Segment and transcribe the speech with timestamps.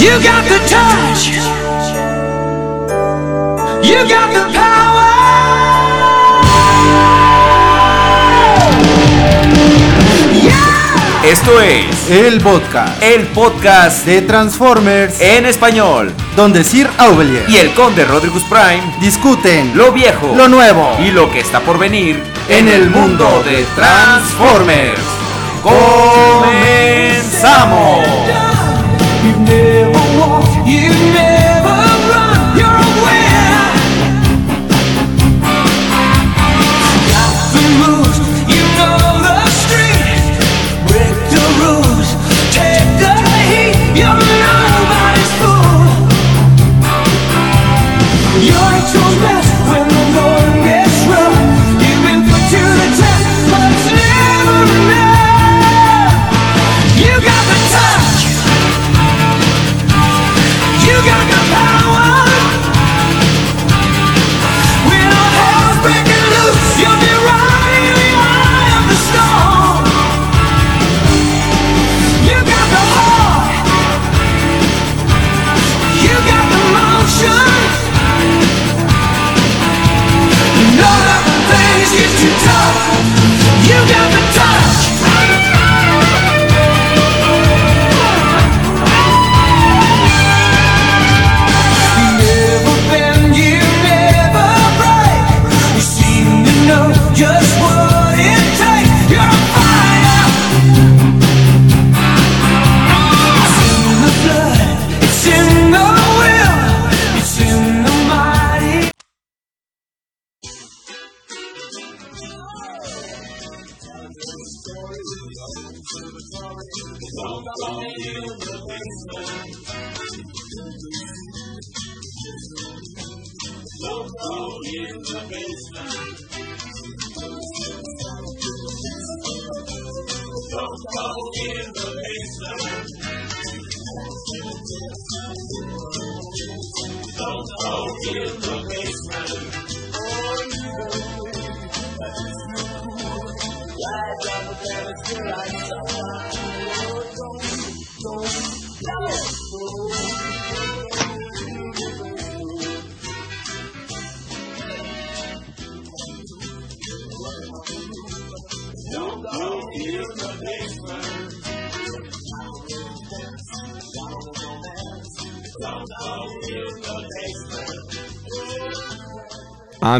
[0.00, 1.28] You got the touch.
[3.84, 5.10] You got the power.
[10.42, 11.20] Yeah.
[11.22, 17.74] Esto es El podcast el podcast de Transformers, en español donde Sir Aubelier y el
[17.74, 22.68] conde Rodrigus Prime, discuten lo viejo, lo nuevo y lo que está por venir en
[22.68, 24.98] el mundo de Transformers.
[25.62, 28.19] ¡Comenzamos!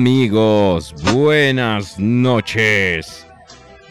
[0.00, 3.26] Amigos, buenas noches.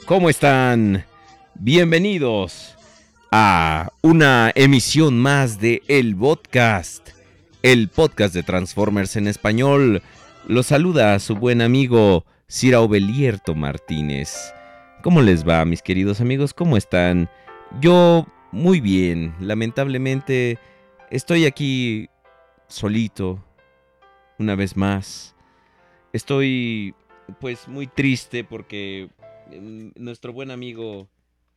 [0.08, 1.06] ¿Cómo están?
[1.54, 2.76] Bienvenidos
[3.32, 7.10] a una emisión más de El Podcast,
[7.62, 10.02] el podcast de Transformers en español.
[10.48, 14.52] Los saluda su buen amigo Sir Aubelierto Martínez.
[15.04, 16.56] ¿Cómo les va, mis queridos amigos?
[16.56, 17.30] ¿Cómo están?
[17.82, 19.36] Yo muy bien.
[19.40, 20.58] Lamentablemente
[21.12, 22.10] estoy aquí
[22.68, 23.46] solito
[24.40, 25.36] una vez más.
[26.14, 26.94] Estoy
[27.40, 29.10] pues muy triste porque
[29.52, 31.08] mm, nuestro buen amigo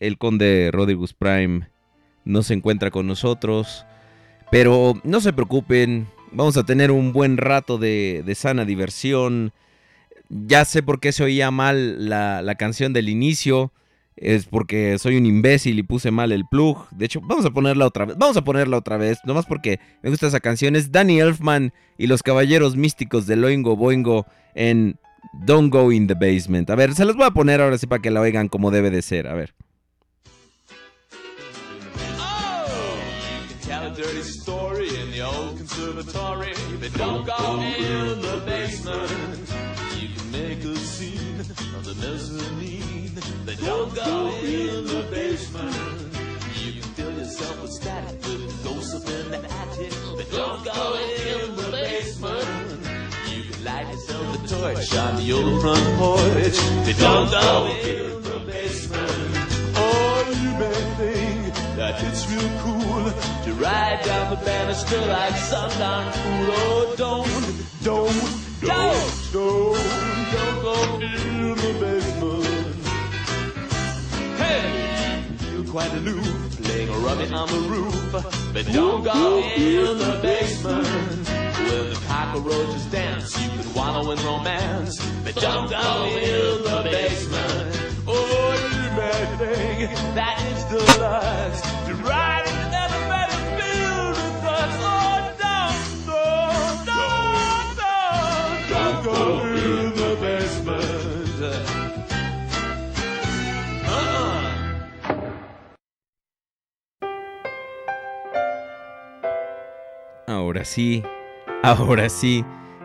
[0.00, 1.68] el conde Rodrigus Prime
[2.24, 3.86] no se encuentra con nosotros.
[4.50, 9.52] Pero no se preocupen, vamos a tener un buen rato de, de sana diversión.
[10.28, 13.72] Ya sé por qué se oía mal la, la canción del inicio.
[14.16, 16.88] Es porque soy un imbécil y puse mal el plug.
[16.90, 18.16] De hecho, vamos a ponerla otra vez.
[18.18, 19.18] Vamos a ponerla otra vez.
[19.24, 20.76] Nomás porque me gusta esa canción.
[20.76, 24.98] Es Danny Elfman y los caballeros místicos de Loingo Boingo en
[25.32, 26.68] Don't Go in the Basement.
[26.70, 28.90] A ver, se los voy a poner ahora sí para que la oigan como debe
[28.90, 29.26] de ser.
[29.26, 29.54] A ver.
[36.94, 38.31] Tell
[54.62, 56.58] torch on the old front porch.
[56.86, 59.10] But don't go in the basement.
[59.74, 63.10] Oh, you may think that it's real cool
[63.44, 66.46] to ride down the banister like sundown cool.
[66.54, 67.26] Oh, don't,
[67.82, 68.14] don't,
[68.60, 69.78] don't, don't,
[70.32, 72.76] don't go in the basement.
[74.42, 80.18] Hey, feel quite aloof, playing a rummy on the roof, but don't go in the
[80.22, 81.51] basement.
[81.68, 84.98] When the cockroaches dance, you can wallow in romance.
[85.24, 87.76] But don't go in the basement.
[88.06, 88.54] Oh,
[88.92, 91.64] imagining that is the lust.
[91.86, 94.74] To ride in an elevator filled with us.
[94.84, 95.76] Oh, don't,
[96.06, 100.82] don't, don't, don't, don't go in the basement.
[110.26, 111.02] Ahora sí,
[111.62, 112.44] ahora sí,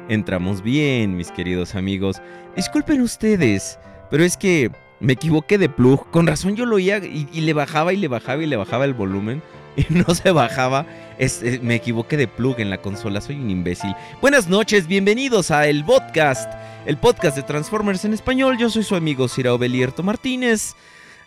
[0.09, 2.21] entramos bien, mis queridos amigos.
[2.55, 3.79] Disculpen ustedes,
[4.09, 6.09] pero es que me equivoqué de plug.
[6.11, 8.93] Con razón yo lo oía y, le bajaba y le bajaba y le bajaba el
[8.93, 9.41] volumen
[9.77, 10.85] y no se bajaba.
[11.17, 13.93] Es- eh, me equivoqué de plug en la consola, soy un imbécil.
[14.21, 16.51] Buenas noches, bienvenidos a El Podcast,
[16.85, 18.57] el podcast de Transformers en español.
[18.57, 20.73] Yo soy su amigo Cira Belierto Martínez,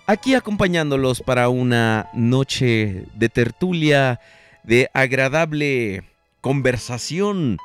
[0.06, 4.20] aquí acompañándolos para una noche de tertulia,
[4.62, 6.04] de agradable
[6.40, 7.58] conversación,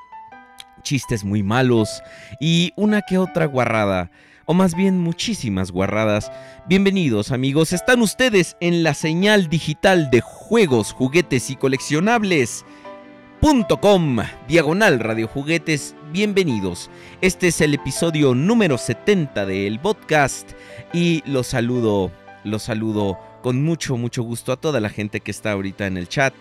[0.82, 2.02] chistes muy malos
[2.40, 4.12] y una que otra guarrada.
[4.48, 6.32] O más bien muchísimas guarradas.
[6.68, 12.66] Bienvenidos amigos, están ustedes en la señal digital de juegos, juguetes y coleccionables.
[13.80, 14.18] .com,
[14.48, 16.90] diagonal radio juguetes, bienvenidos.
[17.22, 20.54] Este es el episodio número 70 del podcast
[20.94, 22.12] y los saludo,
[22.44, 26.08] los saludo con mucho, mucho gusto a toda la gente que está ahorita en el
[26.10, 26.34] chat.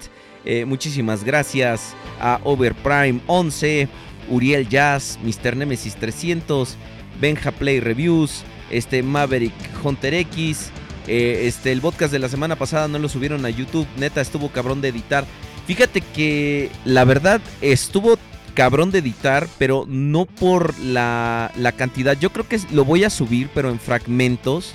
[0.44, 3.88] Eh, muchísimas gracias a Overprime 11,
[4.28, 5.56] Uriel Jazz, Mr.
[5.56, 6.76] Nemesis 300,
[7.20, 10.70] Benja Play Reviews, este Maverick Hunter X.
[11.06, 14.48] eh, este, el podcast de la semana pasada no lo subieron a YouTube, neta estuvo
[14.50, 15.24] cabrón de editar.
[15.66, 18.18] Fíjate que la verdad estuvo
[18.54, 22.18] cabrón de editar, pero no por la, la cantidad.
[22.18, 24.74] Yo creo que lo voy a subir, pero en fragmentos.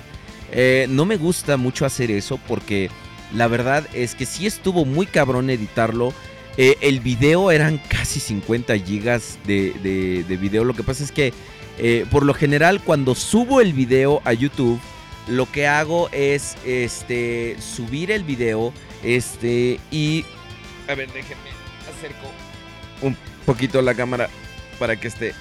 [0.51, 2.89] Eh, no me gusta mucho hacer eso porque
[3.33, 6.13] la verdad es que sí estuvo muy cabrón editarlo.
[6.57, 10.63] Eh, el video eran casi 50 gigas de, de- de video.
[10.63, 11.33] Lo que pasa es que
[11.77, 14.79] eh, por lo general cuando subo el video a YouTube,
[15.27, 18.73] lo que hago es este, subir el video
[19.03, 20.25] este, y...
[20.89, 21.49] A ver, déjenme
[21.87, 22.27] acerco
[23.01, 23.15] un
[23.45, 24.29] poquito la cámara
[24.79, 25.33] para que esté...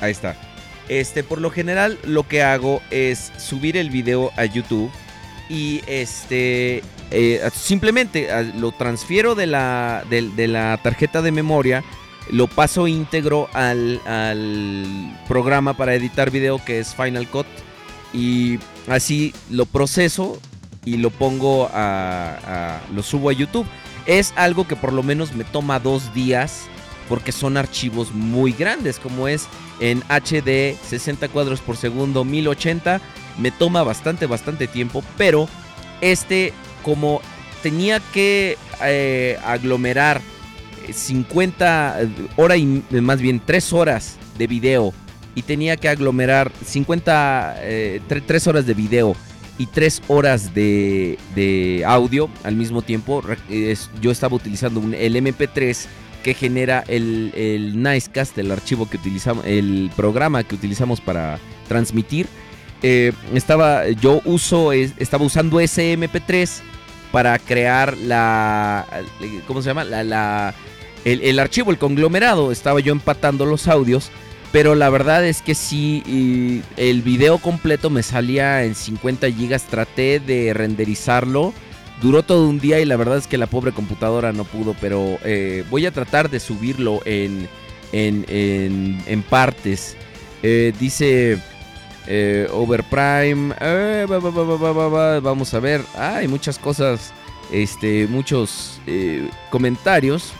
[0.00, 0.36] Ahí está.
[0.88, 4.90] Este, por lo general lo que hago es subir el video a YouTube
[5.50, 11.82] y este eh, simplemente ah, lo transfiero de la, de la tarjeta de memoria,
[12.30, 17.46] lo paso íntegro al, al programa para editar video que es Final Cut
[18.14, 18.58] y
[18.88, 20.38] así lo proceso
[20.84, 23.66] y lo pongo a- lo subo a YouTube.
[24.06, 26.62] Es algo que por lo menos me toma dos días
[27.08, 29.46] porque son archivos muy grandes como es
[29.80, 33.00] en HD 60 cuadros por segundo 1080
[33.38, 35.48] me toma bastante bastante tiempo pero
[36.00, 37.20] este como
[37.62, 40.20] tenía que eh, aglomerar
[40.86, 41.98] eh, 50
[42.36, 44.92] hora y eh, más bien 3 horas de video
[45.34, 49.14] y tenía que aglomerar 50 eh, 3 horas de video
[49.58, 53.22] y 3 horas de, de audio al mismo tiempo
[54.00, 55.86] yo estaba utilizando un, el MP3
[56.22, 61.38] que genera el, el Nicecast, el archivo que utilizamos, el programa que utilizamos para
[61.68, 62.26] transmitir.
[62.82, 66.62] Eh, estaba, yo uso, es- estaba usando ese MP3
[67.12, 68.86] para crear la,
[69.46, 69.84] ¿cómo se llama?
[69.84, 70.54] La, la-
[71.04, 72.52] el, archivo, el conglomerado.
[72.52, 74.10] Estaba yo empatando los audios,
[74.52, 79.64] pero la verdad es que sí, el video completo me salía en 50 gigas.
[79.64, 81.52] Traté de renderizarlo.
[82.02, 85.18] Duró todo un día y la verdad es que la pobre computadora no pudo, pero
[85.22, 87.46] eh, voy a tratar de subirlo en,
[87.92, 89.96] en, en, en partes.
[90.42, 91.38] Eh, dice
[92.06, 93.54] eh, Overprime.
[93.60, 94.06] Eh,
[95.22, 95.82] vamos a ver.
[95.94, 97.12] Ah, hay muchas cosas.
[97.52, 100.32] Este, muchos eh, comentarios.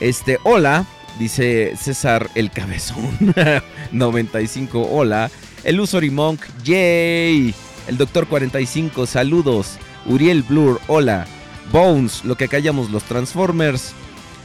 [0.00, 0.86] Este, hola,
[1.18, 3.34] dice César el Cabezón.
[3.92, 5.30] 95, hola.
[5.62, 7.54] El Usory Monk, yay.
[7.86, 9.78] El Doctor 45, saludos.
[10.06, 11.26] Uriel Blur, hola.
[11.72, 13.94] Bones, lo que callamos los Transformers.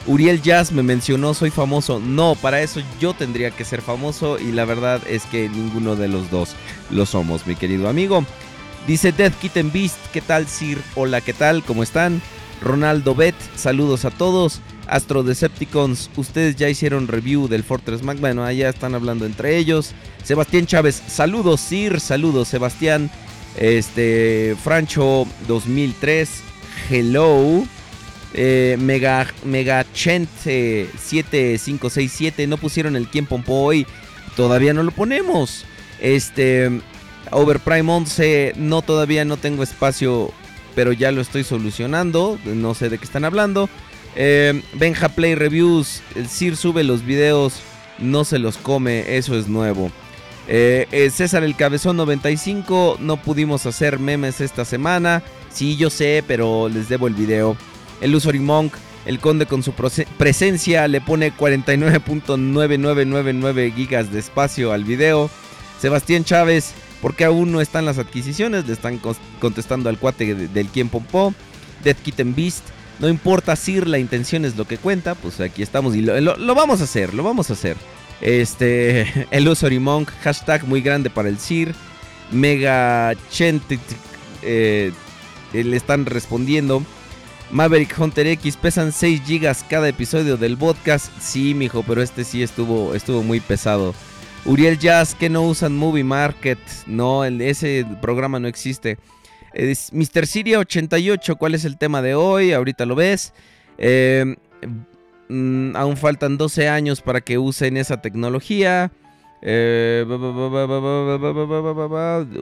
[0.08, 2.00] Uriel Jazz me mencionó, soy famoso.
[2.00, 6.08] No, para eso yo tendría que ser famoso y la verdad es que ninguno de
[6.08, 6.56] los dos
[6.89, 8.25] lo somos, mi querido amigo.
[8.88, 10.79] Dice Death Kitten Beast, ¿qué tal Sir?
[10.96, 11.63] Hola, ¿qué tal?
[11.63, 12.22] ¿Cómo están?
[12.62, 14.62] Ronaldo Bet, saludos a todos.
[14.88, 18.20] Astro Decepticons, ustedes ya hicieron review del Fortress Mac.
[18.20, 19.91] Bueno, allá están hablando entre ellos.
[20.24, 23.12] Sebastián Chávez, saludos Sir, saludos Sebastián.
[23.56, 26.29] Este, Francho 2003,
[26.89, 27.63] hello.
[28.34, 33.88] Eh, Mega, Megachent eh, 7567, no pusieron el quien pompo hoy.
[34.36, 35.66] Todavía no lo ponemos.
[36.00, 36.82] Este,
[37.32, 40.32] Overprime 11, no, todavía no tengo espacio,
[40.76, 42.40] pero ya lo estoy solucionando.
[42.46, 43.70] No sé de qué están hablando.
[44.16, 47.62] Eh, Benja Play Reviews, el Sir sube los videos,
[48.00, 49.92] no se los come, eso es nuevo.
[50.48, 55.22] Eh, eh, César el Cabezón 95, no pudimos hacer memes esta semana.
[55.54, 57.56] Sí, yo sé, pero les debo el video.
[58.01, 58.74] El Usory Monk,
[59.06, 65.29] el Conde con su presencia le pone 49.9999 gigas de espacio al video.
[65.82, 68.68] Sebastián Chávez, ¿por qué aún no están las adquisiciones?
[68.68, 69.00] Le están
[69.39, 71.34] contestando al cuate de- del quien pompó.
[71.84, 72.63] Death Kitten Beast,
[73.00, 76.82] No importa Sir, la intención es lo que cuenta, pues aquí estamos y lo, vamos
[76.82, 77.77] a hacer, lo vamos a hacer.
[78.20, 81.74] Este, el Monk, hashtag muy grande para el Sir.
[82.32, 83.79] Mega Chente,
[84.41, 84.91] eh,
[85.53, 86.84] eh, le están respondiendo.
[87.51, 91.12] Maverick Hunter X pesan 6 gigas cada episodio del podcast.
[91.20, 93.96] Sí, mijo, pero este sí estuvo, estuvo muy pesado.
[94.46, 96.60] Uriel Jazz, que no usan Movie Market.
[96.86, 99.00] No, ese programa no existe.
[99.53, 100.27] Es Mr.
[100.27, 102.53] Siria 88, ¿cuál es el tema de hoy?
[102.53, 103.34] Ahorita lo ves.
[103.79, 104.36] Eh,
[105.27, 108.91] mm, aún faltan 12 años para que usen esa tecnología.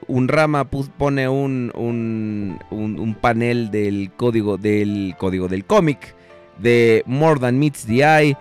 [0.07, 6.15] Un rama pone un, un, panel del código del código del cómic
[6.57, 8.35] de More Than Meets the Eye.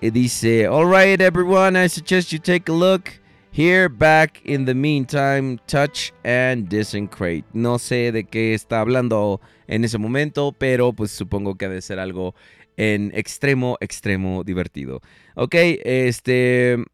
[0.00, 3.08] Eh, dice, alright everyone, I suggest you take a look
[3.50, 7.44] here back in the meantime, touch and disintegrate.
[7.54, 11.82] No sé de qué está hablando en ese momento, pero pues supongo que ha de
[11.82, 12.34] ser algo
[12.76, 15.00] en extremo, extremo divertido.
[15.34, 16.84] Ok, este...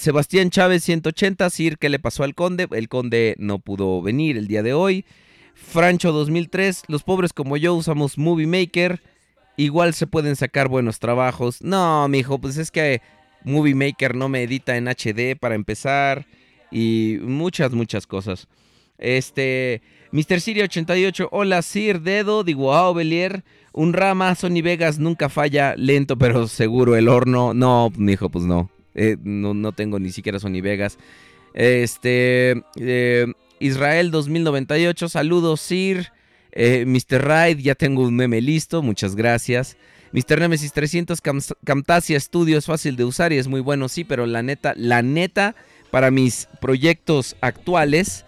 [0.00, 2.66] Sebastián Chávez 180, Sir, ¿qué le pasó al conde?
[2.70, 5.04] El conde no pudo venir el día de hoy.
[5.52, 9.02] Francho 2003, los pobres como yo usamos Movie Maker.
[9.58, 11.60] Igual se pueden sacar buenos trabajos.
[11.60, 13.02] No, mijo, pues es que
[13.44, 16.24] Movie Maker no me edita en HD para empezar.
[16.70, 18.48] Y muchas, muchas cosas.
[18.96, 19.82] Este.
[20.12, 20.40] Mr.
[20.40, 21.28] Siri 88.
[21.30, 22.42] Hola, Sir Dedo.
[22.42, 23.44] Digo, wow, Belier.
[23.74, 24.34] Un rama.
[24.34, 25.74] Sony Vegas nunca falla.
[25.76, 26.96] Lento, pero seguro.
[26.96, 27.52] El horno.
[27.52, 28.70] No, mijo, pues no.
[28.94, 30.98] Eh, no, no tengo ni siquiera Sony Vegas.
[31.54, 32.62] Este.
[32.80, 33.26] eh,
[33.58, 35.08] Israel 2098.
[35.08, 36.12] Saludos, Sir.
[36.52, 37.22] Eh, Mr.
[37.24, 38.82] Ride, ya tengo un meme listo.
[38.82, 39.76] Muchas gracias.
[40.12, 40.40] Mr.
[40.40, 44.26] Nemesis 300 Cam- Camtasia Studio es fácil de usar y es muy bueno, sí, pero
[44.26, 45.54] la neta, la neta,
[45.92, 48.24] para mis proyectos actuales,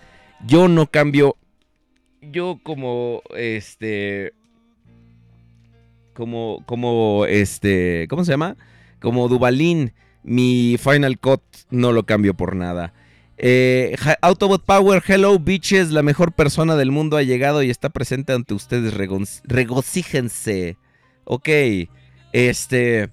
[0.46, 1.36] yo no cambio.
[2.20, 4.32] Yo como este.
[6.14, 6.62] Como.
[6.66, 8.06] Como este.
[8.08, 8.56] ¿Cómo se llama?
[9.00, 9.92] Como Dubalín.
[10.22, 12.92] Mi Final Cut no lo cambio por nada.
[13.44, 18.32] Eh, Autobot Power, hello bitches, la mejor persona del mundo ha llegado y está presente
[18.32, 18.94] ante ustedes,
[19.44, 20.76] regocíjense.
[21.24, 21.48] Ok,
[22.32, 23.10] este,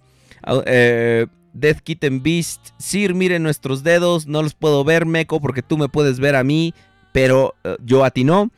[0.66, 5.78] eh, Death Kitten Beast, Sir, miren nuestros dedos, no los puedo ver, Meco, porque tú
[5.78, 6.74] me puedes ver a mí,
[7.12, 8.51] pero eh, yo a ti no.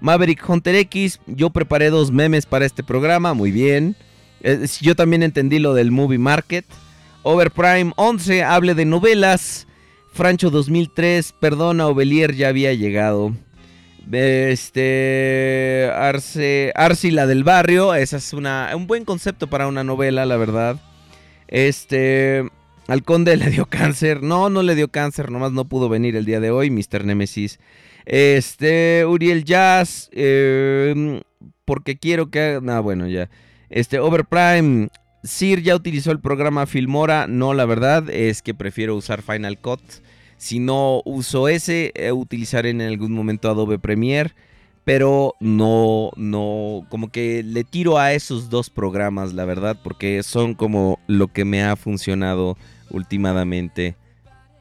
[0.00, 3.96] Maverick Hunter X, yo preparé dos memes para este programa, muy bien.
[4.80, 6.64] Yo también entendí lo del Movie Market.
[7.22, 9.66] Overprime 11, hable de novelas.
[10.12, 13.32] Francho 2003, perdona, Ovelier ya había llegado.
[14.10, 15.90] Este.
[15.94, 17.94] Arce, Arci, la del barrio.
[17.94, 20.80] Esa es una, un buen concepto para una novela, la verdad.
[21.46, 22.48] Este.
[22.86, 24.22] Al conde le dio cáncer.
[24.22, 27.04] No, no le dio cáncer, nomás no pudo venir el día de hoy, Mr.
[27.04, 27.58] Nemesis.
[28.06, 29.04] Este.
[29.06, 30.08] Uriel Jazz.
[30.12, 31.20] eh,
[31.64, 32.60] porque quiero que.
[32.62, 33.28] No, bueno, ya.
[33.68, 33.98] Este.
[33.98, 34.88] Overprime.
[35.22, 37.26] Sir ya utilizó el programa Filmora.
[37.26, 39.80] No, la verdad es que prefiero usar Final Cut.
[40.36, 44.34] Si no uso ese, eh, utilizaré en algún momento Adobe Premiere.
[44.84, 50.54] Pero no, no, como que le tiro a esos dos programas, la verdad, porque son
[50.54, 52.56] como lo que me ha funcionado
[52.88, 53.96] últimamente.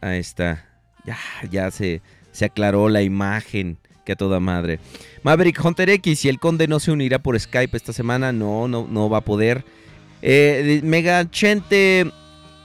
[0.02, 0.66] Ahí está.
[1.06, 1.18] Ya,
[1.50, 3.78] ya se, se aclaró la imagen.
[4.04, 4.80] Que a toda madre.
[5.24, 8.88] Maverick Hunter X, si el conde no se unirá por Skype esta semana, no, no,
[8.90, 9.66] no va a poder.
[10.22, 12.12] Eh, Mega Chente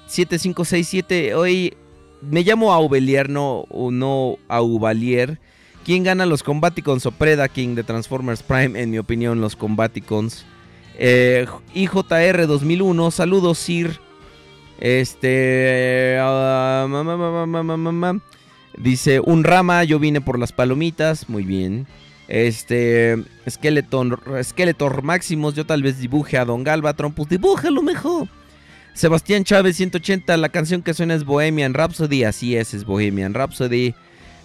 [0.07, 1.75] 7567, hoy
[2.21, 5.39] me llamo Aubelier, no, no Aubalier.
[5.85, 8.81] ¿Quién gana los Combaticons o Preda King de Transformers Prime?
[8.81, 10.45] En mi opinión, los Combaticons.
[10.97, 13.99] Eh, IJR 2001, saludos Sir.
[14.79, 16.19] Este...
[16.21, 16.87] ah.
[18.79, 21.87] Dice, un rama, yo vine por las palomitas, muy bien.
[22.33, 28.27] Este, Skeleton, Skeletor Maximus, yo tal vez dibuje a Don Galvatron, pues dibújalo mejor.
[28.95, 33.95] Sebastián Chávez 180, la canción que suena es Bohemian Rhapsody, así es, es Bohemian Rhapsody.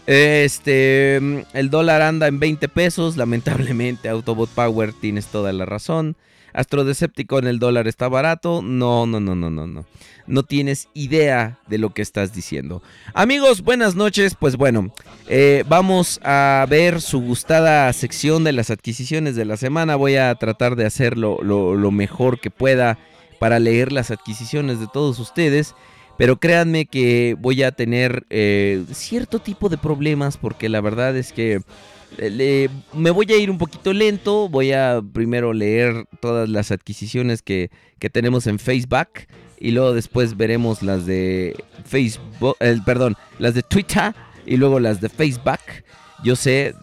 [0.06, 6.18] Este, el dólar anda en 20 pesos, lamentablemente Autobot Power tienes toda la razón.
[6.58, 8.64] Astrodecepticon, el dólar está barato.
[8.64, 9.86] No, no, no, no, no, no.
[10.26, 12.82] No tienes idea de lo que estás diciendo.
[13.14, 14.34] Amigos, buenas noches.
[14.34, 14.92] Pues bueno,
[15.28, 19.96] eh, vamos a ver su gustada sección de las adquisiciones de la semana.
[19.96, 22.98] Voy a tratar de hacerlo lo, mejor que pueda
[23.40, 25.76] para leer las adquisiciones de todos ustedes.
[26.18, 31.32] Pero créanme que voy a tener eh, cierto tipo de problemas porque la verdad es
[31.32, 31.62] que
[32.94, 34.50] me voy a ir un poquito lento.
[34.50, 37.70] Voy a primero leer todas las adquisiciones que,
[38.00, 39.10] que tenemos en Facebook
[39.60, 41.56] y luego después veremos las de
[41.86, 44.14] Facebook, perdón, las de Twitter
[44.46, 45.60] y luego las de Facebook.
[46.24, 46.74] Yo sé,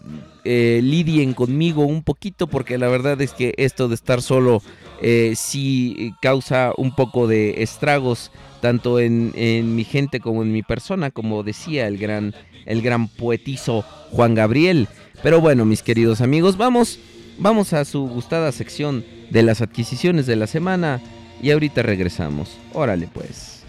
[0.43, 4.61] eh, lidien conmigo un poquito porque la verdad es que esto de estar solo
[5.01, 10.63] eh, sí causa un poco de estragos tanto en, en mi gente como en mi
[10.63, 12.33] persona, como decía el gran,
[12.65, 14.87] el gran poetizo Juan Gabriel.
[15.23, 16.99] Pero bueno, mis queridos amigos, vamos,
[17.37, 21.01] vamos a su gustada sección de las adquisiciones de la semana
[21.41, 22.57] y ahorita regresamos.
[22.73, 23.64] Órale pues.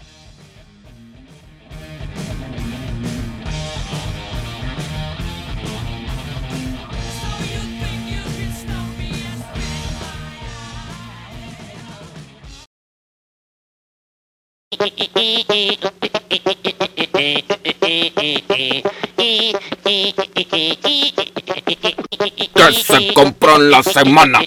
[22.55, 24.39] Que se compró en la semana.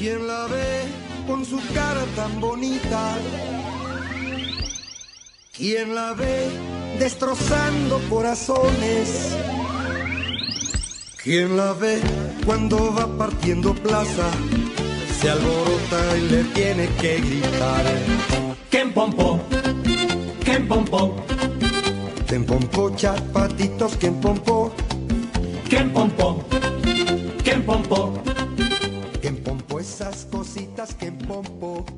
[0.00, 0.84] ¿Quién la ve
[1.26, 3.18] con su cara tan bonita?
[5.54, 6.48] ¿Quién la ve
[6.98, 9.36] destrozando corazones?
[11.22, 12.00] ¿Quién la ve
[12.46, 14.30] cuando va partiendo plaza?
[15.20, 17.84] Se alborota y le tiene que gritar.
[18.70, 19.38] Ken Pompo,
[20.42, 21.14] Ken Pompo,
[22.26, 24.72] Ten pompo, chapatitos, que pompo,
[25.68, 26.42] Ken Pompo,
[27.44, 28.29] Ken Pompo.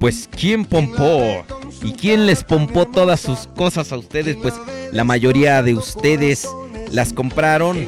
[0.03, 1.47] Pues ¿quién pompó?
[1.81, 4.37] ¿Y quién les pompó todas sus cosas a ustedes?
[4.43, 4.53] Pues
[4.91, 6.49] la mayoría de ustedes
[6.91, 7.87] las compraron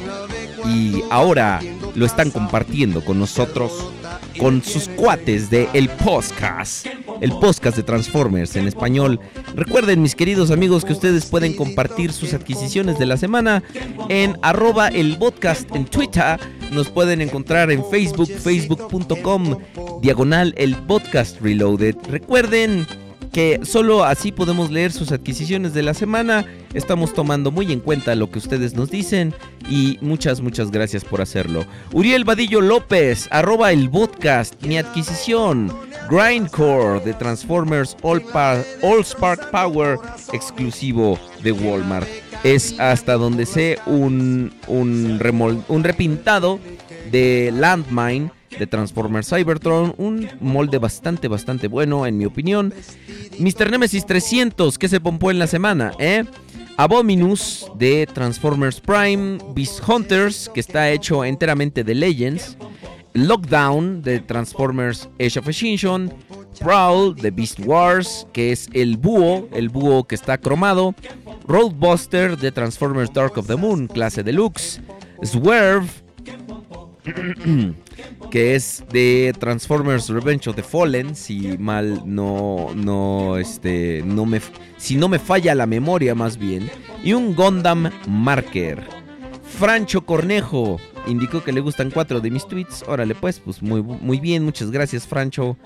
[0.65, 1.59] y ahora
[1.97, 3.91] lo están compartiendo con nosotros,
[4.39, 6.87] con sus cuates de El Podcast,
[7.25, 9.19] el podcast de Transformers en español.
[9.55, 13.63] Recuerden, mis queridos amigos, que ustedes pueden compartir sus adquisiciones de la semana
[14.11, 16.39] en arroba el podcast en Twitter.
[16.71, 19.57] Nos pueden encontrar en Facebook, facebook.com,
[20.03, 21.97] diagonal el podcast reloaded.
[22.11, 22.87] Recuerden
[23.35, 26.47] que solo así podemos leer sus adquisiciones de la semana.
[26.73, 29.35] Estamos tomando muy en cuenta lo que ustedes nos dicen
[29.69, 31.67] y muchas, muchas gracias por hacerlo.
[31.93, 35.71] Uriel Vadillo López, arroba el podcast, mi adquisición.
[36.09, 39.99] Grindcore de Transformers All, Pa- All Spark Power
[40.33, 42.07] exclusivo de Walmart.
[42.45, 46.61] Es hasta donde sé un, un repintado
[47.11, 52.73] de Landmine de Transformers Cybertron, un molde bastante, bastante bueno en mi opinión.
[53.39, 53.71] Mr.
[53.71, 56.25] Nemesis 300, que se pompó en la semana, ¿eh?
[56.77, 62.57] Abominus de Transformers Prime, Beast Hunters, que está hecho enteramente de Legends,
[63.13, 66.13] Lockdown de Transformers Age of Extinction,
[66.59, 70.95] Prowl de Beast Wars, que es el búho, el búho que está cromado,
[71.47, 74.81] Roadbuster de Transformers Dark of the Moon, clase deluxe,
[75.23, 75.89] Swerve,
[78.31, 84.41] que es de Transformers Revenge of the Fallen, si mal no no este no me
[84.77, 86.71] si no me falla la memoria más bien,
[87.03, 88.83] y un Gundam Marker.
[89.59, 92.85] Francho Cornejo indicó que le gustan cuatro de mis tweets.
[92.89, 95.57] Órale, pues, pues muy, muy bien, muchas gracias, Francho.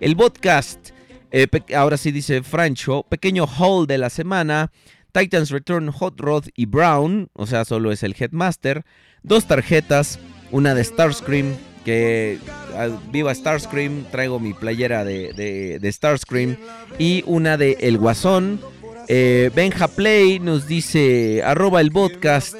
[0.00, 0.90] El podcast,
[1.30, 4.70] eh, ahora sí dice Francho, pequeño haul de la semana.
[5.12, 8.84] Titans Return Hot Rod y Brown, o sea, solo es el Headmaster.
[9.22, 10.18] Dos tarjetas,
[10.50, 12.38] una de Starscream, que
[12.74, 16.56] ah, viva Starscream, traigo mi playera de, de, Starscream.
[16.98, 18.60] Y una de El Guasón.
[19.08, 22.56] Eh, Benja Play nos dice, arroba el podcast.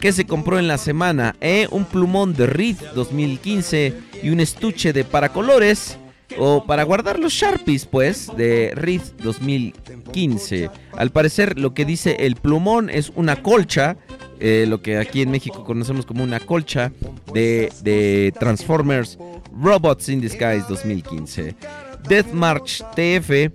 [0.00, 1.36] que se compró en la semana?
[1.40, 1.68] Eh?
[1.70, 5.98] Un plumón de Reed 2015 y un estuche de paracolores.
[6.36, 10.70] O para guardar los Sharpies, pues, de Reed 2015.
[10.96, 13.96] Al parecer, lo que dice el plumón es una colcha.
[14.46, 16.92] Eh, lo que aquí en México conocemos como una colcha
[17.32, 19.16] de, Transformers
[19.58, 21.56] Robots in Disguise 2015.
[22.06, 23.50] Death March TF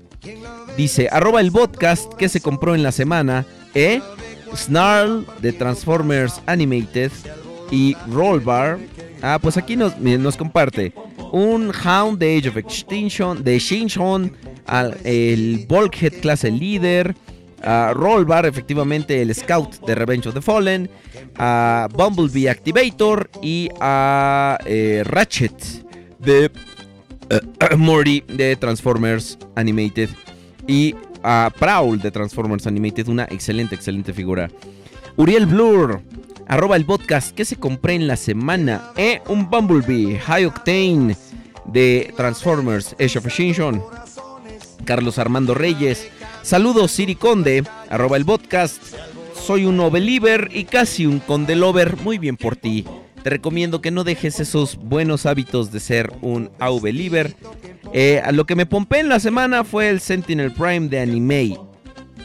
[0.75, 3.45] dice: arroba el podcast que se compró en la semana.
[3.75, 4.01] ¿Eh?
[4.55, 7.11] Snarl de Transformers Animated
[7.69, 8.79] y Rollbar.
[9.21, 10.91] Ah, pues aquí nos, nos comparte
[11.31, 14.33] un Hound de Age of Extinction, de Shinshon,
[15.03, 17.15] el Bulkhead clase líder,
[17.63, 20.89] a Rollbar, efectivamente el Scout de Revenge of the Fallen,
[21.37, 25.53] a Bumblebee Activator y a eh, Ratchet
[26.19, 27.39] de eh,
[27.77, 30.09] Morty de Transformers Animated
[30.67, 34.49] y a Prowl de Transformers Animated, una excelente, excelente figura.
[35.17, 36.01] Uriel Blur,
[36.47, 38.91] arroba el podcast que se compré en la semana.
[38.95, 41.15] Eh, un Bumblebee High Octane
[41.65, 43.83] de Transformers Age of Extinction.
[44.85, 46.09] Carlos Armando Reyes.
[46.41, 48.81] Saludos Siri Conde, arroba el podcast.
[49.33, 51.97] Soy un Oveliver y casi un Condelover.
[51.97, 52.85] Muy bien por ti.
[53.23, 57.35] Te recomiendo que no dejes esos buenos hábitos de ser un Oveliver.
[57.93, 61.57] Eh, a lo que me pompé en la semana fue el Sentinel Prime de Anime.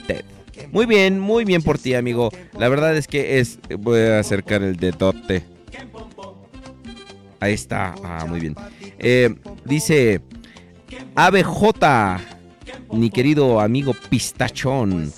[0.07, 0.25] Ted.
[0.71, 2.31] Muy bien, muy bien por ti, amigo.
[2.59, 3.59] La verdad es que es.
[3.79, 5.45] Voy a acercar el dedote.
[7.41, 7.95] Ahí está.
[8.03, 8.55] Ah, muy bien.
[8.99, 10.23] Eh, dice
[11.15, 12.21] ABJ,
[12.95, 15.13] mi querido amigo Pistachón.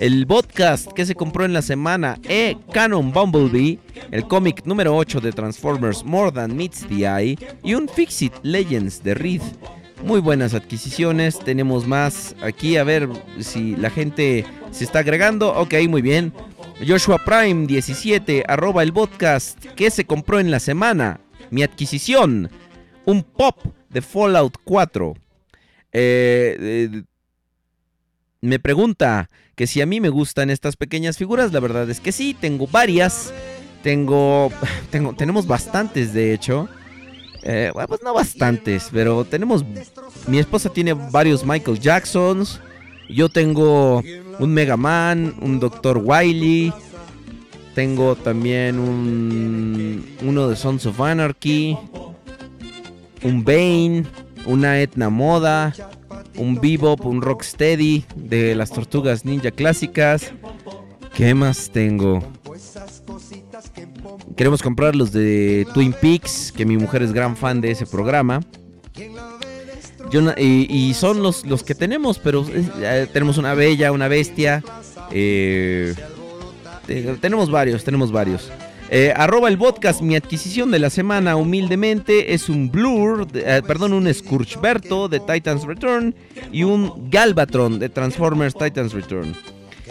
[0.00, 3.78] El podcast que se compró en la semana, E Canon Bumblebee,
[4.10, 9.02] el cómic número 8 de Transformers More Than Meets the Eye y un Fixit Legends
[9.02, 9.42] de Reed.
[10.04, 13.08] Muy buenas adquisiciones, tenemos más aquí, a ver
[13.40, 15.52] si la gente se está agregando.
[15.54, 16.32] Ok, muy bien.
[16.86, 21.20] Joshua Prime 17, arroba el podcast que se compró en la semana.
[21.50, 22.50] Mi adquisición,
[23.04, 23.56] un pop
[23.90, 25.14] de Fallout 4.
[25.92, 27.02] Eh, eh,
[28.40, 32.12] me pregunta que si a mí me gustan estas pequeñas figuras, la verdad es que
[32.12, 33.32] sí, tengo varias.
[33.82, 34.50] Tengo,
[35.16, 36.68] tenemos bastantes de hecho.
[37.42, 39.64] Eh, bueno, pues no bastantes, pero tenemos.
[40.26, 42.60] Mi esposa tiene varios Michael Jacksons.
[43.08, 44.02] Yo tengo
[44.38, 46.02] un Mega Man, un Dr.
[46.04, 46.72] Wily.
[47.74, 50.04] Tengo también un.
[50.22, 51.78] Uno de Sons of Anarchy.
[53.22, 54.04] Un Bane.
[54.44, 55.72] Una Etna Moda.
[56.38, 60.32] Un Bebop, un Rocksteady de las tortugas ninja clásicas.
[61.14, 62.22] ¿Qué más tengo?
[64.36, 68.40] Queremos comprar los de Twin Peaks, que mi mujer es gran fan de ese programa.
[70.40, 72.46] Y, son los, los que tenemos, pero
[73.12, 74.62] tenemos una bella, una bestia.
[75.10, 75.94] eh,
[76.86, 78.50] te- tenemos varios, tenemos varios.
[78.90, 83.92] Eh, arroba el podcast, mi adquisición de la semana humildemente es un Blur, eh, perdón,
[83.92, 86.14] un Scourgeberto de Titans Return
[86.52, 89.34] y un Galvatron de Transformers Titans Return.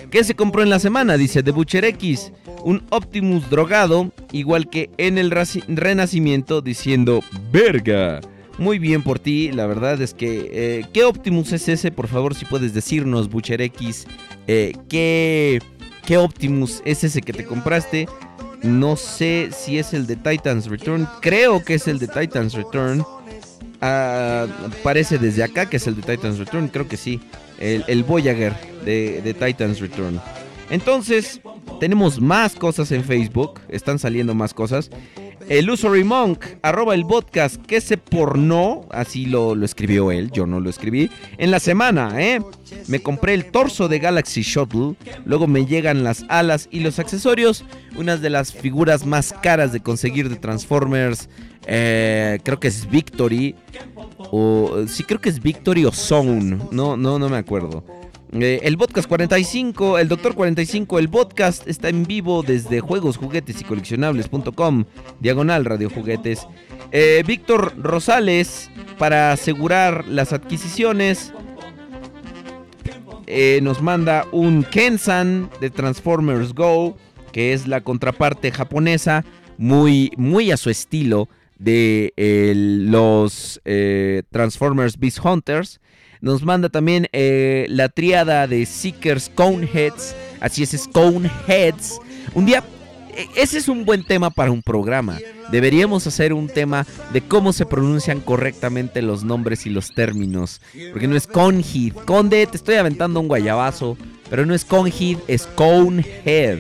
[0.09, 1.15] ¿Qué se compró en la semana?
[1.15, 2.31] Dice The Butcher X,
[2.63, 5.29] un Optimus drogado, igual que en el
[5.67, 8.21] Renacimiento, diciendo ¡Verga!
[8.57, 10.49] Muy bien por ti, la verdad es que...
[10.51, 11.91] eh, ¿Qué Optimus es ese?
[11.91, 14.07] Por favor, si puedes decirnos, Butcher X,
[14.47, 15.61] ¿qué,
[16.03, 18.07] ¿qué Optimus es ese que te compraste?
[18.63, 23.05] No sé si es el de Titans Return, creo que es el de Titans Return.
[23.81, 24.47] Ah,
[24.83, 27.19] parece desde acá que es el de Titans Return, creo que sí.
[27.59, 28.53] El, el Voyager
[28.85, 30.19] de, de Titans Return.
[30.69, 31.41] Entonces,
[31.79, 33.59] tenemos más cosas en Facebook.
[33.69, 34.89] Están saliendo más cosas.
[35.49, 40.45] El Usory Monk, arroba el podcast, que se pornó, así lo, lo escribió él, yo
[40.45, 42.41] no lo escribí, en la semana, ¿eh?
[42.87, 47.63] Me compré el torso de Galaxy Shuttle, luego me llegan las alas y los accesorios,
[47.95, 51.29] unas de las figuras más caras de conseguir de Transformers,
[51.65, 53.55] eh, creo que es Victory,
[54.31, 57.85] o sí creo que es Victory o Zone, no, no, no me acuerdo.
[58.33, 63.61] Eh, el podcast 45, el Doctor 45, el podcast está en vivo desde juegos, juguetes
[63.61, 64.83] y coleccionables.com,
[65.21, 66.45] diagonal radio juguetes.
[66.91, 71.33] Eh, Víctor Rosales, para asegurar las adquisiciones,
[73.27, 76.97] eh, nos manda un Kensan de Transformers Go,
[77.31, 79.23] que es la contraparte japonesa,
[79.57, 82.13] muy, muy a su estilo de
[82.89, 83.61] los
[84.31, 85.79] Transformers Beast Hunters.
[86.21, 90.15] Nos manda también eh, la triada de Seekers Coneheads.
[90.39, 91.99] Así es, Coneheads.
[92.33, 92.63] Un día,
[93.15, 95.17] e- ese es un buen tema para un programa.
[95.51, 100.61] Deberíamos hacer un tema de cómo se pronuncian correctamente los nombres y los términos.
[100.91, 101.93] Porque no es Conehead.
[102.05, 103.97] Conde, te estoy aventando un guayabazo.
[104.29, 106.59] Pero no es Conehead, es Conehead.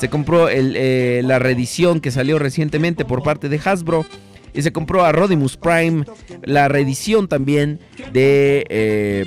[0.00, 4.04] Se compró eh, la reedición que salió recientemente por parte de Hasbro.
[4.56, 6.04] Y se compró a Rodimus Prime
[6.42, 7.78] la reedición también
[8.12, 9.26] de, eh,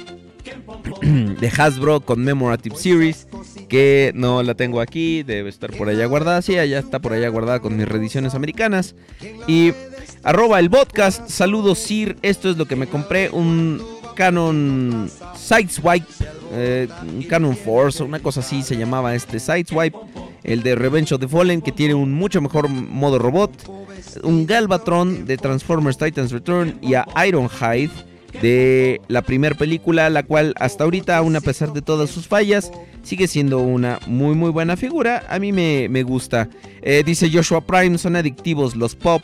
[1.01, 3.27] de Hasbro Commemorative Series.
[3.67, 6.41] Que no la tengo aquí, debe estar por allá guardada.
[6.41, 8.95] Sí, allá está por allá guardada con mis reediciones americanas.
[9.47, 9.73] Y
[10.23, 11.29] arroba el podcast.
[11.29, 12.17] Saludos, Sir.
[12.23, 13.29] Esto es lo que me compré.
[13.29, 13.79] Un
[14.15, 16.07] Canon Sideswipe.
[16.51, 19.97] eh, un Canon Force, una cosa así se llamaba este Sideswipe.
[20.43, 23.51] El de Revenge of the Fallen, que tiene un mucho mejor modo robot.
[24.23, 26.77] Un Galvatron de Transformers Titans Return.
[26.81, 27.91] Y a Ironhide
[28.41, 32.71] de la primera película, la cual hasta ahorita, aún a pesar de todas sus fallas,
[33.01, 35.23] sigue siendo una muy muy buena figura.
[35.29, 36.47] A mí me, me gusta.
[36.81, 39.23] Eh, dice Joshua Prime, son adictivos los pop.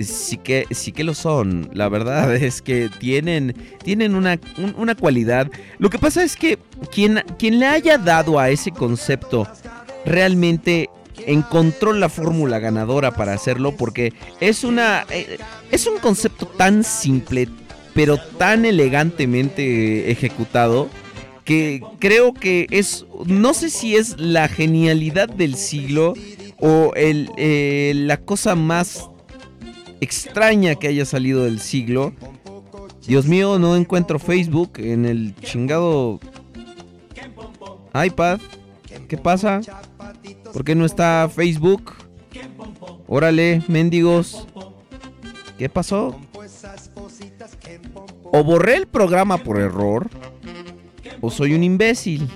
[0.00, 1.68] Sí que, sí que lo son.
[1.74, 5.48] La verdad es que tienen, tienen una, un- una cualidad.
[5.78, 6.58] Lo que pasa es que
[6.90, 9.46] quien, quien le haya dado a ese concepto
[10.06, 10.88] realmente
[11.26, 15.38] encontró la fórmula ganadora para hacerlo porque es una eh,
[15.70, 17.48] es un concepto tan simple
[17.94, 20.88] pero tan elegantemente ejecutado
[21.44, 26.14] que creo que es, no sé si es la genialidad del siglo
[26.58, 29.10] o el, eh, la cosa más
[30.00, 32.12] extraña que haya salido del siglo.
[33.06, 36.20] Dios mío, no encuentro Facebook en el chingado
[37.94, 38.38] iPad.
[39.08, 39.60] ¿Qué pasa?
[40.52, 41.92] ¿Por qué no está Facebook?
[43.06, 44.46] Órale, mendigos.
[45.58, 46.18] ¿Qué pasó?
[48.32, 50.08] O borré el programa por error,
[51.20, 52.28] o soy un imbécil,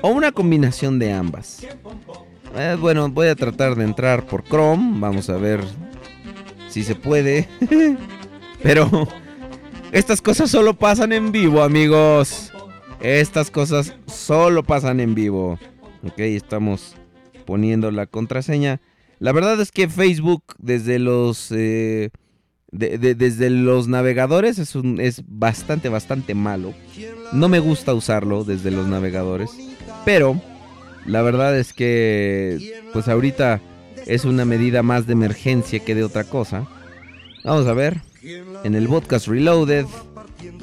[0.00, 1.66] o una combinación de ambas.
[2.54, 5.60] Eh, bueno, voy a tratar de entrar por Chrome, vamos a ver
[6.68, 7.48] si se puede.
[8.62, 9.08] Pero
[9.90, 12.52] estas cosas solo pasan en vivo, amigos.
[13.00, 15.58] Estas cosas solo pasan en vivo.
[16.04, 16.94] Ok, estamos
[17.44, 18.80] poniendo la contraseña.
[19.18, 22.10] La verdad es que Facebook desde los eh,
[22.70, 26.72] de- de- desde los navegadores es, un- es bastante bastante malo.
[27.32, 29.50] No me gusta usarlo desde los navegadores,
[30.04, 30.40] pero
[31.06, 33.60] la verdad es que pues ahorita
[34.06, 36.66] es una medida más de emergencia que de otra cosa.
[37.44, 38.00] Vamos a ver
[38.64, 39.86] en el podcast Reloaded,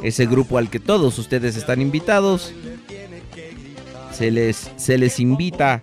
[0.03, 2.53] ese grupo al que todos ustedes están invitados.
[4.11, 5.81] Se les, se les invita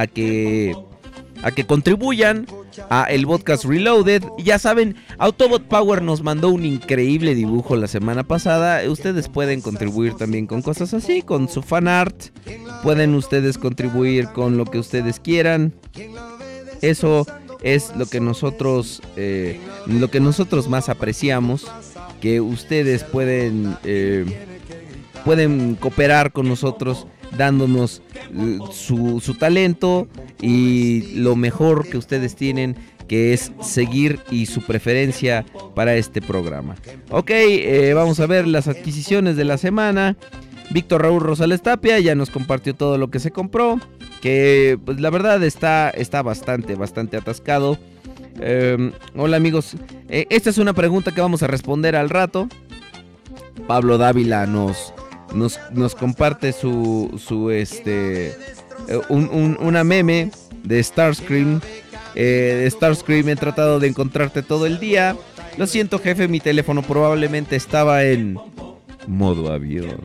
[0.00, 0.74] a que,
[1.42, 2.46] a que contribuyan
[2.88, 4.22] a el podcast Reloaded.
[4.38, 8.88] Ya saben, Autobot Power nos mandó un increíble dibujo la semana pasada.
[8.88, 12.16] Ustedes pueden contribuir también con cosas así, con su fan art.
[12.82, 15.74] Pueden ustedes contribuir con lo que ustedes quieran.
[16.80, 17.26] Eso
[17.62, 21.66] es lo que nosotros, eh, lo que nosotros más apreciamos.
[22.22, 24.24] Que ustedes pueden, eh,
[25.26, 28.02] pueden cooperar con nosotros dándonos
[28.36, 30.08] eh, su, su talento
[30.40, 32.76] y lo mejor que ustedes tienen
[33.08, 36.76] que es seguir y su preferencia para este programa.
[37.10, 40.16] Ok, eh, vamos a ver las adquisiciones de la semana.
[40.70, 43.80] Víctor Raúl Rosales Tapia ya nos compartió todo lo que se compró.
[44.20, 47.78] Que pues la verdad está, está bastante, bastante atascado.
[48.40, 49.74] Eh, hola amigos,
[50.08, 52.48] Eh, esta es una pregunta que vamos a responder al rato.
[53.66, 54.94] Pablo Dávila nos,
[55.34, 60.30] nos, nos comparte su, su este, eh, un, un- una meme
[60.64, 61.60] de Starscream.
[62.14, 65.16] Eh, de Starscream he tratado de encontrarte todo el día.
[65.56, 68.38] Lo siento jefe, mi teléfono probablemente estaba en
[69.10, 69.98] modo avión.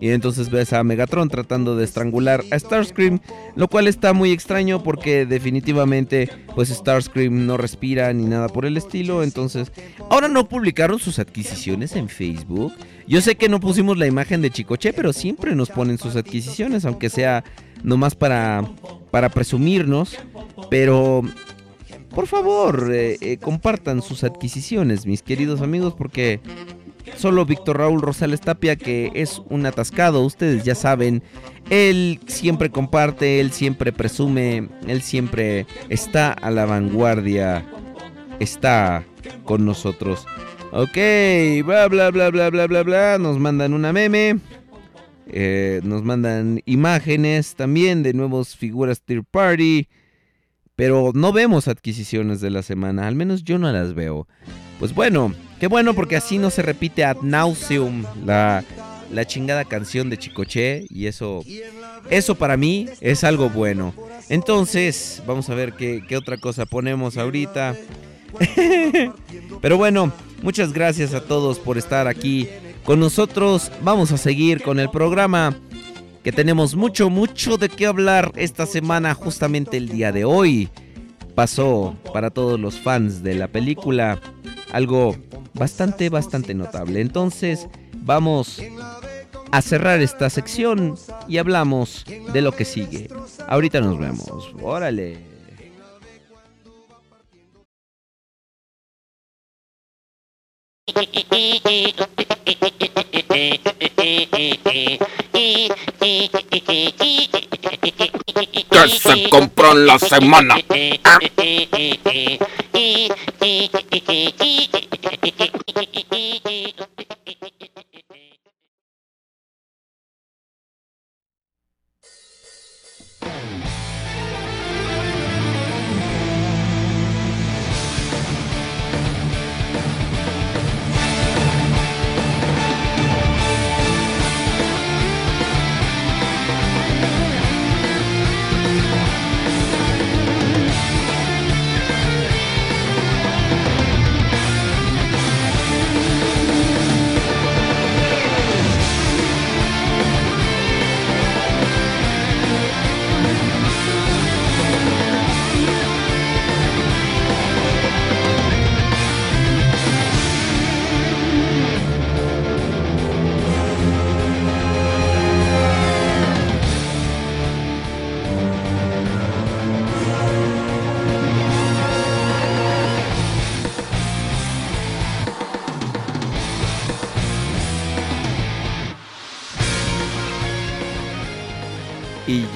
[0.00, 3.20] Y entonces ves a Megatron tratando de estrangular a Starscream,
[3.54, 8.76] lo cual está muy extraño porque definitivamente pues Starscream no respira ni nada por el
[8.76, 9.72] estilo, entonces
[10.10, 12.74] ahora no publicaron sus adquisiciones en Facebook.
[13.06, 16.84] Yo sé que no pusimos la imagen de Chicoche, pero siempre nos ponen sus adquisiciones,
[16.84, 17.44] aunque sea
[17.82, 18.64] nomás para
[19.10, 20.16] para presumirnos,
[20.70, 21.22] pero
[22.14, 26.40] por favor, eh, eh, compartan sus adquisiciones, mis queridos amigos, porque
[27.16, 31.22] solo Víctor Raúl Rosales Tapia, que es un atascado, ustedes ya saben,
[31.70, 37.64] él siempre comparte, él siempre presume, él siempre está a la vanguardia,
[38.40, 39.04] está
[39.44, 40.26] con nosotros.
[40.70, 40.96] Ok,
[41.64, 44.38] bla bla bla bla bla bla bla, nos mandan una meme.
[45.30, 49.88] eh, nos mandan imágenes también de nuevas figuras Tier Party.
[50.76, 54.28] Pero no vemos adquisiciones de la semana, al menos yo no las veo.
[54.78, 58.64] Pues bueno, qué bueno porque así no se repite ad nauseum la,
[59.12, 61.44] la chingada canción de Chicoche y eso,
[62.10, 63.94] eso para mí es algo bueno.
[64.28, 67.74] Entonces, vamos a ver qué, qué otra cosa ponemos ahorita.
[69.60, 72.48] Pero bueno, muchas gracias a todos por estar aquí
[72.84, 73.72] con nosotros.
[73.82, 75.56] Vamos a seguir con el programa
[76.22, 80.68] que tenemos mucho, mucho de qué hablar esta semana, justamente el día de hoy.
[81.34, 84.20] Pasó para todos los fans de la película
[84.72, 85.16] algo
[85.58, 87.00] bastante, bastante notable.
[87.00, 88.62] Entonces, vamos
[89.50, 90.94] a cerrar esta sección
[91.26, 93.08] y hablamos de lo que sigue.
[93.46, 94.54] Ahorita nos vemos.
[94.62, 95.27] Órale.
[108.70, 110.56] que se compró en la semana.
[111.04, 111.18] ¿Ah?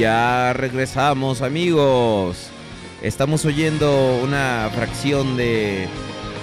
[0.03, 2.49] ya regresamos amigos.
[3.03, 5.87] Estamos oyendo una fracción de,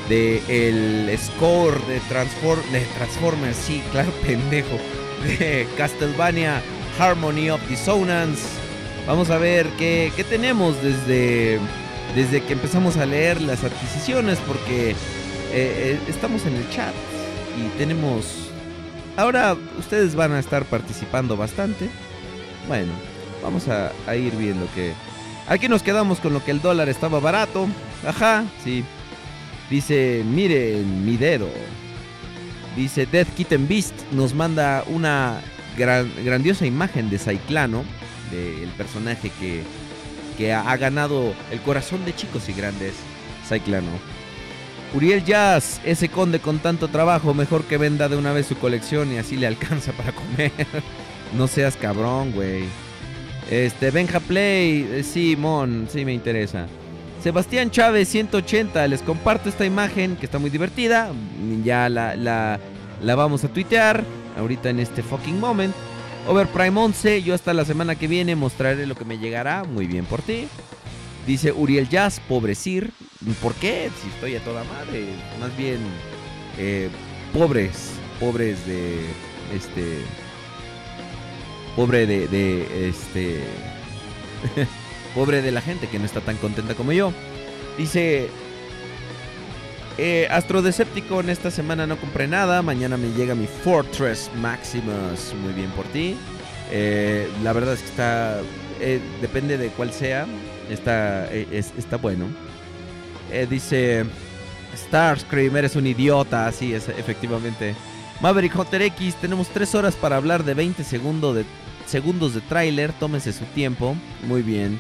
[0.10, 4.78] el score de, Transform, de Transformers, sí, claro, pendejo,
[5.26, 6.62] de Castlevania
[6.98, 8.42] Harmony of Dissonance.
[9.06, 11.60] Vamos a ver qué, qué tenemos desde,
[12.16, 14.96] desde que empezamos a leer las adquisiciones, porque eh,
[15.52, 16.94] eh, estamos en el chat
[17.58, 18.26] y tenemos...
[19.18, 21.90] Ahora ustedes van a estar participando bastante.
[22.70, 22.94] Bueno,
[23.42, 24.94] vamos a, ir viendo que...
[25.48, 27.68] Aquí nos quedamos con lo que el dólar estaba barato.
[28.06, 28.84] Ajá, sí.
[29.70, 31.50] Dice, miren mi dedo.
[32.76, 35.42] Dice Death Kitten Beast nos manda una
[35.78, 37.84] gran- grandiosa imagen de Cyclano,
[38.32, 39.64] del personaje que,
[40.38, 42.94] que ha, ha ganado el corazón de chicos y grandes,
[43.48, 43.90] Cyclano.
[44.94, 49.12] Uriel Jazz, ese conde con tanto trabajo, mejor que venda de una vez su colección
[49.14, 50.52] y así le alcanza para comer.
[51.38, 52.64] no seas cabrón, güey.
[53.50, 56.68] Este, Benja Play, eh, sí, Mon, sí me interesa.
[57.24, 61.12] Sebastián Chávez 180, les comparto esta imagen que está muy divertida.
[61.64, 62.60] Ya la, la,
[63.02, 64.04] la vamos a tuitear
[64.38, 65.74] ahorita en este fucking moment.
[66.28, 69.64] Overprime 11, yo hasta la semana que viene mostraré lo que me llegará.
[69.64, 70.48] Muy bien por ti.
[71.26, 72.92] Dice Uriel Jazz, pobre Sir.
[73.42, 73.90] ¿Por qué?
[74.02, 75.06] Si estoy a toda madre.
[75.40, 75.80] Más bien,
[76.58, 76.90] eh,
[77.34, 79.00] pobres, pobres de
[79.56, 80.00] este.
[81.76, 83.42] Pobre de, este.
[85.16, 87.14] pobre de la gente que no está tan contenta como yo.
[87.78, 88.30] Dice.
[89.98, 92.62] Eh, Astro Decepticon, esta semana no compré nada.
[92.62, 95.34] Mañana me llega mi Fortress Maximus.
[95.44, 96.16] Muy bien por ti.
[96.72, 98.42] Eh, la verdad es que está.
[98.80, 100.26] eh, depende de cuál sea.
[100.70, 102.26] Está, eh, es- está bueno.
[103.32, 104.06] Eh, dice.
[104.76, 106.48] Starscream, eres un idiota.
[106.48, 107.76] Así es, efectivamente.
[108.22, 111.46] Maverick Hunter X, tenemos 3 horas para hablar de 20 segundos de,
[111.86, 112.92] segundos de tráiler.
[112.94, 113.96] Tómense su tiempo.
[114.28, 114.80] Muy bien.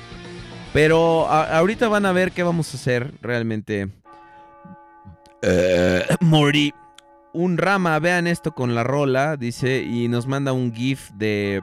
[0.74, 3.88] Pero ahorita van a ver qué vamos a hacer realmente.
[5.42, 6.74] Eh, Morty.
[7.32, 11.62] Un rama, vean esto con la rola, dice, y nos manda un GIF de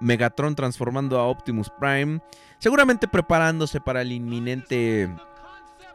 [0.00, 2.20] Megatron transformando a Optimus Prime.
[2.58, 5.10] Seguramente preparándose para el inminente.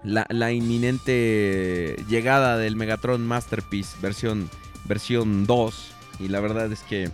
[0.01, 4.49] La inminente llegada del Megatron Masterpiece versión,
[4.89, 5.91] versión 2.
[6.19, 7.09] Y la verdad es que.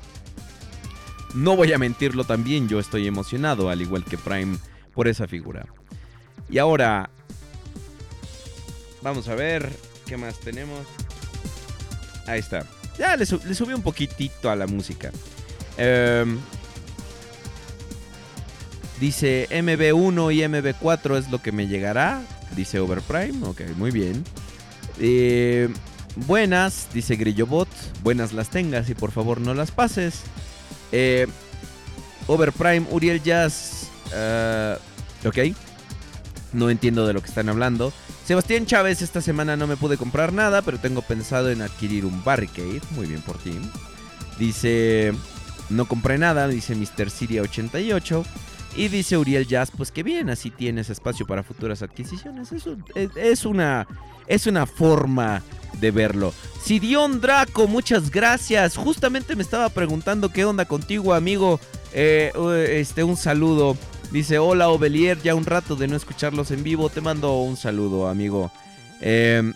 [1.35, 4.57] No voy a mentirlo también, yo estoy emocionado, al igual que Prime,
[4.95, 5.67] por esa figura.
[6.49, 7.09] Y ahora.
[9.03, 9.69] Vamos a ver
[10.07, 10.79] qué más tenemos.
[12.25, 12.65] Ahí está.
[12.97, 15.11] Ya le, su- le subí un poquitito a la música.
[15.77, 16.39] Em,
[18.99, 22.21] dice MB1 y MB4 es lo que me llegará.
[22.55, 23.45] Dice Overprime.
[23.47, 24.23] Ok, muy bien.
[24.99, 25.69] Eh,
[26.15, 27.69] buenas, dice Grillobot.
[28.03, 30.21] Buenas las tengas y por favor no las pases.
[30.91, 31.27] Eh,
[32.27, 33.89] Overprime, Uriel Jazz.
[34.13, 34.77] eh,
[35.25, 35.37] ok.
[36.53, 37.91] No entiendo de lo que están hablando.
[38.25, 42.23] Sebastián Chávez, esta semana no me pude comprar nada, pero tengo pensado en adquirir un
[42.23, 42.81] Barricade.
[42.91, 43.59] Muy bien por ti.
[44.39, 45.13] Dice,
[45.69, 47.09] no compré nada, dice Mr.
[47.09, 48.25] Siria 88.
[48.75, 52.51] Y dice Uriel Jazz, pues que bien, así tienes espacio para futuras adquisiciones.
[52.51, 52.75] Eso
[53.15, 53.87] es, una,
[54.27, 55.41] es una forma
[55.79, 56.33] de verlo.
[56.61, 58.75] Sidion Draco, muchas gracias.
[58.75, 61.59] Justamente me estaba preguntando qué onda contigo, amigo.
[61.93, 62.31] Eh,
[62.69, 63.77] este, un saludo.
[64.11, 66.89] Dice, hola Ovelier, ya un rato de no escucharlos en vivo.
[66.89, 68.51] Te mando un saludo, amigo.
[68.99, 69.53] Eh,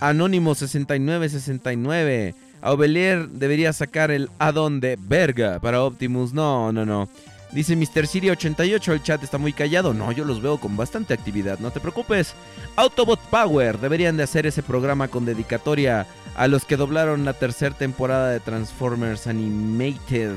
[0.00, 2.34] Anónimo 6969.
[2.60, 6.34] A Ovelier debería sacar el addon de verga para Optimus.
[6.34, 7.08] No, no, no.
[7.52, 8.06] Dice Mr.
[8.06, 9.94] Siri 88, el chat está muy callado.
[9.94, 12.34] No, yo los veo con bastante actividad, no te preocupes.
[12.74, 17.74] Autobot Power, deberían de hacer ese programa con dedicatoria a los que doblaron la tercera
[17.74, 20.34] temporada de Transformers Animated.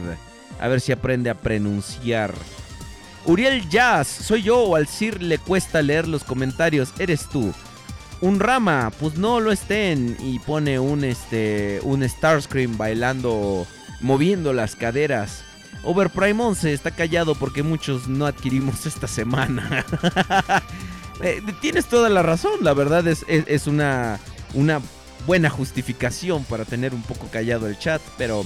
[0.60, 2.34] A ver si aprende a pronunciar.
[3.26, 7.54] Uriel Jazz, soy yo o al Sir le cuesta leer los comentarios, eres tú.
[8.22, 13.66] Un rama, pues no lo estén y pone un este un Starscream bailando,
[14.02, 15.44] moviendo las caderas.
[15.84, 19.86] Overprime 11 está callado porque muchos no adquirimos esta semana.
[21.22, 24.22] Eh, tienes toda la razón, la verdad es, es, una,
[24.54, 24.80] una
[25.28, 28.46] buena justificación para tener un poco callado el chat, pero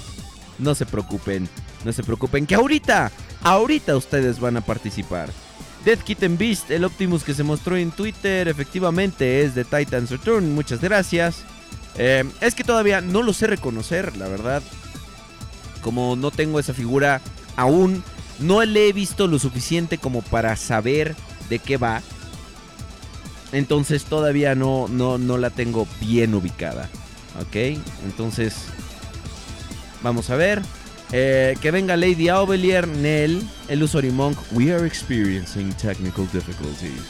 [0.58, 1.48] no se preocupen,
[1.86, 3.12] no se preocupen, que ahorita,
[3.44, 5.30] ahorita ustedes van a participar.
[5.86, 10.56] Death Kitten Beast, el Optimus que se mostró en Twitter, efectivamente es de Titan's Return,
[10.56, 11.44] muchas gracias.
[11.98, 14.64] Eh, es que todavía no lo sé reconocer, la verdad.
[15.84, 17.22] Como no tengo esa figura
[17.56, 18.04] aún,
[18.40, 21.16] no le he visto lo suficiente como para saber
[21.50, 22.02] de qué va.
[23.52, 26.90] Entonces todavía no, no, no la tengo bien ubicada.
[27.40, 27.56] Ok,
[28.06, 28.56] entonces
[30.02, 30.62] vamos a ver.
[31.12, 34.38] Eh, que venga Lady Aubelier, Nell, Illusory Monk.
[34.52, 37.04] We are experiencing technical difficulties.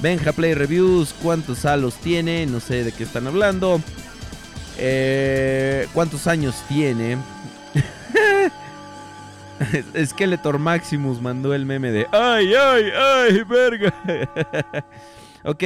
[0.00, 2.46] Benja Play Reviews, ¿cuántos halos tiene?
[2.46, 3.80] No sé de qué están hablando.
[4.78, 7.18] Eh, ¿Cuántos años tiene?
[10.04, 13.94] Skeletor Maximus mandó el meme de ¡Ay, ay, ay, verga!
[15.44, 15.62] ok.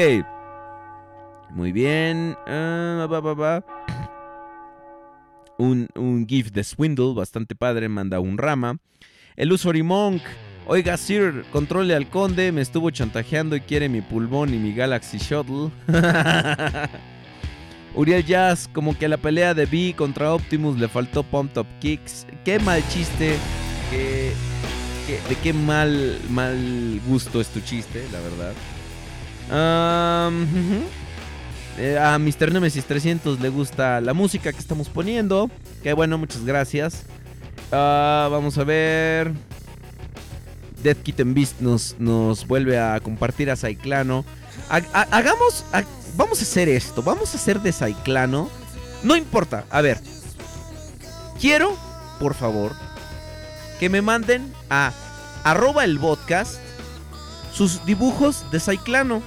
[1.50, 2.36] Muy bien.
[2.46, 3.62] Ah.
[5.58, 8.76] Un, un GIF de Swindle, bastante padre, manda un rama.
[9.36, 10.22] El Usory Monk.
[10.66, 15.18] Oiga, Sir, controle al conde, me estuvo chantajeando y quiere mi pulmón y mi Galaxy
[15.18, 15.70] Shuttle.
[17.96, 21.66] Uriel Jazz, como que a la pelea de B contra Optimus le faltó Pump Top
[21.80, 22.26] Kicks.
[22.44, 23.34] Qué mal chiste,
[23.90, 24.32] qué,
[25.06, 28.52] qué- de qué mal, mal gusto es tu chiste, la verdad.
[31.78, 32.52] Eh, a Mr.
[32.52, 35.50] Nemesis 300 le gusta la música que estamos poniendo.
[35.82, 37.04] Que bueno, muchas gracias.
[37.72, 39.32] Ah, vamos a ver.
[40.82, 44.24] Death Kitten Beast nos, nos vuelve a compartir a Cyclano.
[44.70, 45.64] Ha- ha- hagamos.
[45.72, 45.82] ha-
[46.16, 47.02] vamos a hacer esto.
[47.02, 48.48] Vamos a hacer de Cyclano.
[49.02, 49.64] No importa.
[49.70, 50.00] A ver.
[51.40, 51.76] Quiero,
[52.18, 52.72] por favor,
[53.78, 54.92] que me manden a
[55.44, 56.56] arroba el podcast
[57.52, 59.22] sus dibujos de Cyclano.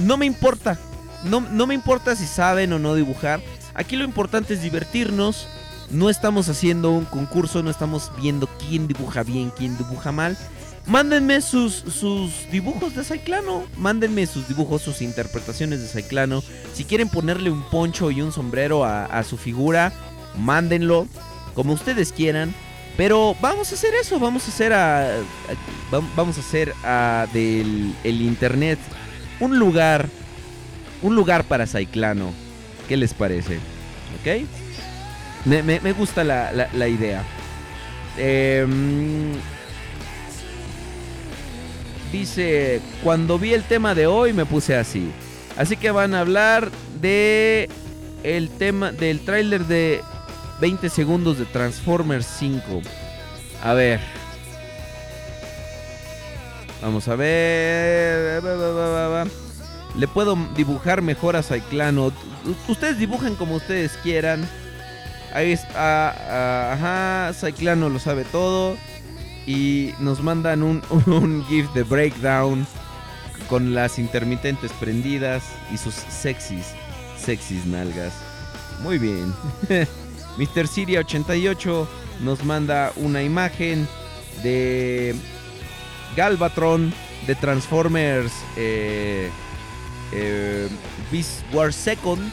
[0.00, 0.78] No me importa.
[1.24, 3.40] No, no me importa si saben o no dibujar.
[3.74, 5.46] Aquí lo importante es divertirnos.
[5.90, 10.36] No estamos haciendo un concurso, no estamos viendo quién dibuja bien, quién dibuja mal.
[10.86, 13.64] Mándenme sus, sus dibujos de Cyclano.
[13.76, 16.42] Mándenme sus dibujos, sus interpretaciones de Cyclano.
[16.74, 19.92] Si quieren ponerle un poncho y un sombrero a, su figura,
[20.38, 21.08] mándenlo.
[21.54, 22.54] Como ustedes quieran.
[22.96, 24.20] Pero vamos a hacer eso.
[24.20, 25.16] Vamos a hacer a.
[25.16, 25.20] a-
[25.90, 28.78] vam- vamos a hacer a del el internet
[29.40, 30.08] un lugar.
[31.02, 32.30] Un lugar para Cyclano.
[32.88, 33.56] ¿Qué les parece?
[34.20, 34.46] ¿Ok?
[35.44, 37.22] Me, me- gusta la, la- la idea.
[38.16, 39.32] Em,
[42.12, 45.10] dice, cuando vi el tema de hoy me puse así.
[45.56, 47.68] Así que van a hablar de
[48.22, 50.02] el tema del tráiler de
[50.60, 52.82] 20 segundos de Transformers 5.
[53.62, 54.00] A ver.
[56.82, 58.42] Vamos a ver.
[59.96, 62.12] Le puedo dibujar mejor a Cyclano.
[62.68, 64.46] Ustedes dibujen como ustedes quieran.
[65.32, 66.10] Ahí está.
[66.16, 67.32] ah, ajá.
[67.34, 68.76] Cyclano lo sabe todo.
[69.46, 72.66] Y nos mandan un, un GIF de breakdown.
[73.48, 75.44] Con las intermitentes prendidas.
[75.72, 76.74] Y sus sexys.
[77.18, 78.14] Sexys nalgas.
[78.82, 79.32] Muy bien.
[80.38, 80.66] Mr.
[80.66, 81.88] Siria 88
[82.20, 83.88] nos manda una imagen
[84.42, 85.14] de
[86.14, 86.92] Galvatron
[87.26, 89.30] de Transformers eh,
[90.12, 90.68] eh,
[91.52, 92.30] War Second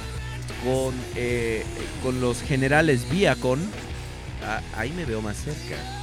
[0.64, 1.64] con, eh,
[2.02, 3.60] con los generales Viacon.
[4.46, 6.03] Ah, ahí me veo más cerca.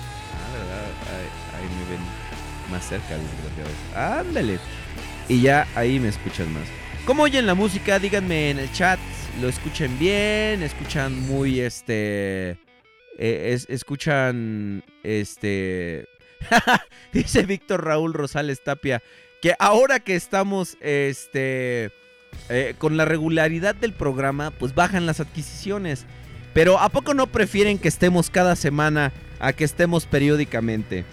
[0.53, 0.87] ¿Verdad?
[1.59, 2.01] Ahí, me ven
[2.71, 4.27] más cerca, desgraciados.
[4.27, 4.59] Ándale.
[5.29, 6.65] Y ya ahí me escuchan más.
[7.07, 7.99] ¿Cómo oyen la música?
[7.99, 8.99] Díganme en el chat.
[9.41, 10.63] ¿Lo escuchen bien?
[10.63, 12.51] ¿Escuchan muy este...
[13.19, 16.07] eh, es- escuchan este...
[17.13, 19.03] Dice Víctor Raúl Rosales Tapia
[19.43, 21.91] que ahora que estamos este
[22.49, 26.05] eh, con la regularidad del programa, pues bajan las adquisiciones.
[26.53, 31.05] Pero ¿a poco no prefieren que estemos cada semana a que estemos periódicamente?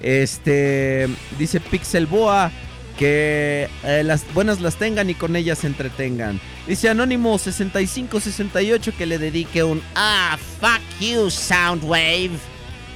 [0.00, 1.08] Este
[1.38, 2.50] dice Pixel Boa
[2.98, 6.40] que eh, las buenas las tengan y con ellas se entretengan.
[6.66, 12.30] Dice Anónimo 6568 que le dedique un Ah, fuck you, Soundwave.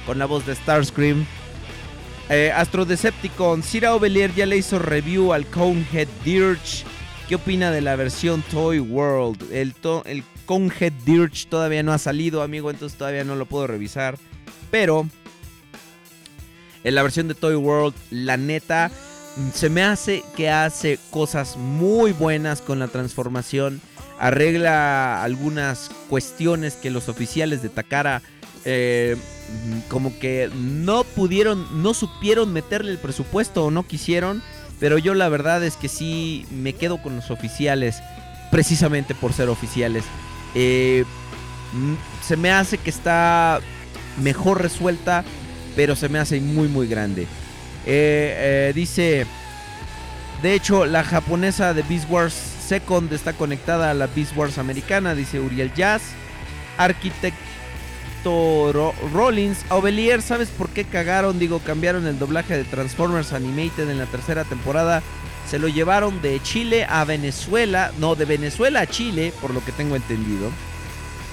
[0.05, 1.25] Con la voz de Starscream.
[2.29, 6.83] Eh, Astro Decepticon, Cira Ovelier ya le hizo review al Conehead Dirge.
[7.27, 9.51] ¿Qué opina de la versión Toy World?
[9.53, 13.67] El, to- el Conehead Dirge todavía no ha salido, amigo, entonces todavía no lo puedo
[13.67, 14.17] revisar.
[14.71, 15.07] Pero
[16.83, 18.89] en la versión de Toy World, la neta,
[19.53, 23.81] se me hace que hace cosas muy buenas con la transformación.
[24.19, 28.21] Arregla algunas cuestiones que los oficiales de Takara
[28.63, 29.17] eh,
[29.89, 34.41] como que no pudieron, no supieron meterle el presupuesto o no quisieron.
[34.79, 38.01] Pero yo la verdad es que sí me quedo con los oficiales,
[38.49, 40.03] precisamente por ser oficiales.
[40.55, 41.05] Eh,
[41.73, 41.93] mm,
[42.25, 43.59] se me hace que está
[44.17, 45.23] mejor resuelta,
[45.75, 47.23] pero se me hace muy muy grande.
[47.85, 49.25] Eh, eh, dice,
[50.41, 52.33] de hecho, la japonesa de Beast Wars
[52.67, 56.01] Second está conectada a la Beast Wars americana, dice Uriel Jazz.
[56.77, 59.59] Arquitecto Ro- Rollins.
[59.69, 61.39] Ovelier, ¿sabes por qué cagaron?
[61.39, 65.01] Digo, cambiaron el doblaje de Transformers Animated en la tercera temporada.
[65.49, 67.91] Se lo llevaron de Chile a Venezuela.
[67.99, 70.49] No, de Venezuela a Chile, por lo que tengo entendido.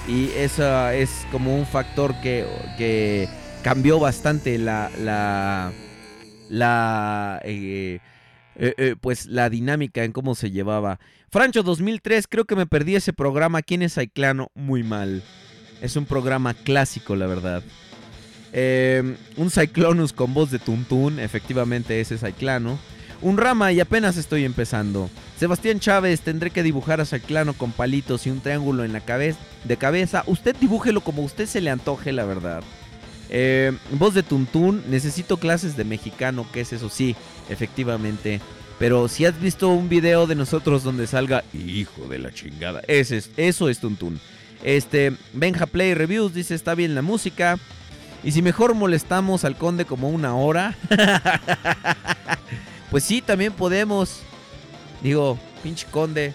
[0.09, 2.43] Y eso es como un factor que,
[2.77, 3.29] que
[3.61, 5.71] cambió bastante la, la,
[6.49, 7.99] la, eh,
[8.55, 10.99] eh, eh, pues la dinámica en cómo se llevaba.
[11.29, 13.61] Francho 2003, creo que me perdí ese programa.
[13.61, 14.51] ¿Quién es Cyclano?
[14.55, 15.23] Muy mal.
[15.81, 17.63] Es un programa clásico, la verdad.
[18.51, 22.79] Eh, un Cyclonus con voz de Tuntún, efectivamente ese es Cyclano.
[23.21, 25.09] Un Rama y apenas estoy empezando.
[25.39, 29.39] Sebastián Chávez, tendré que dibujar a Cyclano con palitos y un triángulo en la cabeza,
[29.63, 30.23] de cabeza.
[30.27, 32.61] Usted dibújelo como usted se le antoje, la verdad.
[33.29, 36.89] Eh, voz de Tuntún, necesito clases de mexicano, que es eso?
[36.89, 37.15] Sí,
[37.47, 38.41] efectivamente.
[38.79, 43.15] Pero si has visto un video de nosotros donde salga hijo de la chingada, ese
[43.15, 44.19] es, eso es Tuntún.
[44.61, 47.57] Este, Benja Play Reviews dice está bien la música.
[48.25, 50.75] Y si mejor molestamos al conde como una hora.
[52.91, 54.23] pues sí, también podemos.
[55.01, 56.33] Digo, pinche conde.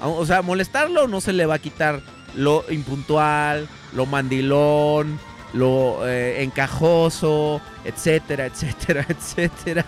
[0.00, 2.00] O sea, molestarlo no se le va a quitar
[2.34, 5.18] lo impuntual, lo mandilón,
[5.52, 9.84] lo eh, encajoso, etcétera, etcétera, etcétera.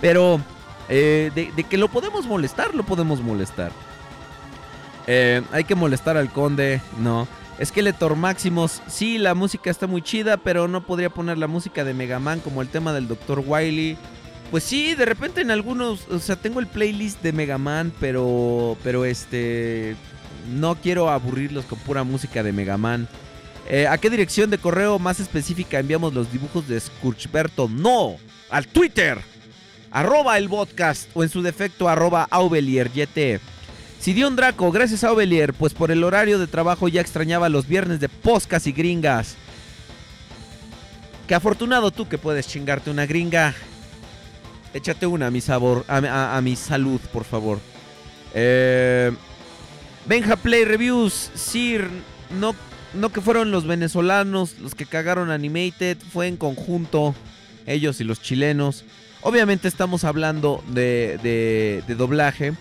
[0.00, 0.40] Pero
[0.88, 3.72] eh, de, que lo podemos molestar, lo podemos molestar.
[5.06, 7.26] Eh, hay que molestar al conde, no.
[7.64, 11.94] Skeletor Maximus, sí, la música está muy chida, pero no podría poner la música de
[11.94, 13.42] Mega Man como el tema del Dr.
[13.46, 13.96] Wily.
[14.50, 18.76] Pues sí, de repente en algunos, o sea, tengo el playlist de Mega Man, pero,
[18.84, 19.96] pero este,
[20.54, 23.08] no quiero aburrirlos con pura música de Mega Man.
[23.68, 27.68] Eh, ¿A qué dirección de correo más específica enviamos los dibujos de Scorchberto?
[27.68, 28.16] No,
[28.48, 29.18] al Twitter,
[29.90, 33.40] arroba el podcast o en su defecto arroba aubelieryt.
[33.98, 37.98] Sidión Draco, gracias a Ovelier, pues por el horario de trabajo ya extrañaba los viernes
[37.98, 39.34] de poscas y gringas.
[41.26, 43.54] Qué afortunado tú que puedes chingarte una gringa.
[44.76, 47.58] Échate una a mi sabor, a, mi salud, por favor.
[48.34, 49.10] Eh,
[50.06, 51.88] Benja Play Reviews, Sir,
[52.38, 52.54] no,
[52.94, 57.14] no que fueron los venezolanos los que cagaron Animated, fue en conjunto,
[57.66, 58.84] ellos y los chilenos.
[59.22, 62.52] Obviamente estamos hablando de, de- de doblaje.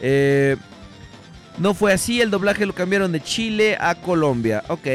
[0.00, 0.56] Eh,
[1.58, 4.64] no fue así, el doblaje lo cambiaron de Chile a Colombia.
[4.68, 4.86] Ok.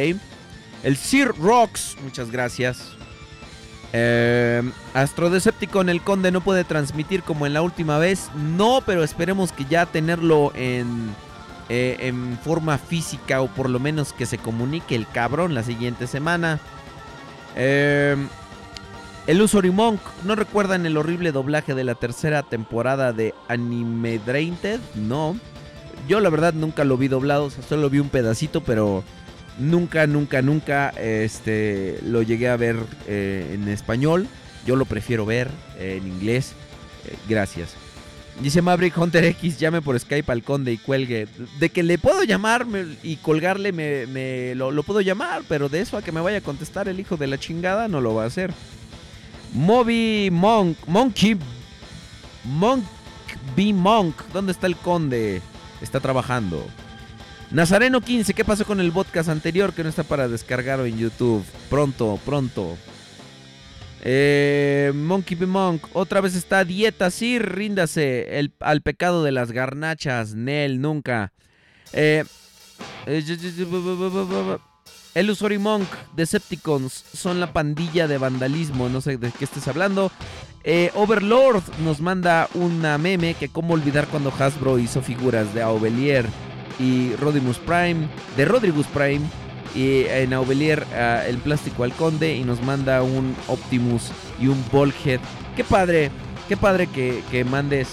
[0.83, 2.92] El Sir Rocks, muchas gracias.
[3.95, 4.63] Eh,
[4.95, 8.29] Astrodecepticon, el conde no puede transmitir como en la última vez.
[8.35, 11.11] No, pero esperemos que ya tenerlo en,
[11.69, 16.07] eh, en forma física o por lo menos que se comunique el cabrón la siguiente
[16.07, 16.59] semana.
[17.55, 18.17] Eh,
[19.25, 24.81] el Usory Monk, ¿no recuerdan el horrible doblaje de la tercera temporada de Anime Drainted?
[24.95, 25.37] No.
[26.09, 29.03] Yo la verdad nunca lo vi doblado, solo vi un pedacito, pero
[29.59, 32.77] nunca, nunca, nunca este, lo llegué a ver
[33.07, 34.27] eh, en español.
[34.65, 36.53] Yo lo prefiero ver eh, en inglés.
[37.05, 37.75] Eh, gracias.
[38.41, 41.27] Dice Maverick Hunter X, llame por Skype al conde y cuelgue.
[41.59, 42.65] De que le puedo llamar
[43.03, 46.39] y colgarle, me, me- lo, lo puedo llamar, pero de eso a que me vaya
[46.39, 48.51] a contestar el hijo de la chingada no lo va a hacer.
[49.53, 51.37] Moby Monk, Monkey,
[52.45, 52.83] Monk
[53.55, 55.41] B Monk, ¿dónde está el conde?
[55.81, 56.65] Está trabajando.
[57.53, 61.45] Nazareno 15, ¿qué pasó con el podcast anterior que no está para descargar en YouTube?
[61.69, 62.75] Pronto, pronto.
[64.01, 65.45] Eh, Monkey B.
[65.45, 71.31] Monk, otra vez está dieta, sí, ríndase el- al pecado de las garnachas, Nel, nunca.
[71.93, 72.23] Eh,
[73.05, 73.23] el
[75.29, 80.11] Usory Monk, Decepticons, son la pandilla de vandalismo, no sé de qué estés hablando.
[80.63, 86.25] Eh, Overlord nos manda una meme que cómo olvidar cuando Hasbro hizo figuras de Aubelier
[86.80, 88.07] y Rodimus Prime,
[88.38, 89.21] de Rodrigus Prime,
[89.76, 94.63] y en Aubelier ah, el plástico al conde y nos manda un Optimus y un
[94.71, 95.19] Volhead.
[95.55, 96.11] Qué padre,
[96.47, 97.89] qué padre que, que mandes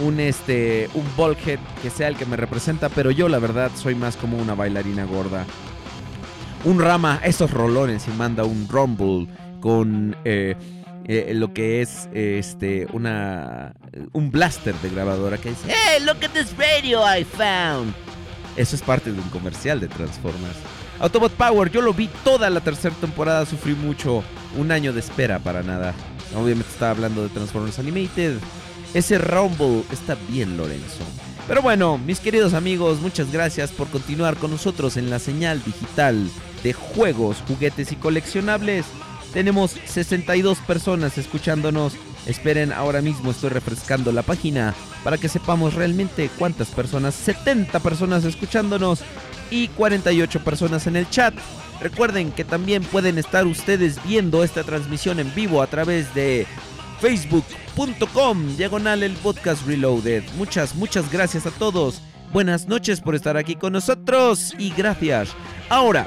[0.00, 3.94] un este un Volhead que sea el que me representa, pero yo la verdad soy
[3.94, 5.44] más como una bailarina gorda.
[6.64, 9.28] Un rama, esos rolones y manda un Rumble
[9.60, 10.56] con eh,
[11.06, 13.74] eh, lo que es este una
[14.12, 17.94] un blaster de grabadora que dice Hey, look at this radio I found.
[18.56, 20.56] Eso es parte de un comercial de Transformers.
[21.00, 24.22] Autobot Power, yo lo vi toda la tercera temporada, sufrí mucho,
[24.56, 25.92] un año de espera para nada.
[26.36, 28.36] Obviamente estaba hablando de Transformers Animated.
[28.94, 31.04] Ese Rumble está bien, Lorenzo.
[31.48, 36.30] Pero bueno, mis queridos amigos, muchas gracias por continuar con nosotros en la señal digital
[36.62, 38.86] de juegos, juguetes y coleccionables.
[39.34, 41.94] Tenemos 62 personas escuchándonos.
[42.24, 47.14] Esperen, ahora mismo estoy refrescando la página para que sepamos realmente cuántas personas.
[47.16, 49.00] 70 personas escuchándonos
[49.50, 51.34] y 48 personas en el chat.
[51.80, 56.46] Recuerden que también pueden estar ustedes viendo esta transmisión en vivo a través de
[57.00, 60.22] facebook.com diagonal el podcast reloaded.
[60.38, 62.00] Muchas, muchas gracias a todos.
[62.32, 65.30] Buenas noches por estar aquí con nosotros y gracias.
[65.68, 66.06] Ahora,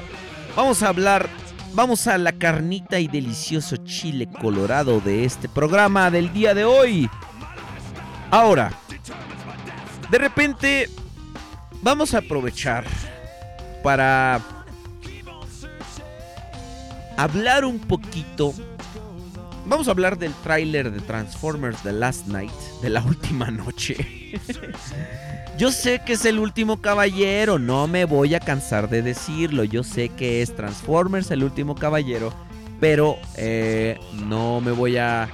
[0.56, 1.28] vamos a hablar,
[1.74, 7.08] vamos a la carnita y delicioso chile colorado de este programa del día de hoy.
[8.30, 8.72] Ahora,
[10.10, 10.90] de repente,
[11.82, 12.84] vamos a aprovechar
[13.82, 14.40] para
[17.16, 18.54] hablar un poquito.
[19.66, 24.40] Vamos a hablar del tráiler de Transformers The Last Night, de la última noche.
[25.58, 29.64] Yo sé que es el último caballero, no me voy a cansar de decirlo.
[29.64, 32.32] Yo sé que es Transformers el último caballero,
[32.78, 33.98] pero eh,
[34.28, 35.28] no me voy a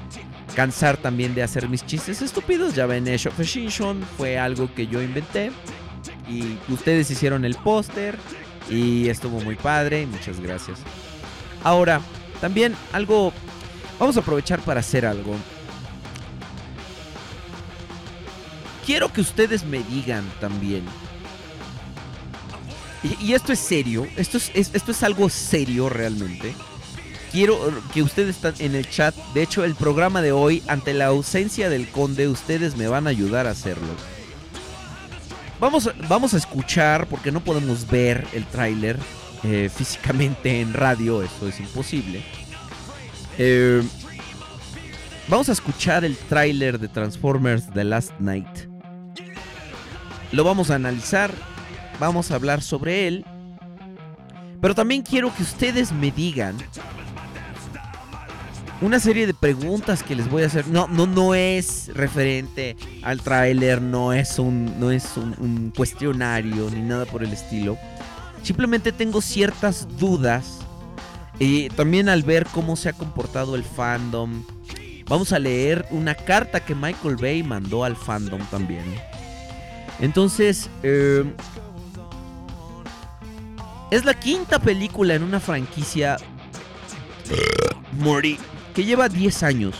[0.56, 2.74] cansar también de hacer mis chistes estúpidos.
[2.74, 5.52] Ya ven, Age of Extinction fue algo que yo inventé
[6.26, 8.16] y ustedes hicieron el póster
[8.70, 10.06] y estuvo muy padre.
[10.06, 10.78] Muchas gracias.
[11.62, 12.00] Ahora,
[12.40, 13.30] también algo,
[13.98, 15.36] vamos a aprovechar para hacer algo.
[18.86, 20.84] Quiero que ustedes me digan también.
[23.20, 26.54] Y, esto es serio, esto es, es- esto es algo serio realmente.
[27.32, 27.58] Quiero
[27.92, 29.14] que ustedes están en el chat.
[29.34, 33.10] De hecho, el programa de hoy, ante la ausencia del conde, ustedes me van a
[33.10, 33.88] ayudar a hacerlo.
[35.60, 38.98] Vamos, vamos a escuchar, porque no podemos ver el tráiler
[39.42, 42.22] eh, físicamente en radio, eso es imposible.
[43.36, 43.82] Eh,
[45.28, 48.46] vamos a escuchar el tráiler de Transformers The Last Night.
[50.34, 51.32] Lo vamos a analizar,
[52.00, 53.24] vamos a hablar sobre él.
[54.60, 56.56] Pero también quiero que ustedes me digan
[58.80, 60.66] una serie de preguntas que les voy a hacer.
[60.66, 66.68] No, no, no es referente al tráiler, no es un, no es un, un cuestionario
[66.68, 67.78] ni nada por el estilo.
[68.42, 70.58] Simplemente tengo ciertas dudas.
[71.38, 74.42] Y también al ver cómo se ha comportado el fandom.
[75.06, 78.84] Vamos a leer una carta que Michael Bay mandó al fandom también.
[80.00, 81.24] Entonces, eh,
[83.90, 86.16] es la quinta película en una franquicia
[87.98, 88.38] Morty
[88.74, 89.76] que lleva 10 años.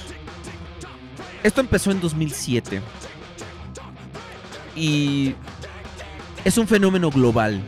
[1.43, 2.81] Esto empezó en 2007.
[4.77, 5.35] Y
[6.45, 7.61] es un fenómeno global.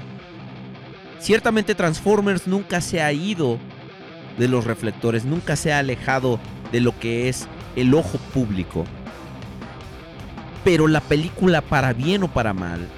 [1.19, 3.59] Ciertamente Transformers nunca se ha ido
[4.39, 6.39] de los reflectores, nunca se ha alejado
[6.73, 8.85] de lo que es el ojo público.
[10.67, 12.89] Pero la película, para bien o para mal,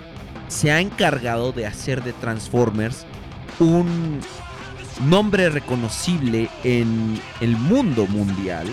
[0.48, 3.04] se ha encargado de hacer de Transformers
[3.58, 4.20] un
[5.04, 8.66] nombre reconocible en el mundo mundial.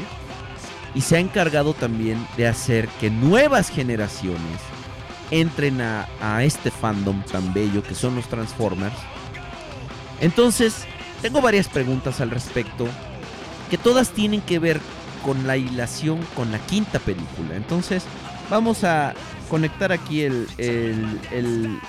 [0.94, 4.62] Y se ha encargado también de hacer que nuevas generaciones
[5.30, 8.96] entren a, este fandom tan bello que son los Transformers.
[10.22, 10.86] Entonces,
[11.22, 12.88] tengo varias preguntas al respecto
[13.70, 14.80] que todas tienen que ver
[15.22, 17.58] con la hilación con la quinta película.
[17.58, 18.06] Entonces,
[18.50, 19.14] vamos a
[19.50, 21.80] conectar aquí el, el, el-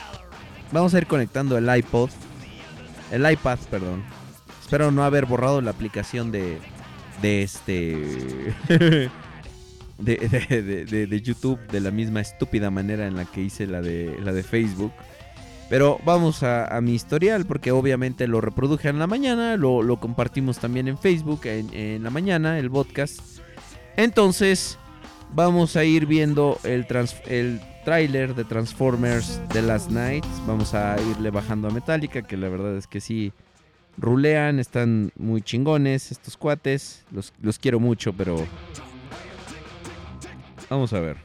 [0.72, 2.10] Vamos a ir conectando el iPod.
[3.12, 4.02] El iPad, perdón.
[4.60, 6.58] Espero no haber borrado la aplicación de.
[7.22, 8.54] De este.
[9.98, 10.16] de,
[10.88, 14.32] de- de- YouTube de la misma estúpida manera en la que hice la de, la
[14.32, 14.92] de Facebook.
[15.68, 19.98] Pero vamos a, a mi historial porque obviamente lo reproduje en la mañana, lo, lo
[19.98, 23.20] compartimos también en Facebook en, en la mañana, el podcast.
[23.96, 24.78] Entonces
[25.34, 26.86] vamos a ir viendo el,
[27.26, 30.24] el tráiler de Transformers The Last Night.
[30.46, 33.32] Vamos a irle bajando a Metallica, que la verdad es que sí
[33.98, 37.04] rulean, están muy chingones estos cuates.
[37.10, 38.46] Los, los quiero mucho, pero...
[40.68, 41.18] Vamos a ver.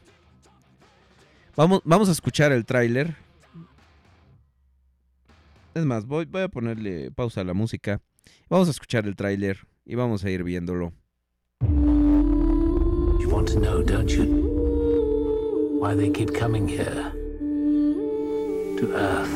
[1.56, 3.16] Vamos, vamos a escuchar el tráiler.
[5.74, 8.02] Es más, voy, voy a ponerle pausa a la música.
[8.49, 10.93] Vamos a escuchar el tráiler y vamos a ir viéndolo.
[13.42, 15.78] You want to know, don't you?
[15.80, 17.12] Why they keep coming here?
[18.78, 19.34] To Earth.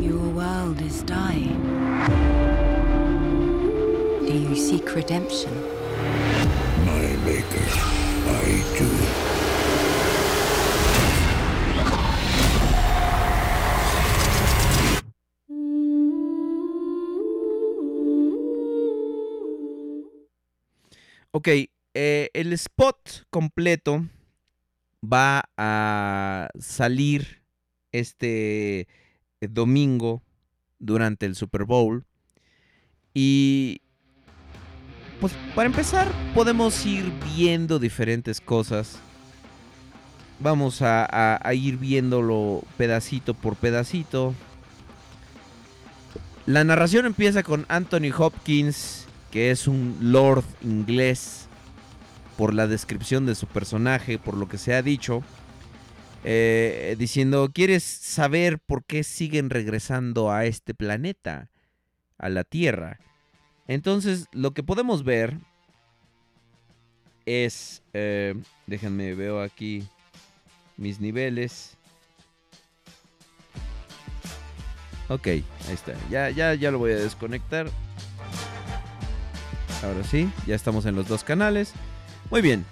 [0.00, 1.60] Your world is dying.
[4.28, 5.52] Do you seek redemption?
[6.86, 7.66] My maker,
[8.30, 8.62] I
[21.38, 21.48] Ok,
[21.92, 24.06] eh, el spot completo
[25.04, 27.42] va a salir
[27.92, 28.88] este
[29.42, 30.22] domingo
[30.78, 32.06] durante el Super Bowl.
[33.12, 33.82] Y
[35.20, 38.98] pues para empezar podemos ir viendo diferentes cosas.
[40.40, 44.34] Vamos a, ir viéndolo pedacito por pedacito.
[46.46, 49.06] La narración empieza con Anthony Hopkins,
[49.36, 51.46] que es un lord inglés
[52.38, 55.22] por la descripción de su personaje, por lo que se ha dicho,
[56.24, 61.50] eh, diciendo, ¿quieres saber por qué siguen regresando a este planeta,
[62.16, 62.98] a la Tierra?
[63.68, 65.36] Entonces, lo que podemos ver
[67.26, 68.34] es, eh,
[68.66, 69.86] déjenme, veo aquí
[70.78, 71.76] mis niveles.
[75.10, 75.92] Ok, ahí está.
[76.08, 77.70] Ya, ya, ya lo voy a desconectar.
[79.86, 81.72] Ahora sí, ya estamos en los dos canales.
[82.30, 82.64] Muy bien.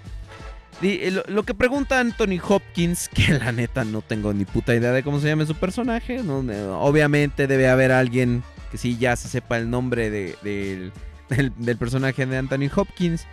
[0.81, 5.03] Eh, Lo, que pregunta Anthony Hopkins, que la neta no tengo ni puta idea de
[5.03, 6.17] cómo se llama su personaje.
[6.17, 10.35] eh, obviamente debe haber alguien que sí ya se sepa el nombre de-
[11.29, 13.25] del- del personaje de Anthony Hopkins.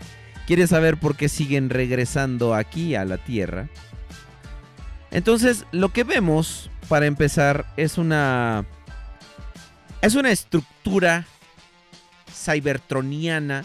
[0.46, 3.68] Quiere saber por qué siguen regresando aquí a la Tierra.
[5.10, 8.64] Entonces, lo que vemos, para empezar, es una.
[10.00, 11.26] Es una estructura
[12.32, 13.64] cybertroniana.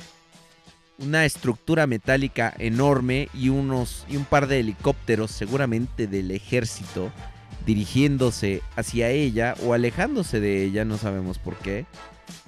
[1.00, 4.06] Una estructura metálica enorme y unos.
[4.10, 7.12] y un par de helicópteros, seguramente del ejército,
[7.66, 11.86] dirigiéndose hacia ella o alejándose de ella, no sabemos por qué.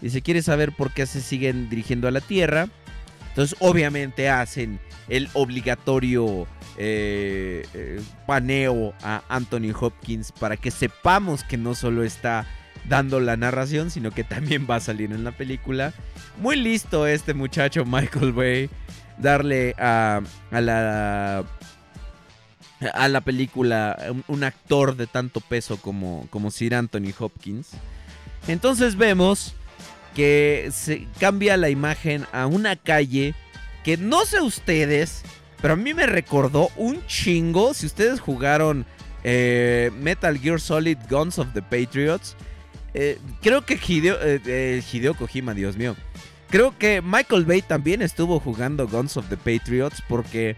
[0.01, 2.70] Dice, quiere saber por qué se siguen dirigiendo a la Tierra.
[3.30, 6.47] Entonces, obviamente hacen el obligatorio
[6.78, 12.47] eh, eh, paneo a Anthony Hopkins para que sepamos que no solo está
[12.90, 15.94] dando la narración, sino que también va a salir en la película.
[16.42, 18.70] Muy listo este muchacho Michael Bay
[19.18, 20.22] darle a,
[20.52, 21.46] la
[22.94, 27.72] a la película un, un actor de tanto peso como, como Sir Anthony Hopkins.
[28.48, 29.54] Entonces vemos
[30.16, 33.36] que se cambia la imagen a una calle
[33.84, 35.24] que no sé ustedes,
[35.62, 37.74] pero a mí me recordó un chingo.
[37.74, 38.86] Si ustedes jugaron
[39.24, 42.36] eh, Metal Gear Solid Guns of the Patriots,
[42.94, 45.96] eh, creo que Hideo, eh, eh, Hideo Kojima, Dios mío.
[46.50, 50.56] Creo que Michael Bay también estuvo jugando Guns of the Patriots porque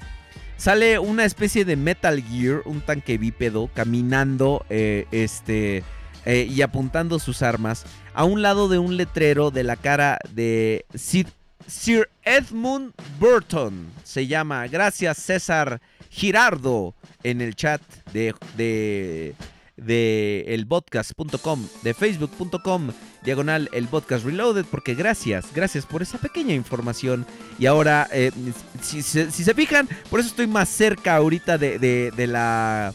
[0.55, 5.83] sale una especie de Metal Gear, un tanque bípedo, caminando eh, este,
[6.25, 12.09] y apuntando sus armas a un lado de un letrero de la cara de Sir,
[12.23, 13.87] Edmund Burton.
[14.03, 17.81] Se llama, gracias César Girardo en el chat
[18.13, 19.35] de,
[19.85, 22.91] de elpodcast.com, de facebook.com,
[23.23, 23.87] diagonal el
[24.23, 27.25] reloaded, porque gracias, gracias por esa pequeña información.
[27.59, 28.31] Y ahora, eh,
[28.81, 32.93] si, si se fijan, por eso estoy más cerca ahorita de, de- de la,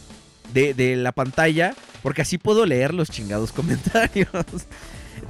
[0.53, 4.28] de, de la pantalla, porque así puedo leer los chingados comentarios.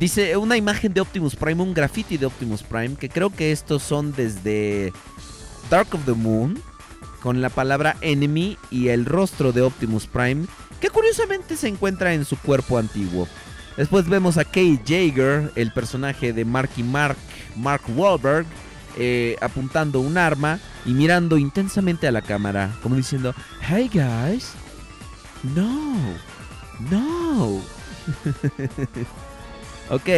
[0.01, 3.83] Dice una imagen de Optimus Prime, un graffiti de Optimus Prime, que creo que estos
[3.83, 4.93] son desde
[5.71, 6.61] Dark of the Moon,
[7.23, 10.47] con la palabra enemy y el rostro de Optimus Prime,
[10.81, 13.29] que curiosamente se encuentra en su cuerpo antiguo.
[13.77, 17.17] Después vemos a Kate Jaeger, el personaje de Marky Mark,
[17.57, 18.47] Mark Wahlberg,
[18.99, 24.53] eh, apuntando un arma y mirando intensamente a la cámara, como diciendo, Hey guys,
[25.55, 25.99] no,
[26.91, 27.61] no.
[29.91, 30.09] ok,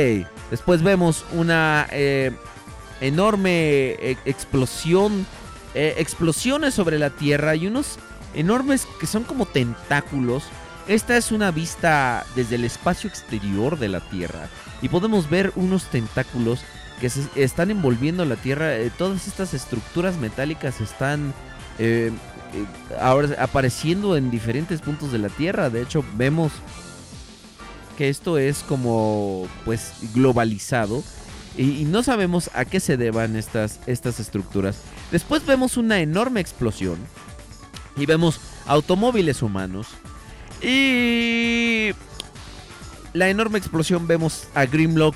[0.50, 2.32] después vemos una eh,
[3.00, 3.50] enorme
[3.98, 5.26] eh, explosión,
[5.74, 7.98] eh, explosiones sobre la Tierra y unos
[8.34, 10.44] enormes que son como tentáculos.
[10.86, 14.48] Esta es una vista desde el espacio exterior de la Tierra
[14.80, 16.60] y podemos ver unos tentáculos
[17.00, 18.76] que se están envolviendo la Tierra.
[18.76, 21.34] Eh, todas estas estructuras metálicas están
[21.78, 22.10] eh,
[22.54, 25.70] eh, ahora apareciendo en diferentes puntos de la Tierra.
[25.70, 26.52] De hecho, vemos
[27.96, 31.02] que esto es como pues globalizado
[31.56, 34.78] y, no sabemos a qué se deban estas, estas estructuras.
[35.10, 36.98] Después vemos una enorme explosión
[37.98, 39.88] y vemos automóviles humanos
[40.62, 41.90] y
[43.12, 45.14] la enorme explosión vemos a Grimlock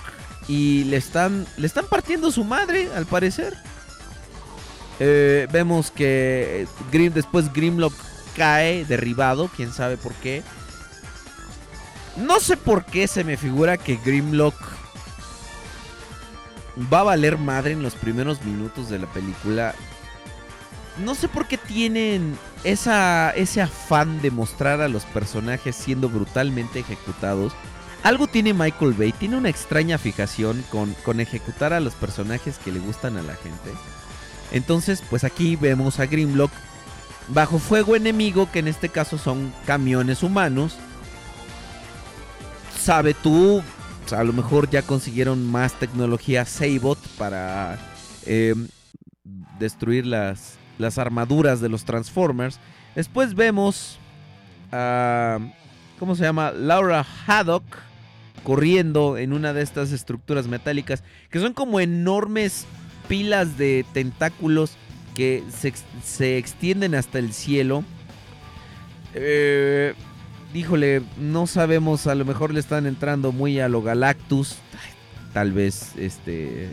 [0.49, 3.57] y le están le están partiendo su madre al parecer.
[5.01, 7.95] Eh, vemos que Grim, después Grimlock
[8.37, 10.43] cae derribado, quién sabe por qué.
[12.16, 14.55] No sé por qué se me figura que Grimlock
[16.93, 19.74] va a valer madre en los primeros minutos de la película.
[21.05, 26.80] No sé por qué tienen esa, ese afán de mostrar a los personajes siendo brutalmente
[26.80, 27.52] ejecutados.
[28.02, 32.72] Algo tiene Michael Bay, tiene una extraña fijación con, con ejecutar a los personajes que
[32.72, 33.70] le gustan a la gente.
[34.50, 36.50] Entonces, pues aquí vemos a Grimlock
[37.28, 40.76] bajo fuego enemigo, que en este caso son camiones humanos.
[42.78, 43.62] Sabe tú,
[44.10, 47.78] a lo mejor ya consiguieron más tecnología Sabot para
[48.26, 48.54] eh,
[49.58, 52.59] destruir las, las armaduras de los Transformers.
[52.95, 53.99] Después vemos
[54.70, 55.39] a.
[55.99, 56.51] ¿Cómo se llama?
[56.51, 57.64] Laura Haddock
[58.43, 62.66] corriendo en una de estas estructuras metálicas que son como enormes
[63.09, 64.77] pilas de tentáculos
[65.14, 67.85] que se, se extienden hasta el cielo.
[69.14, 69.95] Eh,
[70.55, 74.57] híjole, no sabemos, a lo mejor le están entrando muy a lo Galactus.
[75.33, 76.68] Tal vez este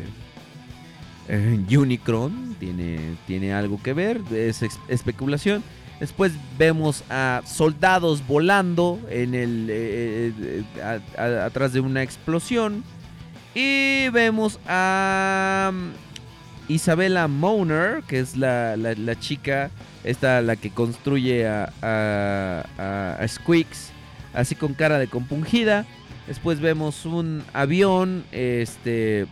[1.78, 5.64] Unicron tiene, tiene algo que ver, es especulación.
[6.00, 10.34] Después vemos a soldados volando en el eh,
[10.78, 11.00] eh,
[11.44, 12.84] atrás de una explosión
[13.54, 19.72] y vemos a mm, Isabella Moner, que es la, la- chica,
[20.06, 23.92] esta la que construye a, a- a Squeaks,
[24.34, 25.86] así con cara de compungida.
[26.28, 29.26] Después vemos un avión, este,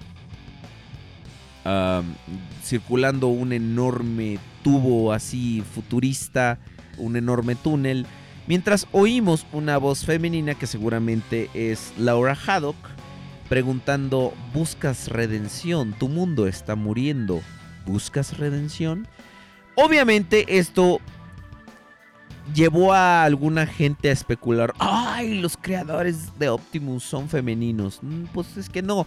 [2.63, 6.59] circulando un enorme tubo así futurista,
[6.97, 8.05] un enorme túnel.
[8.47, 12.77] Mientras oímos una voz femenina que seguramente es Laura Haddock
[13.49, 15.93] preguntando, ¿buscas redención?
[15.93, 17.41] Tu mundo está muriendo.
[17.85, 19.07] ¿Buscas redención?
[19.75, 20.99] Obviamente esto
[22.53, 27.99] llevó a alguna gente a especular, ay, los creadores de Optimus son femeninos.
[28.01, 29.05] Mm, Pues es que no.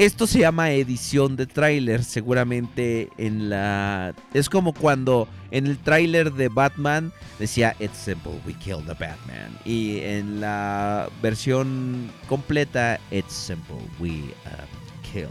[0.00, 4.14] Esto se llama edición de tráiler, seguramente en la...
[4.32, 9.58] Es como cuando en el tráiler de Batman decía, It's simple, we kill the Batman.
[9.66, 14.10] Y en la versión completa, It's simple, we
[14.46, 15.28] um, kill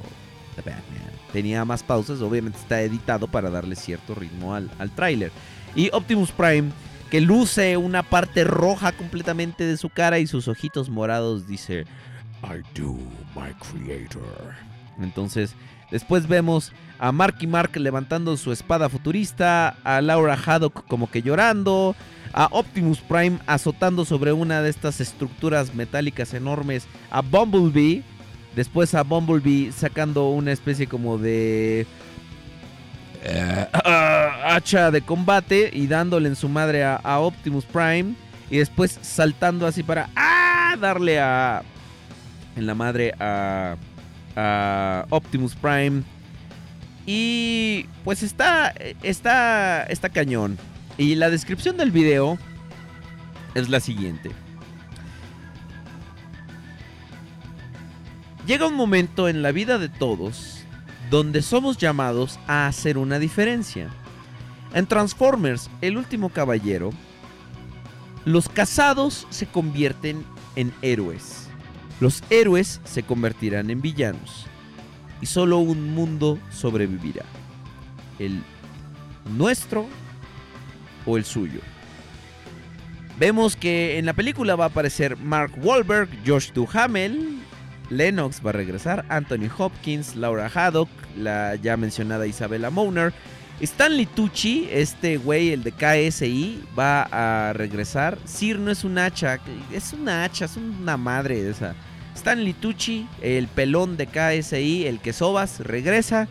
[0.55, 1.09] the Batman.
[1.33, 5.31] Tenía más pausas, obviamente está editado para darle cierto ritmo al, al tráiler.
[5.75, 6.69] Y Optimus Prime,
[7.09, 11.85] que luce una parte roja completamente de su cara y sus ojitos morados, dice,
[12.43, 12.97] I do,
[13.53, 14.55] creator.
[15.01, 15.55] Entonces,
[15.91, 21.95] después vemos a Marky Mark levantando su espada futurista, a Laura Haddock como que llorando,
[22.33, 28.03] a Optimus Prime azotando sobre una de estas estructuras metálicas enormes, a Bumblebee,
[28.55, 31.87] después a Bumblebee sacando una especie como de
[33.23, 33.67] eh,
[34.45, 38.13] hacha de combate y dándole en su madre a, a Optimus Prime
[38.49, 40.75] y después saltando así para ¡ah!
[40.79, 41.63] darle a
[42.55, 43.75] en la madre a,
[45.09, 46.03] Optimus Prime.
[47.05, 48.73] Y pues está,
[49.03, 50.57] está, está cañón.
[50.97, 52.37] Y la descripción del video
[53.55, 54.31] es la siguiente.
[58.47, 60.63] Llega un momento en la vida de todos
[61.09, 63.89] donde somos llamados a hacer una diferencia.
[64.73, 66.91] En Transformers, el último caballero,
[68.25, 70.23] los casados se convierten
[70.55, 71.48] en héroes.
[71.99, 74.45] Los héroes se convertirán en villanos.
[75.21, 77.25] Y solo un mundo sobrevivirá.
[78.19, 78.41] El
[79.37, 79.85] nuestro
[81.05, 81.59] o el suyo.
[83.17, 87.39] Vemos que en la película va a aparecer Mark Wahlberg, Josh Duhamel,
[87.89, 93.13] Lennox va a regresar, Anthony Hopkins, Laura Haddock, la ya mencionada Isabella Moner,
[93.59, 98.17] Stanley Tucci, este güey, el de KSI, va a regresar.
[98.23, 99.39] Sir no es un hacha,
[99.73, 101.75] es una hacha, es una madre esa.
[102.19, 106.27] Stanley Tucci, el pelón de KSI, el que sobas, regresa.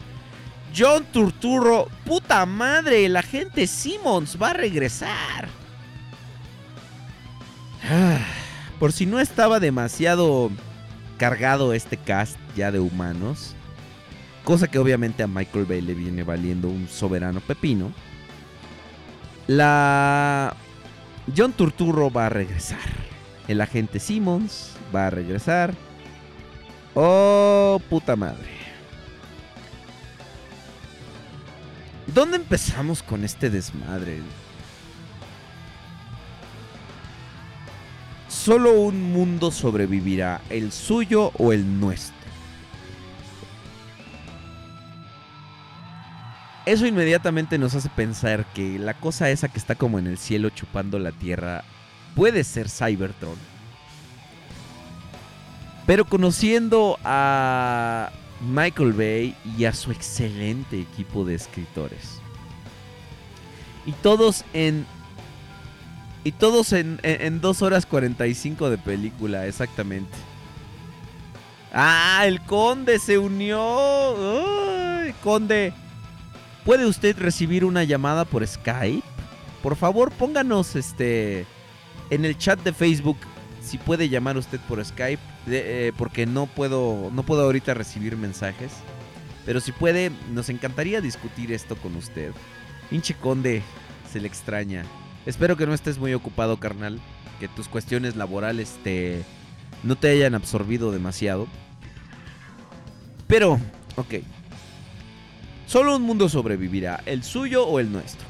[0.77, 5.49] John Turturro, puta madre, el agente Simmons va a regresar.
[7.91, 8.19] Ah,
[8.79, 10.51] Por si no estaba demasiado
[11.17, 13.55] cargado este cast ya de humanos,
[14.45, 17.93] cosa que obviamente a Michael Bay le viene valiendo un soberano pepino.
[19.47, 20.55] La
[21.35, 22.79] John Turturro va a regresar.
[23.49, 25.75] El agente Simmons va a regresar.
[26.95, 28.59] Oh, puta madre.
[32.07, 34.21] ¿Dónde empezamos con este desmadre?
[38.29, 42.17] Solo un mundo sobrevivirá, el suyo o el nuestro.
[46.65, 50.51] Eso inmediatamente nos hace pensar que la cosa esa que está como en el cielo
[50.51, 51.65] chupando la tierra
[52.15, 53.58] puede ser Cybertron.
[55.89, 58.13] Pero conociendo a
[58.43, 62.21] Michael Bay y a su excelente equipo de escritores.
[63.87, 64.85] Y todos en.
[66.25, 70.15] Y todos en, en, en 2 horas 45 de película, exactamente.
[71.73, 72.23] ¡Ah!
[72.27, 73.59] El conde se unió.
[74.99, 75.73] ¡Ay, conde!
[76.67, 79.07] ¿Puede usted recibir una llamada por Skype?
[79.63, 81.47] Por favor, pónganos este
[82.11, 83.17] en el chat de Facebook
[83.69, 88.73] si puede llamar usted por Skype, eh, porque no puedo no puedo ahorita recibir mensajes.
[89.47, 92.33] Pero si puede, nos encantaría discutir esto con usted.
[92.91, 93.63] Pinche conde,
[94.11, 94.85] se le extraña.
[95.25, 97.01] Espero que no estés muy ocupado, carnal.
[97.41, 99.23] Que tus cuestiones laborales te
[99.83, 101.47] no te hayan absorbido demasiado.
[103.27, 103.61] Pero,
[103.97, 104.15] ok.
[105.67, 108.27] Solo un mundo sobrevivirá, el suyo o el nuestro.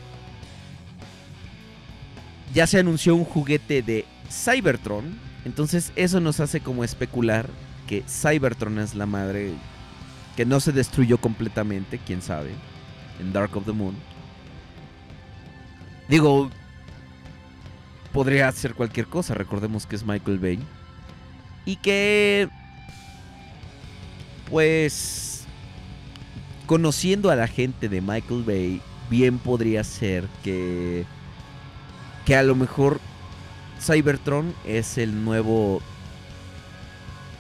[2.53, 7.49] Ya se anunció un juguete de Cybertron, entonces eso nos hace como especular
[7.87, 9.53] que Cybertron es la madre
[10.37, 12.53] que no se destruyó completamente, quién sabe,
[13.19, 13.97] en Dark of the Moon.
[16.09, 16.49] Digo,
[18.13, 20.59] podría ser cualquier cosa, recordemos que es Michael Bay.
[21.65, 22.49] Y que,
[24.49, 25.45] pues,
[26.67, 28.81] conociendo a la gente de Michael Bay,
[29.11, 31.05] bien podría ser que,
[32.25, 33.01] que a lo mejor
[33.81, 35.81] Cybertron es el nuevo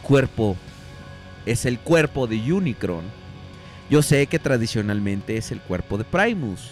[0.02, 0.56] cuerpo,
[1.46, 3.04] es el cuerpo de Unicron.
[3.90, 6.70] Yo sé que tradicionalmente es el cuerpo de Primus.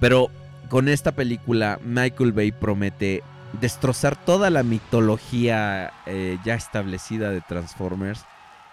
[0.00, 0.30] Pero
[0.68, 3.22] con esta película, Michael Bay promete
[3.60, 8.24] destrozar toda la mitología eh, ya establecida de Transformers.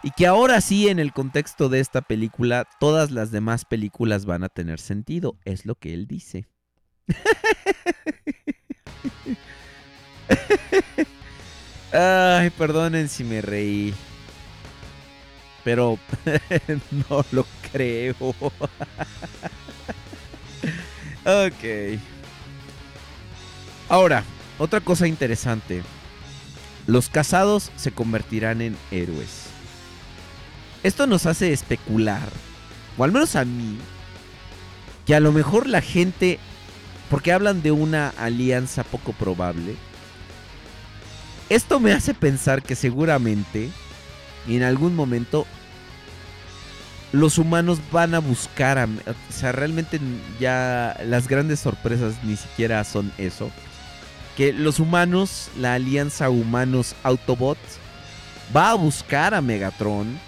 [0.01, 4.43] Y que ahora sí, en el contexto de esta película, todas las demás películas van
[4.43, 5.35] a tener sentido.
[5.43, 6.47] Es lo que él dice.
[11.91, 13.93] Ay, perdonen si me reí.
[15.63, 15.99] Pero
[17.09, 18.15] no lo creo.
[21.25, 21.99] ok.
[23.89, 24.23] Ahora,
[24.59, 25.83] otra cosa interesante.
[26.85, 29.45] Los casados se convertirán en héroes.
[30.83, 32.29] Esto nos hace especular,
[32.97, 33.77] o al menos a mí,
[35.05, 36.39] que a lo mejor la gente,
[37.09, 39.75] porque hablan de una alianza poco probable,
[41.49, 43.69] esto me hace pensar que seguramente
[44.47, 45.47] en algún momento
[47.11, 49.99] los humanos van a buscar a, o sea, realmente
[50.39, 53.49] ya las grandes sorpresas ni siquiera son eso.
[54.37, 57.79] Que los humanos, la alianza humanos Autobots
[58.55, 60.19] va a buscar a Megatron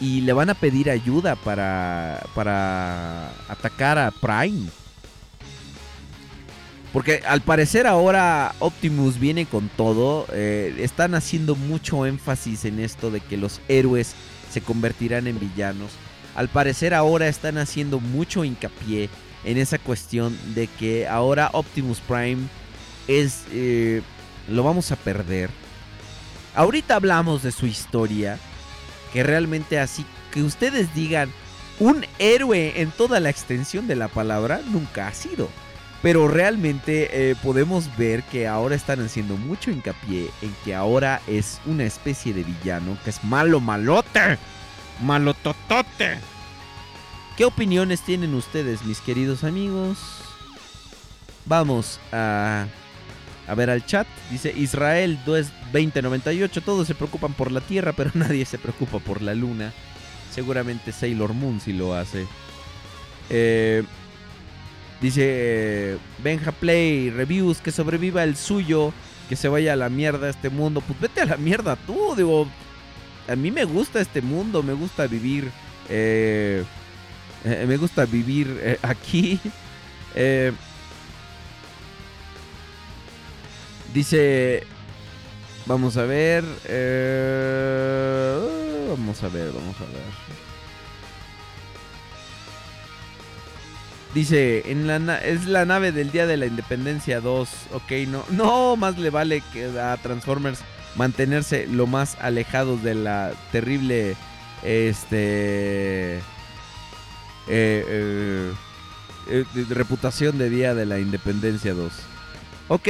[0.00, 4.68] y le van a pedir ayuda para para atacar a Prime.
[6.92, 10.26] Porque al parecer ahora Optimus viene con todo.
[10.32, 14.14] eh, están haciendo mucho énfasis en esto de que los héroes
[14.50, 15.92] se convertirán en villanos.
[16.34, 19.08] Al parecer ahora están haciendo mucho hincapié
[19.44, 22.42] en esa cuestión de que ahora Optimus Prime
[23.08, 23.44] es...
[23.52, 24.02] eh,
[24.48, 25.50] lo vamos a perder.
[26.54, 28.38] Ahorita hablamos de su historia.
[29.12, 31.30] Que realmente así que ustedes digan
[31.78, 35.48] un héroe en toda la extensión de la palabra nunca ha sido.
[36.02, 41.60] Pero realmente eh, podemos ver que ahora están haciendo mucho hincapié en que ahora es
[41.64, 44.36] una especie de villano que es malo malote.
[45.00, 46.18] Malototote.
[47.36, 49.98] ¿Qué opiniones tienen ustedes, mis queridos amigos?
[51.46, 52.66] Vamos a,
[53.46, 54.06] a ver al chat.
[54.30, 56.62] Dice Israel 2098.
[56.62, 59.72] Todos se preocupan por la Tierra, pero nadie se preocupa por la Luna.
[60.32, 62.26] Seguramente Sailor Moon si lo hace.
[63.30, 63.84] Eh,
[65.02, 68.92] dice eh, Benja Play Reviews que sobreviva el suyo.
[69.28, 70.80] Que se vaya a la mierda este mundo.
[70.82, 72.14] Pues vete a la mierda tú.
[72.16, 72.46] Digo,
[73.28, 74.62] a mí me gusta este mundo.
[74.62, 75.50] Me gusta vivir.
[75.88, 76.64] eh,
[77.44, 79.40] eh, me gusta vivir eh, aquí.
[80.14, 80.52] Eh,
[83.94, 84.64] dice.
[85.64, 86.44] Vamos a ver.
[86.66, 88.38] eh,
[88.90, 90.31] vamos a ver, vamos a ver.
[94.14, 97.48] Dice, es la nave del Día de la Independencia 2.
[97.72, 100.60] Ok, no, no, más le vale que a Transformers
[100.96, 104.14] mantenerse lo más alejados de la terrible,
[104.62, 106.20] este, eh,
[107.48, 108.52] eh,
[109.30, 111.92] eh, reputación de Día de la Independencia 2.
[112.68, 112.88] Ok,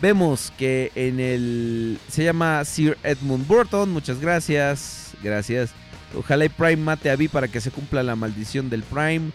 [0.00, 3.90] vemos que en el, se llama Sir Edmund Burton.
[3.90, 5.72] Muchas gracias, gracias.
[6.16, 9.30] Ojalá y Prime mate a Vi para que se cumpla la maldición del Prime.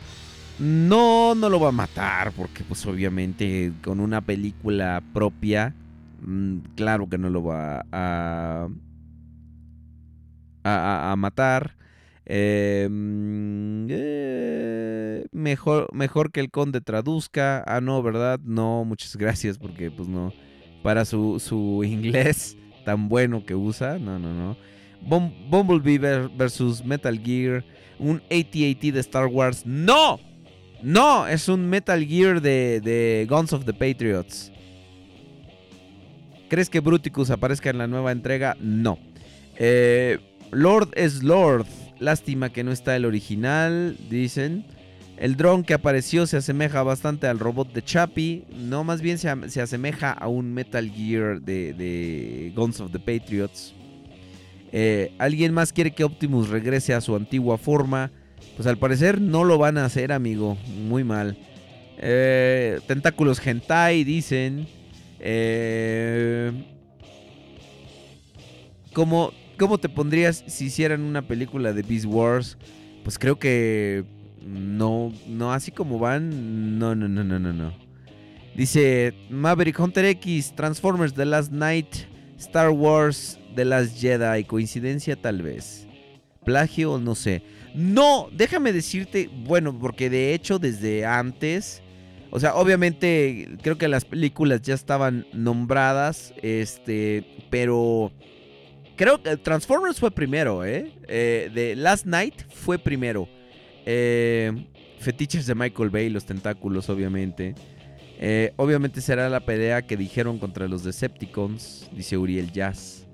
[0.60, 5.74] No, no lo va a matar, porque pues obviamente con una película propia,
[6.22, 8.68] mm, claro que no lo va a,
[10.64, 11.76] a, a- matar.
[12.26, 17.64] Mm, eh, mejor, mejor que el conde traduzca.
[17.68, 18.39] Ah, no, ¿verdad?
[18.43, 20.32] No, muchas gracias, porque pues no.
[20.84, 24.58] Para su, su inglés tan bueno que usa, no, no, no.
[25.01, 27.64] Bum- Bumblebee ver- versus Metal Gear.
[27.99, 29.66] Un AT-AT de Star Wars.
[29.66, 30.20] ¡No!
[30.84, 34.51] No, es un Metal Gear de, Guns of the Patriots.
[36.49, 38.57] ¿Crees que Bruticus aparezca en la nueva entrega?
[38.59, 38.99] No.
[39.55, 40.19] Eh,
[40.51, 41.65] Lord es Lord.
[41.99, 44.65] Lástima que no está el original, dicen.
[45.15, 48.43] El dron que apareció se asemeja bastante al robot de Chappie.
[48.53, 49.29] No, más bien se,
[49.61, 53.73] asemeja a un Metal Gear de, de Guns of the Patriots.
[54.73, 58.11] Eh, ¿Alguien más quiere que Optimus regrese a su antigua forma?
[58.56, 60.58] Pues al parecer no lo van a hacer, amigo.
[60.88, 61.38] Muy mal.
[61.97, 64.68] Eh, tentáculos hentai, dicen.
[65.20, 66.51] Eh,
[68.93, 72.58] ¿cómo, ¿Cómo te pondrías si hicieran una película de Beast Wars?
[73.04, 74.04] Pues creo que
[74.45, 77.74] no, no, así como van, no, no, no, no, no, no.
[78.56, 81.88] Dice Maverick Hunter X, Transformers The Last Night,
[82.38, 84.43] Star Wars The Last Jedi.
[84.43, 85.88] Coincidencia tal vez.
[86.45, 87.41] Plagio, no sé.
[87.74, 91.82] No, déjame decirte, bueno, porque de hecho desde antes,
[92.30, 98.11] o sea, obviamente creo que las películas ya estaban nombradas, este, pero
[98.95, 100.91] creo que Transformers fue primero, ¿eh?
[101.07, 103.28] eh Last Night fue primero.
[103.86, 104.51] Eh,
[104.99, 107.55] fetiches de Michael Bay, los tentáculos, obviamente.
[108.19, 113.05] Eh, obviamente será la pelea que dijeron contra los Decepticons, dice Uriel Jazz.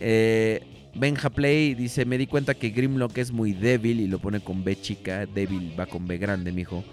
[0.00, 0.60] Eh,
[0.94, 4.64] Benja Play dice: Me di cuenta que Grimlock es muy débil y lo pone con
[4.64, 5.26] B chica.
[5.26, 6.84] Débil va con B grande, mijo.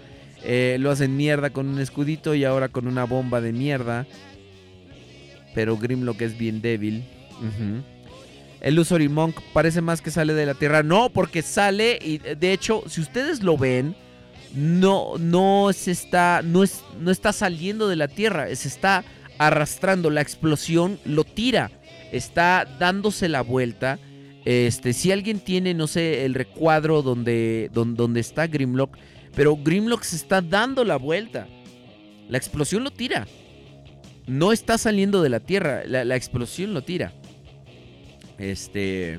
[0.44, 4.06] Eh, lo hacen mierda con un escudito y ahora con una bomba de mierda.
[5.54, 7.04] Pero Grimlock es bien débil.
[8.60, 10.82] El Illusory Monk parece más que sale de la Tierra.
[10.82, 13.96] No, porque sale y de hecho, si ustedes lo ven,
[14.54, 19.04] no, no se está, no, es, no está saliendo de la Tierra, se está
[19.38, 20.10] arrastrando.
[20.10, 21.70] La explosión lo tira,
[22.12, 23.98] está dándose la vuelta.
[24.44, 28.96] Este, si alguien tiene, no sé, el recuadro donde, donde, está Grimlock,
[29.34, 31.48] pero Grimlock se está dando la vuelta.
[32.28, 33.26] La explosión lo tira.
[34.26, 37.12] No está saliendo de la Tierra, la, la explosión lo tira.
[38.38, 39.18] Este.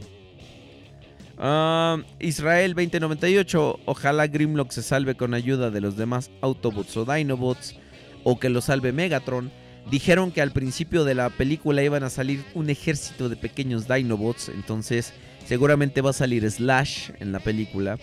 [1.38, 3.80] Ah, Israel 2098.
[3.86, 7.76] Ojalá Grimlock se salve con ayuda de los demás Autobots o Dinobots.
[8.24, 9.52] O que lo salve Megatron.
[9.90, 14.50] Dijeron que al principio de la película iban a salir un ejército de pequeños Dinobots.
[14.50, 15.14] Entonces,
[15.46, 17.98] seguramente va a salir Slash en la película.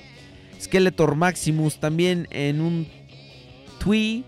[0.61, 2.89] Skeletor Maximus también en un
[3.78, 4.24] tweet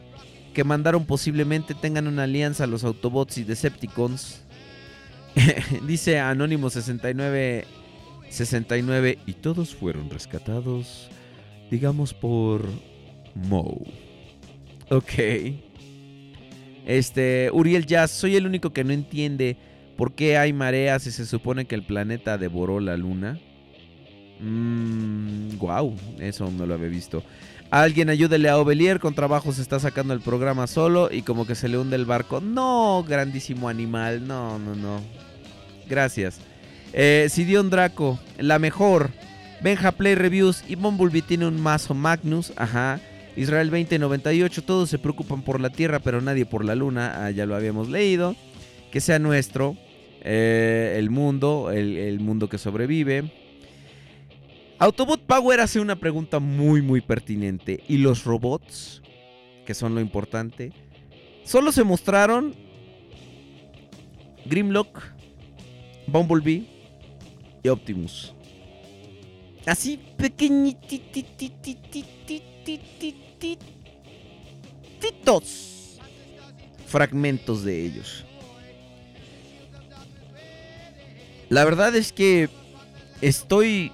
[0.53, 4.43] que mandaron posiblemente tengan una alianza los Autobots y Decepticons.
[5.87, 7.67] Dice Anónimo 69
[8.29, 11.09] 69 y todos fueron rescatados,
[11.71, 12.65] digamos por
[13.35, 13.83] Moe.
[14.91, 15.66] Ok.
[16.87, 19.57] Este, Uriel Jazz, soy el único que no entiende
[19.97, 23.39] por qué hay mareas si se supone que el planeta devoró la luna.
[24.41, 27.23] Mmm, wow, eso no lo había visto.
[27.71, 31.57] Alguien ayúdele a Ovelier, con trabajo se está sacando el programa solo y como que
[31.57, 32.41] se le hunde el barco.
[32.41, 35.01] No, grandísimo animal, no, no, no.
[35.89, 36.39] Gracias.
[36.93, 39.11] Eh, Sidion Draco, la mejor.
[39.61, 42.53] Benja Play Reviews y Bumblebee tiene un mazo Magnus.
[42.57, 43.01] Ajá.
[43.37, 47.27] Israel 2098, todos se preocupan por la Tierra, pero nadie por la Luna.
[47.27, 48.35] Ah, ya lo habíamos leído.
[48.91, 49.77] Que sea nuestro.
[50.23, 53.31] Eh, el mundo, el, mundo que sobrevive.
[54.79, 57.85] Autobot Power hace una pregunta muy, muy pertinente.
[57.89, 59.03] ¿Y los robots?
[59.67, 60.73] Que son lo importante.
[61.45, 62.55] Solo se mostraron
[64.47, 65.03] Grimlock,
[66.07, 66.67] Bumblebee
[67.63, 68.35] y Optimus.
[69.67, 70.01] Así
[73.39, 75.99] pequeñitos
[76.87, 78.25] fragmentos de ellos.
[81.49, 82.49] La verdad es que
[83.21, 83.93] estoy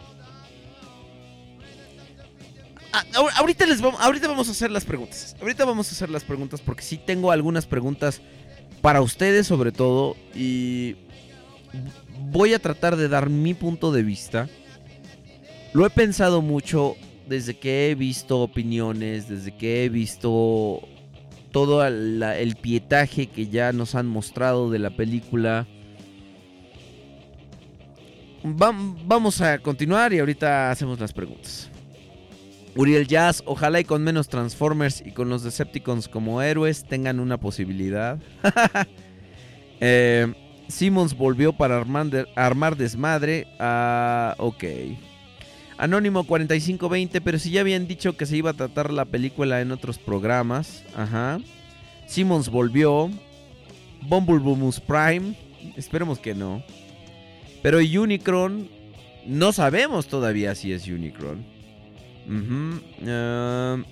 [2.92, 3.04] Ah,
[3.36, 5.34] ahorita les vamos, ahorita vamos a hacer las preguntas.
[5.40, 8.20] Ahorita vamos a hacer las preguntas porque sí tengo algunas preguntas
[8.82, 10.96] para ustedes sobre todo y
[12.30, 14.48] voy a tratar de dar mi punto de vista.
[15.72, 16.96] Lo he pensado mucho
[17.32, 20.86] desde que he visto opiniones, desde que he visto
[21.50, 25.66] todo el pietaje que ya nos han mostrado de la película.
[28.44, 31.70] vamos a continuar y ahorita hacemos las preguntas.
[32.76, 37.38] Uriel Jazz, ojalá y con menos Transformers y con los Decepticons como héroes tengan una
[37.38, 38.18] posibilidad.
[39.80, 40.34] eh,
[40.68, 41.78] Simmons volvió para
[42.36, 43.46] armar, desmadre.
[43.58, 44.64] Ah, ok.
[45.82, 49.72] Anónimo 4520, pero si ya habían dicho que se iba a tratar la película en
[49.72, 50.84] otros programas.
[50.94, 51.40] Ajá.
[52.06, 53.10] Simmons volvió.
[54.02, 55.36] Bumbleboomus Prime.
[55.76, 56.62] Esperemos que no.
[57.64, 58.68] Pero Unicron.
[59.26, 61.44] No sabemos todavía si es Unicron.
[62.28, 63.82] Uh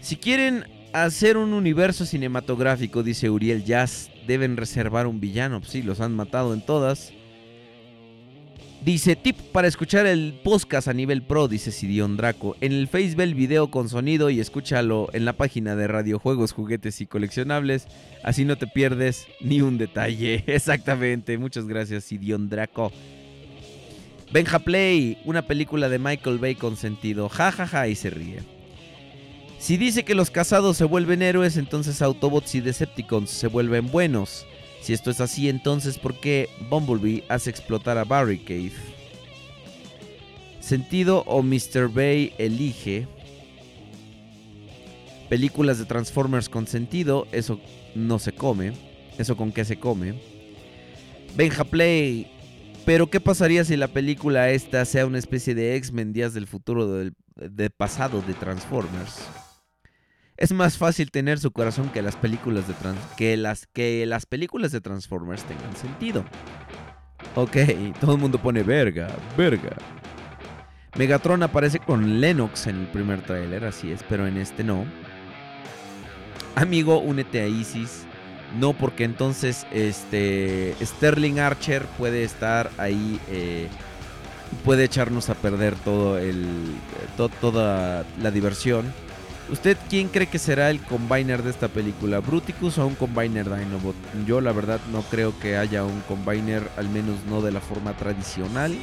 [0.00, 5.62] si quieren hacer un universo cinematográfico, dice Uriel Jazz, deben reservar un villano.
[5.62, 7.12] Sí, los han matado en todas.
[8.86, 12.54] Dice, tip para escuchar el podcast a nivel pro, dice Sidion Draco.
[12.60, 17.00] En el Face el video con sonido y escúchalo en la página de Radiojuegos, Juguetes
[17.00, 17.88] y Coleccionables.
[18.22, 20.44] Así no te pierdes ni un detalle.
[20.46, 21.36] Exactamente.
[21.36, 22.92] Muchas gracias, Sidion Draco.
[24.30, 27.28] Benja Play, una película de Michael Bay con sentido.
[27.28, 28.44] Ja, ja, ja, y se ríe.
[29.58, 34.46] Si dice que los casados se vuelven héroes, entonces Autobots y Decepticons se vuelven buenos.
[34.86, 38.70] Si esto es así, entonces ¿por qué Bumblebee hace explotar a Barricade?
[40.60, 41.88] Sentido o Mr.
[41.92, 43.08] Bay elige
[45.28, 47.58] películas de Transformers con sentido, eso
[47.96, 48.74] no se come,
[49.18, 50.20] eso con qué se come.
[51.34, 52.30] Benja Play,
[52.84, 56.86] pero ¿qué pasaría si la película esta sea una especie de X-Men Días del futuro
[56.92, 59.16] del de pasado de Transformers?
[60.36, 64.26] Es más fácil tener su corazón que las películas de trans que las que las
[64.26, 66.24] películas de Transformers tengan sentido.
[67.34, 67.56] Ok,
[68.00, 69.76] todo el mundo pone verga, verga.
[70.98, 74.84] Megatron aparece con Lennox en el primer tráiler, así es, pero en este no.
[76.54, 78.04] Amigo, únete a Isis.
[78.58, 83.68] No, porque entonces este Sterling Archer puede estar ahí, eh,
[84.64, 86.46] puede echarnos a perder todo el,
[87.16, 88.90] to- toda la diversión.
[89.48, 92.18] ¿Usted quién cree que será el combiner de esta película?
[92.18, 93.94] ¿Bruticus o un combiner Dinobot?
[94.26, 97.92] Yo la verdad no creo que haya un combiner, al menos no de la forma
[97.96, 98.76] tradicional.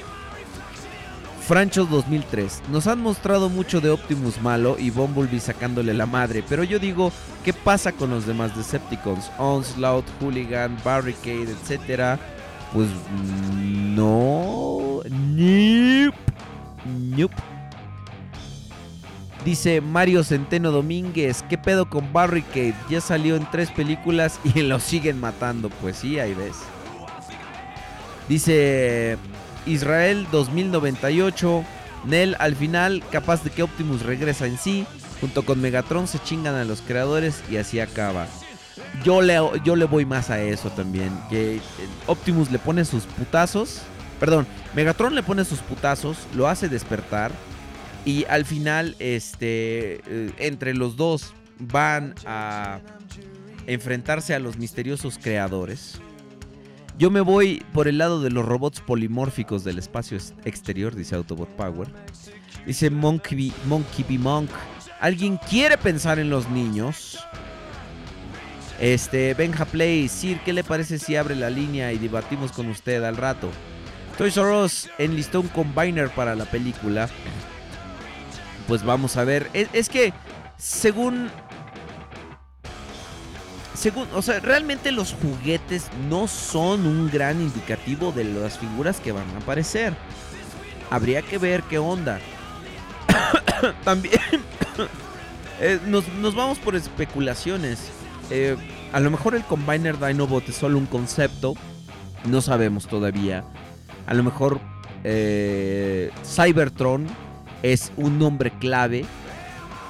[1.45, 2.63] Franchos 2003.
[2.71, 7.11] Nos han mostrado mucho de Optimus malo y Bumblebee sacándole la madre, pero yo digo,
[7.43, 9.29] ¿qué pasa con los demás Decepticons?
[9.37, 12.17] Onslaught, Hooligan, Barricade, etcétera.
[12.71, 15.01] Pues mm, no.
[15.09, 16.17] Nope.
[16.85, 17.52] Nope.
[19.45, 22.75] Dice Mario Centeno Domínguez, ¿qué pedo con Barricade?
[22.89, 25.69] Ya salió en tres películas y lo siguen matando.
[25.69, 26.55] Pues sí, ahí ves.
[28.29, 29.17] Dice
[29.65, 31.65] Israel 2098,
[32.05, 34.85] Nel al final, capaz de que Optimus regresa en sí,
[35.19, 38.27] junto con Megatron se chingan a los creadores y así acaba.
[39.03, 41.61] Yo le, yo le voy más a eso también, que eh,
[42.07, 43.81] Optimus le pone sus putazos,
[44.21, 47.31] perdón, Megatron le pone sus putazos, lo hace despertar
[48.05, 52.79] y al final, este, eh, entre los dos van a
[53.67, 55.99] enfrentarse a los misteriosos creadores.
[56.97, 61.15] Yo me voy por el lado de los robots polimórficos del espacio ex- exterior, dice
[61.15, 61.87] Autobot Power.
[62.65, 64.17] Dice Monkey, Monkey B.
[64.19, 64.49] Monk.
[64.99, 67.19] ¿Alguien quiere pensar en los niños?
[68.79, 73.03] Este, Benja Play, Sir, ¿qué le parece si abre la línea y debatimos con usted
[73.03, 73.49] al rato?
[74.17, 77.09] Toys R Us enlistó un combiner para la película.
[78.67, 79.49] Pues vamos a ver.
[79.53, 80.13] Es, que,
[80.57, 81.29] según.
[83.73, 84.07] Según.
[84.13, 89.29] O sea, realmente los juguetes no son un gran indicativo de las figuras que van
[89.35, 89.93] a aparecer.
[90.89, 92.19] Habría que ver qué onda.
[93.83, 94.19] También.
[95.59, 97.89] eh, nos, nos vamos por especulaciones.
[98.29, 98.55] Eh,
[98.93, 101.55] a lo mejor el Combiner Dinobot es solo un concepto.
[102.25, 103.43] No sabemos todavía.
[104.05, 104.59] A lo mejor
[105.03, 107.07] eh, Cybertron
[107.63, 109.05] es un nombre clave.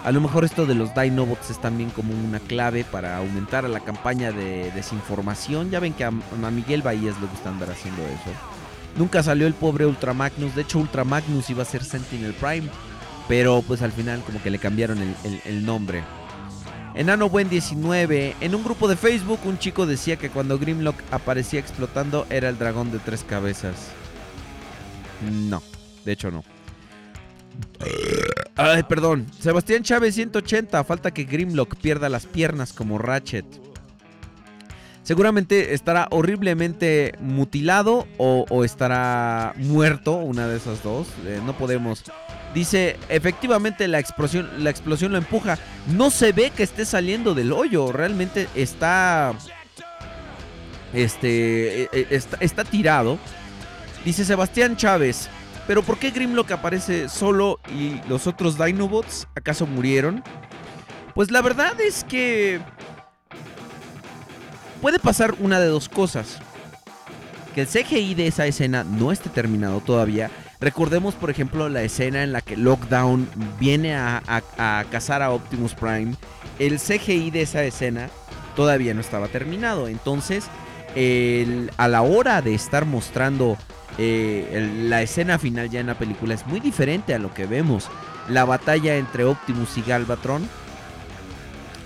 [0.05, 3.69] A lo mejor esto de los Dinobots es también como una clave para aumentar a
[3.69, 5.69] la campaña de desinformación.
[5.71, 8.31] Ya ven que a, Miguel Bahías le gusta andar haciendo eso.
[8.97, 10.55] Nunca salió el pobre Ultra Magnus.
[10.55, 12.69] De hecho, Ultra Magnus iba a ser Sentinel Prime.
[13.29, 16.03] Pero pues al final como que le cambiaron el, el- el nombre.
[16.93, 18.35] Enano Buen 19.
[18.41, 22.59] En un grupo de Facebook un chico decía que cuando Grimlock aparecía explotando era el
[22.59, 23.75] dragón de tres cabezas.
[25.31, 25.63] No,
[26.03, 26.43] de hecho no.
[28.55, 29.27] Ay, perdón.
[29.39, 30.83] Sebastián Chávez 180.
[30.83, 33.45] Falta que Grimlock pierda las piernas como Ratchet.
[35.03, 41.07] Seguramente estará horriblemente mutilado o, estará muerto, una de esas dos.
[41.25, 42.03] Eh, no podemos.
[42.53, 45.57] Dice, efectivamente la explosión, la explosión lo empuja.
[45.87, 47.91] No se ve que esté saliendo del hoyo.
[47.91, 49.33] Realmente está.
[50.93, 51.83] Este.
[51.83, 53.19] eh, está, está tirado.
[54.05, 55.29] Dice Sebastián Chávez.
[55.67, 60.23] Pero ¿por qué Grimlock aparece solo y los otros Dinobots acaso murieron?
[61.15, 62.59] Pues la verdad es que
[64.81, 66.39] puede pasar una de dos cosas.
[67.55, 70.31] Que el CGI de esa escena no esté terminado todavía.
[70.59, 73.29] Recordemos, por ejemplo, la escena en la que Lockdown
[73.59, 76.15] viene a, a- a cazar a Optimus Prime.
[76.57, 78.09] El CGI de esa escena
[78.55, 79.87] todavía no estaba terminado.
[79.87, 80.45] Entonces,
[81.77, 83.57] a la hora de estar mostrando
[83.97, 87.89] eh, la escena final ya en la película es muy diferente a lo que vemos.
[88.29, 90.47] La batalla entre Optimus y Galvatron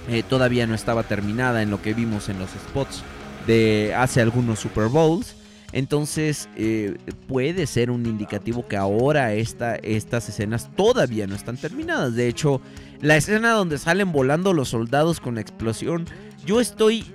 [0.10, 3.04] eh, todavía no estaba terminada en lo que vimos en los spots
[3.46, 5.36] de hace algunos Super Bowls.
[5.74, 6.96] Entonces eh,
[7.28, 12.16] puede ser un indicativo que ahora esta, estas escenas todavía no están terminadas.
[12.16, 12.62] De hecho,
[13.02, 16.06] la escena donde salen volando los soldados con la explosión,
[16.46, 17.06] yo estoy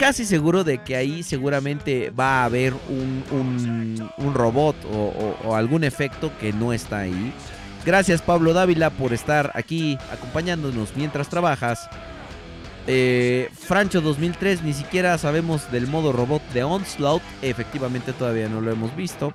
[0.00, 3.22] casi seguro de que ahí seguramente va a haber un,
[4.18, 7.34] un- robot o algún efecto que no está ahí.
[7.84, 11.86] Gracias Pablo Dávila por estar aquí acompañándonos mientras trabajas.
[12.86, 17.22] Eh, Francho 2003, ni siquiera sabemos del modo robot de Onslaught.
[17.42, 19.34] Efectivamente todavía no lo hemos visto.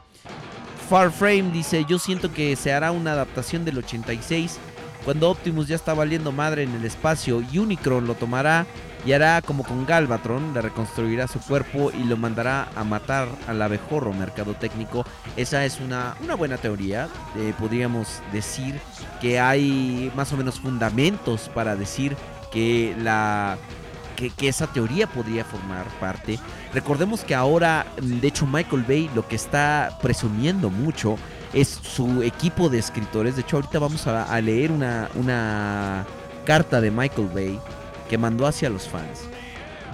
[0.90, 4.58] Farframe dice, yo siento que se hará una adaptación del 86.
[5.04, 8.66] Cuando Optimus ya está valiendo madre en el espacio, Unicron lo tomará
[9.06, 13.62] y hará como con Galvatron, le reconstruirá su cuerpo y lo mandará a matar al
[13.62, 15.06] abejorro mercado técnico.
[15.38, 17.08] Esa es una, buena teoría.
[17.38, 18.80] Eh, podríamos decir
[19.22, 22.18] que hay más o menos fundamentos para decir
[22.52, 22.96] que
[24.42, 26.40] esa teoría podría formar parte.
[26.74, 31.18] Recordemos que ahora, de hecho, Michael Bay lo que está presumiendo mucho
[31.54, 33.36] es su equipo de escritores.
[33.36, 36.06] De hecho, ahorita vamos a, leer una
[36.46, 37.60] carta de Michael Bay
[38.10, 39.28] que mandó hacia los fans.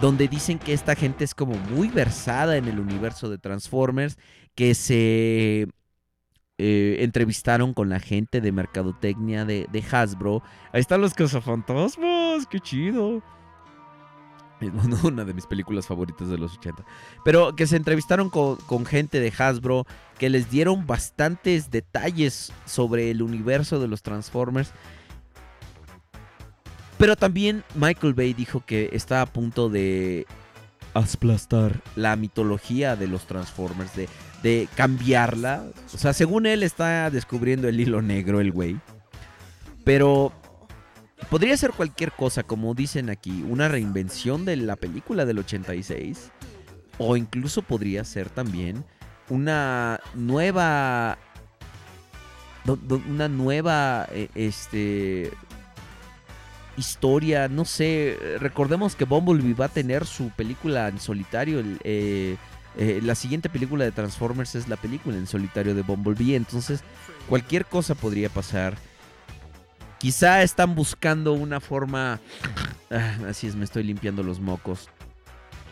[0.01, 4.17] Donde dicen que esta gente es como muy versada en el universo de Transformers.
[4.55, 5.67] Que se
[6.63, 10.43] eh, entrevistaron con la gente de mercadotecnia de, Hasbro.
[10.71, 13.23] Ahí están los cazafantasmas, qué chido.
[15.03, 16.85] Una de mis películas favoritas de los 80.
[17.25, 19.87] Pero que se entrevistaron con, con gente de Hasbro,
[20.19, 24.71] que les dieron bastantes detalles sobre el universo de los Transformers.
[27.01, 30.27] Pero también Michael Bay dijo que está a punto de
[30.93, 34.07] aplastar la mitología de los Transformers, de,
[34.43, 35.63] de cambiarla.
[35.95, 38.79] O sea, según él está descubriendo el hilo negro el güey.
[39.83, 40.31] Pero
[41.31, 46.31] podría ser cualquier cosa, como dicen aquí, una reinvención de la película del 86.
[46.99, 48.85] O incluso podría ser también
[49.27, 51.17] una nueva...
[53.09, 54.07] Una nueva...
[54.11, 55.31] eh, Este
[56.77, 62.37] historia, no sé, recordemos que Bumblebee va a tener su película en solitario, eh,
[62.77, 66.81] eh, la siguiente película de Transformers es la película en solitario de Bumblebee, entonces
[67.27, 68.75] cualquier cosa podría pasar.
[69.99, 72.19] Quizá están buscando una forma...
[72.89, 74.89] Ah, así es, me estoy limpiando los mocos.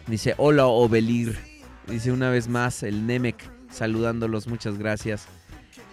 [0.07, 1.38] Dice, hola Obelir.
[1.88, 5.26] Dice una vez más el Nemec saludándolos, muchas gracias.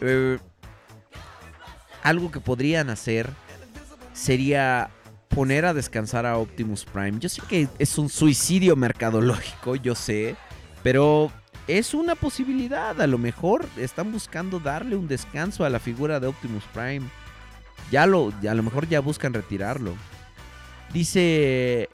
[0.00, 0.38] Eh,
[2.02, 3.30] algo que podrían hacer
[4.12, 4.90] sería
[5.36, 7.18] poner a descansar a Optimus Prime.
[7.20, 10.34] Yo sé que es un suicidio mercadológico, yo sé,
[10.82, 11.30] pero
[11.68, 12.98] es una posibilidad.
[12.98, 17.02] A lo mejor están buscando darle un descanso a la figura de Optimus Prime.
[17.90, 19.92] Ya lo, a lo mejor ya buscan retirarlo.
[20.92, 21.90] Dice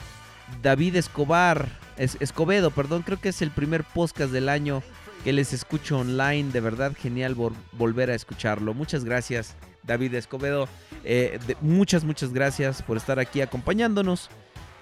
[0.63, 4.83] David Escobar, Es- Escobedo, perdón, creo que es el primer podcast del año
[5.25, 6.53] que les escucho online.
[6.53, 8.73] De verdad, genial vol- volver a escucharlo.
[8.75, 10.69] Muchas gracias, David Escobedo.
[11.05, 14.29] Eh, muchas, muchas gracias por estar aquí acompañándonos.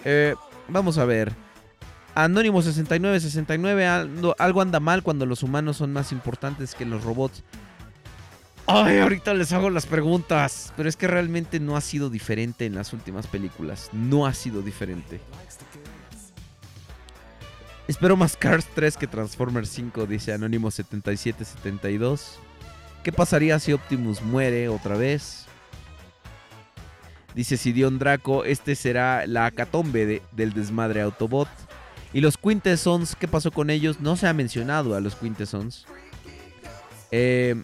[0.04, 0.34] Eh,
[0.68, 1.32] vamos a ver.
[2.14, 7.44] Anónimo 6969, ando- algo anda mal cuando los humanos son más importantes que los robots.
[8.66, 10.72] Ay, ahorita les hago las preguntas.
[10.76, 13.90] Pero es que realmente no ha sido diferente en las últimas películas.
[13.92, 15.20] No ha sido diferente.
[17.88, 22.38] Espero más Cars 3 que Transformers 5, dice Anónimo 7772.
[23.02, 25.46] ¿Qué pasaría si Optimus muere otra vez?
[27.34, 31.48] Dice Sidion Draco, este será la acatombe de- del desmadre Autobot.
[32.12, 34.00] Y los Quintessons, ¿qué pasó con ellos?
[34.00, 35.86] No se ha mencionado a los Quintessons.
[37.12, 37.62] Eh,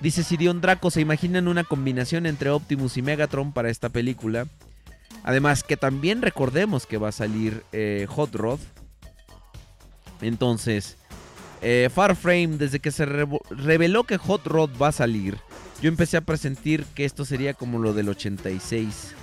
[0.00, 4.46] dice Sidion Draco, ¿se imaginan una combinación entre Optimus y Megatron para esta película?
[5.22, 8.58] Además que también recordemos que va a salir eh, Hot Rod.
[10.22, 10.96] Entonces,
[11.66, 15.38] eh, Farframe, desde que se reveló que Hot Rod va a salir,
[15.80, 19.14] yo empecé a presentir que esto sería como lo del 86.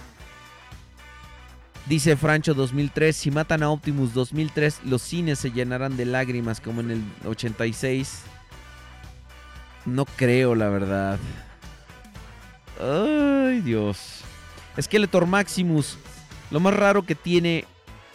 [1.88, 6.82] Dice Francho 2003, si matan a Optimus 2003, los cines se llenarán de lágrimas como
[6.82, 8.22] en el 86.
[9.86, 11.20] No creo, la verdad.
[12.80, 14.22] Ay, Dios.
[14.82, 15.98] Skeletor Maximus.
[16.50, 17.66] Lo más raro que tiene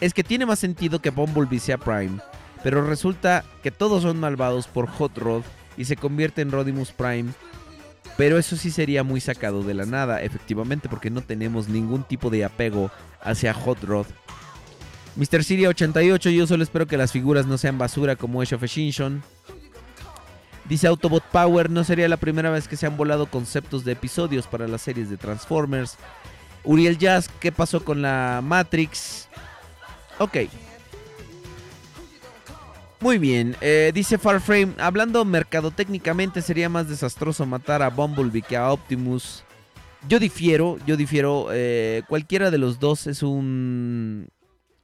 [0.01, 2.19] es que tiene más sentido que Bumblebee sea Prime.
[2.63, 5.43] Pero resulta que todos son malvados por Hot Rod
[5.77, 7.31] y se convierte en Rodimus Prime.
[8.17, 12.29] Pero eso sí sería muy sacado de la nada, efectivamente, porque no tenemos ningún tipo
[12.29, 12.89] de apego
[13.21, 14.07] hacia Hot Rod.
[15.15, 15.43] Mr.
[15.43, 19.23] Siria 88, yo solo espero que las figuras no sean basura como Ash of Extinction.
[20.65, 24.47] Dice Autobot Power, no sería la primera vez que se han volado conceptos de episodios
[24.47, 25.97] para las series de Transformers.
[26.63, 29.29] Uriel Jazz, ¿qué pasó con la Matrix?
[30.19, 30.37] Ok.
[32.99, 38.71] Muy bien, eh, dice Farframe, hablando mercadotécnicamente sería más desastroso matar a Bumblebee que a
[38.71, 39.43] Optimus.
[40.09, 44.29] Yo difiero, yo difiero, eh, cualquiera de los dos es un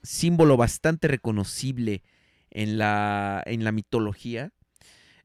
[0.03, 2.03] símbolo bastante reconocible
[2.51, 4.51] en la, en la mitología.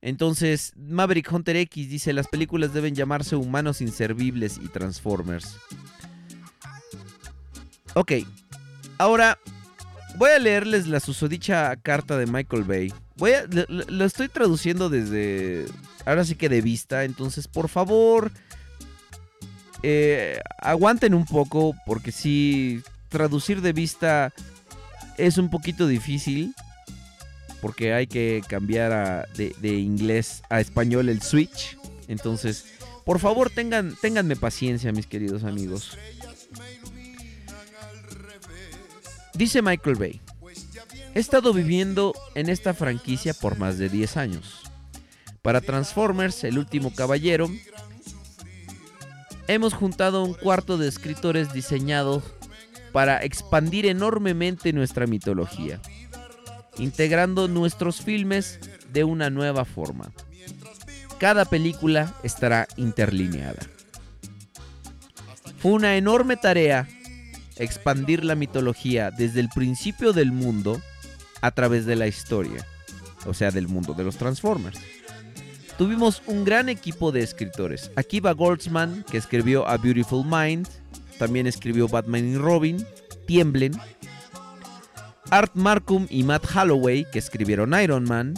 [0.01, 5.59] Entonces, Maverick Hunter X dice, las películas deben llamarse Humanos Inservibles y Transformers.
[7.95, 8.13] Ok,
[8.97, 9.39] ahora
[10.19, 12.93] voy a leerles la susodicha carta de Michael Bay.
[13.17, 15.67] Voy a, lo, estoy traduciendo desde,
[16.05, 18.31] ahora sí que de vista, entonces por favor,
[19.83, 24.33] eh, aguanten un poco, porque sí, traducir de vista
[25.17, 26.55] es un poquito difícil
[27.61, 31.77] porque hay que cambiar a- de, de inglés a español el switch.
[32.07, 32.67] Entonces,
[33.05, 33.97] por favor, tengan,
[34.37, 35.99] paciencia, mis queridos amigos.
[39.39, 40.21] Dice Michael Bay.
[41.15, 44.61] He estado viviendo en esta franquicia por más de 10 años.
[45.41, 47.49] Para Transformers, El último caballero,
[49.47, 52.23] hemos juntado un cuarto de escritores diseñados
[52.93, 55.81] para expandir enormemente nuestra mitología
[56.79, 58.61] integrando nuestros filmes
[58.93, 60.13] de una nueva forma.
[61.19, 63.67] Cada película estará interlineada.
[65.59, 66.89] Fue una enorme tarea
[67.59, 70.81] expandir la mitología desde el principio del mundo
[71.41, 72.67] a través de la historia,
[73.27, 74.81] o sea, del mundo de los Transformers.
[75.77, 77.93] Tuvimos un gran equipo de escritores.
[77.95, 80.67] Akiva Goldsman, que escribió A Beautiful Mind,
[81.19, 82.85] también escribió Batman y Robin,
[83.27, 83.79] Tiemblen,
[85.31, 88.35] Art Markham y Matt Holloway, que escribieron Iron Man,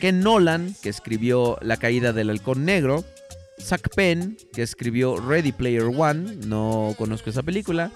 [0.00, 3.04] Ken Nolan, que escribió La caída del halcón negro,
[3.60, 7.90] Zack Penn, que escribió Ready Player One, no conozco esa película,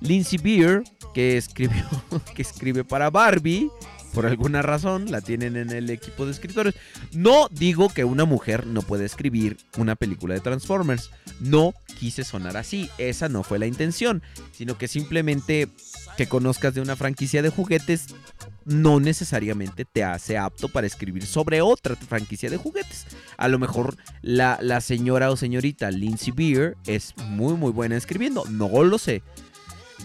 [0.00, 0.82] Lindsay Beer,
[1.14, 1.84] que escribió
[2.34, 3.70] que escribe para Barbie,
[4.16, 6.74] por alguna razón la tienen en el equipo de escritores.
[7.12, 12.56] No digo que una mujer no puede escribir una película de Transformers, no quise sonar
[12.56, 15.68] así, esa no fue la intención, sino que simplemente
[16.16, 18.06] que conozcas de una franquicia de juguetes
[18.64, 23.06] no necesariamente te hace apto para escribir sobre otra franquicia de juguetes.
[23.36, 28.44] A lo mejor la, la señora o señorita Lindsay Beer es muy muy buena escribiendo,
[28.46, 29.22] no lo sé.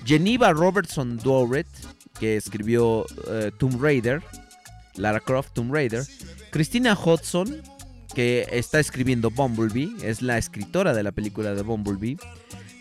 [0.05, 1.67] Geneva Robertson Dorrit,
[2.19, 4.21] que escribió eh, Tomb Raider,
[4.95, 6.05] Lara Croft Tomb Raider.
[6.51, 7.61] Christina Hodson,
[8.13, 12.17] que está escribiendo Bumblebee, es la escritora de la película de Bumblebee.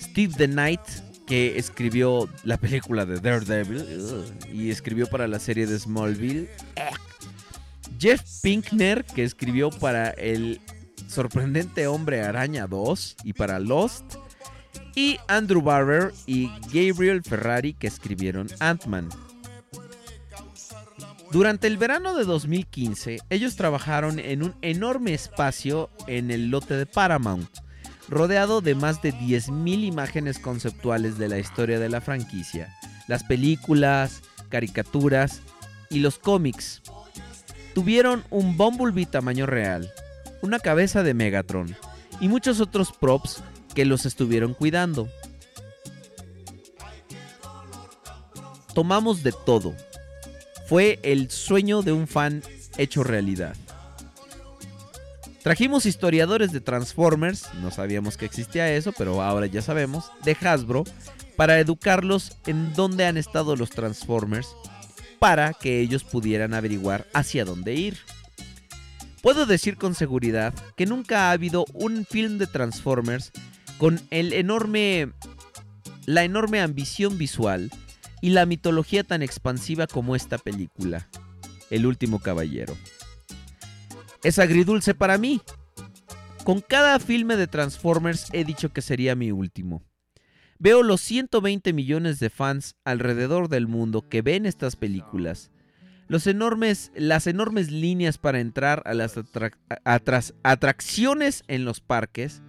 [0.01, 0.81] Steve the Knight,
[1.27, 3.85] que escribió la película de Daredevil
[4.53, 6.49] y escribió para la serie de Smallville.
[8.01, 10.61] Jeff Pinkner, que escribió para el
[11.07, 14.17] sorprendente Hombre Araña 2 y para Lost.
[15.01, 19.09] Y Andrew Barber y Gabriel Ferrari, que escribieron Ant-Man.
[21.33, 26.85] Durante el verano de 2015, ellos trabajaron en un enorme espacio en el lote de
[26.85, 27.49] Paramount,
[28.11, 32.77] rodeado de más de 10.000 imágenes conceptuales de la historia de la franquicia,
[33.09, 34.21] las películas,
[34.51, 35.41] caricaturas
[35.89, 36.83] y los cómics.
[37.73, 39.91] Tuvieron un Bumblebee tamaño real,
[40.43, 41.75] una cabeza de Megatron
[42.21, 43.43] y muchos otros props
[43.75, 45.09] que los estuvieron cuidando.
[48.75, 49.75] Tomamos de todo.
[50.67, 52.43] Fue el sueño de un fan
[52.77, 53.57] hecho realidad.
[55.43, 60.85] Trajimos historiadores de Transformers, no sabíamos que existía eso, pero ahora ya sabemos, de Hasbro,
[61.35, 64.49] para educarlos en dónde han estado los Transformers,
[65.19, 67.99] para que ellos pudieran averiguar hacia dónde ir.
[69.23, 73.33] Puedo decir con seguridad que nunca ha habido un film de Transformers
[73.81, 77.71] con la enorme ambición visual
[78.21, 81.09] y la mitología tan expansiva como esta película,
[81.71, 82.77] El último caballero.
[84.23, 85.41] Es agridulce para mí.
[86.45, 89.83] Con cada filme de Transformers he dicho que sería mi último.
[90.59, 95.51] Veo los 120 millones de fans alrededor del mundo que ven estas películas.
[96.07, 96.91] Las enormes
[97.71, 99.19] líneas para entrar a las
[100.43, 102.43] atracciones en los parques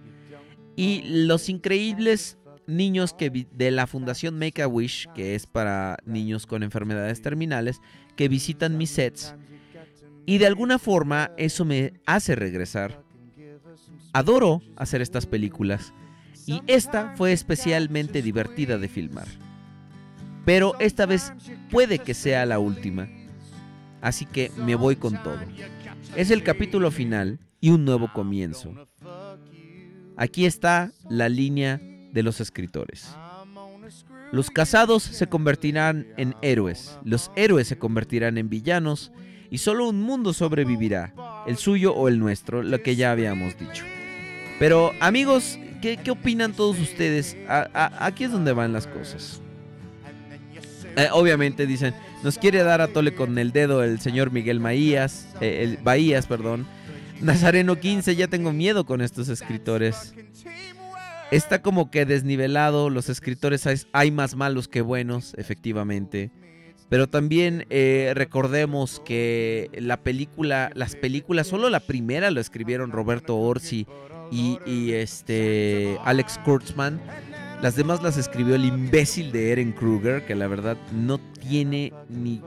[0.76, 6.46] y los increíbles niños que de la Fundación Make a Wish, que es para niños
[6.46, 7.80] con enfermedades terminales,
[8.16, 9.34] que visitan mis sets.
[10.26, 13.02] Y de alguna forma eso me hace regresar.
[14.12, 15.92] Adoro hacer estas películas
[16.46, 19.26] y esta fue especialmente divertida de filmar.
[20.44, 21.32] Pero esta vez
[21.70, 23.08] puede que sea la última.
[24.00, 25.38] Así que me voy con todo.
[26.16, 28.74] Es el capítulo final y un nuevo comienzo.
[30.16, 31.80] Aquí está la línea
[32.12, 33.14] de los escritores.
[34.32, 39.12] Los casados se convertirán en héroes, los héroes se convertirán en villanos
[39.50, 41.12] y solo un mundo sobrevivirá,
[41.46, 43.84] el suyo o el nuestro, lo que ya habíamos dicho.
[44.58, 47.36] Pero amigos, ¿qué, opinan todos ustedes?
[47.46, 49.42] Aquí es donde van las cosas.
[50.96, 55.28] Eh, obviamente dicen, nos quiere dar a tole con el dedo el señor Miguel Maías,
[55.40, 56.66] eh, el Bahías, perdón.
[57.22, 60.14] Nazareno 15, ya tengo miedo con estos escritores.
[61.30, 66.30] Está como que desnivelado, los escritores hay, más malos que buenos, efectivamente.
[66.88, 73.38] Pero también eh, recordemos que la película, las películas, solo la primera lo escribieron Roberto
[73.38, 73.86] Orsi
[74.30, 77.00] y, y, este Alex Kurtzman.
[77.62, 82.42] Las demás las escribió el imbécil de Eren Kruger, que la verdad no tiene ni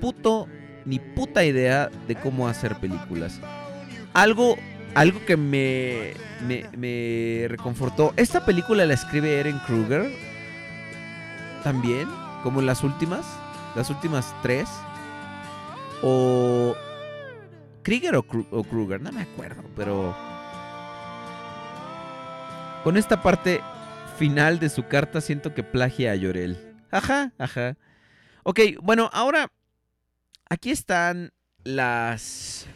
[0.00, 0.46] puto
[0.84, 3.40] ni puta idea de cómo hacer películas.
[4.16, 4.56] Algo,
[4.94, 8.14] algo que me, me, me reconfortó.
[8.16, 10.10] Esta película la escribe Eren Kruger.
[11.62, 12.08] También,
[12.42, 13.26] como las últimas.
[13.74, 14.70] Las últimas tres.
[16.02, 16.74] O.
[17.82, 20.16] Krieger o Kruger, no me acuerdo, pero.
[22.84, 23.60] Con esta parte
[24.18, 26.74] final de su carta siento que plagia a Llorel.
[26.90, 27.76] Ajá, ajá.
[28.44, 29.52] Ok, bueno, ahora.
[30.48, 31.34] Aquí están
[31.64, 32.66] las.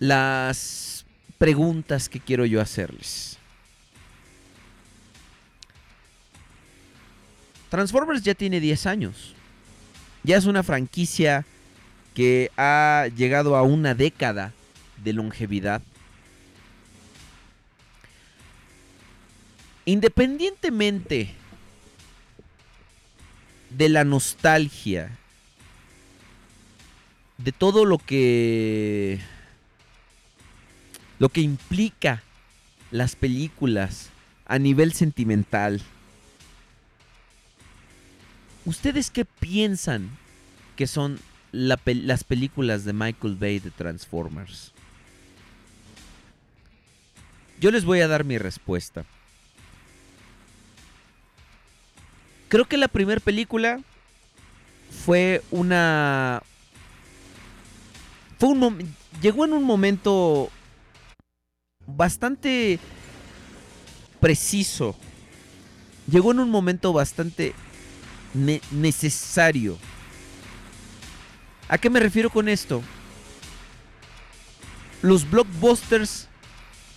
[0.00, 1.04] Las
[1.38, 3.38] preguntas que quiero yo hacerles.
[7.68, 9.34] Transformers ya tiene 10 años.
[10.22, 11.44] Ya es una franquicia
[12.14, 14.52] que ha llegado a una década
[15.04, 15.82] de longevidad.
[19.84, 21.34] Independientemente
[23.70, 25.16] de la nostalgia,
[27.38, 29.20] de todo lo que
[31.20, 32.22] lo que implica
[32.90, 34.08] las películas
[34.46, 35.80] a nivel sentimental.
[38.64, 40.10] ¿Ustedes qué piensan
[40.76, 41.20] que son
[41.52, 44.72] las películas de Michael Bay de Transformers?
[47.60, 49.04] Yo les voy a dar mi respuesta.
[52.48, 53.80] Creo que la primera película
[55.04, 56.42] fue una...
[58.38, 60.50] Fue un llegó en un momento
[61.96, 62.78] bastante
[64.20, 64.96] preciso.
[66.10, 67.54] Llegó en un momento bastante
[68.34, 69.78] ne- necesario.
[71.68, 72.82] ¿A qué me refiero con esto?
[75.02, 76.28] Los blockbusters,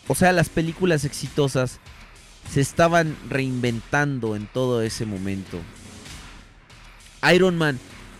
[0.07, 1.79] o sea, las películas exitosas,
[2.51, 5.61] se estaban reinventando en todo ese momento.
[7.33, 7.79] Iron Man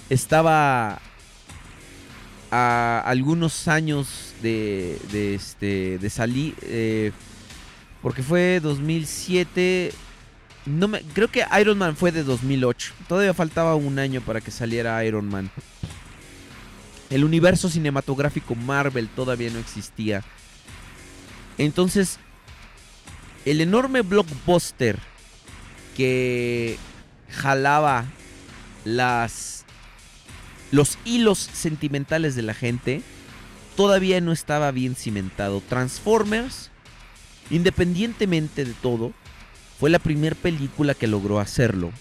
[0.09, 1.01] estaba
[2.55, 7.11] a algunos años de, de, este, de salir, eh,
[8.03, 9.91] porque fue 2007.
[10.67, 12.93] No me, creo que Iron Man fue de 2008.
[13.07, 15.49] Todavía faltaba un año para que saliera Iron Man.
[17.09, 20.23] El universo cinematográfico Marvel todavía no existía.
[21.57, 22.19] Entonces,
[23.45, 24.99] el enorme blockbuster
[25.97, 26.77] que
[27.31, 28.05] jalaba
[28.85, 29.62] las
[30.73, 33.03] los hilos sentimentales de la gente
[33.75, 35.61] todavía no estaba bien cimentado.
[35.69, 36.71] Transformers,
[37.51, 39.13] independientemente de todo,
[39.79, 41.91] fue la primera película que logró hacerlo.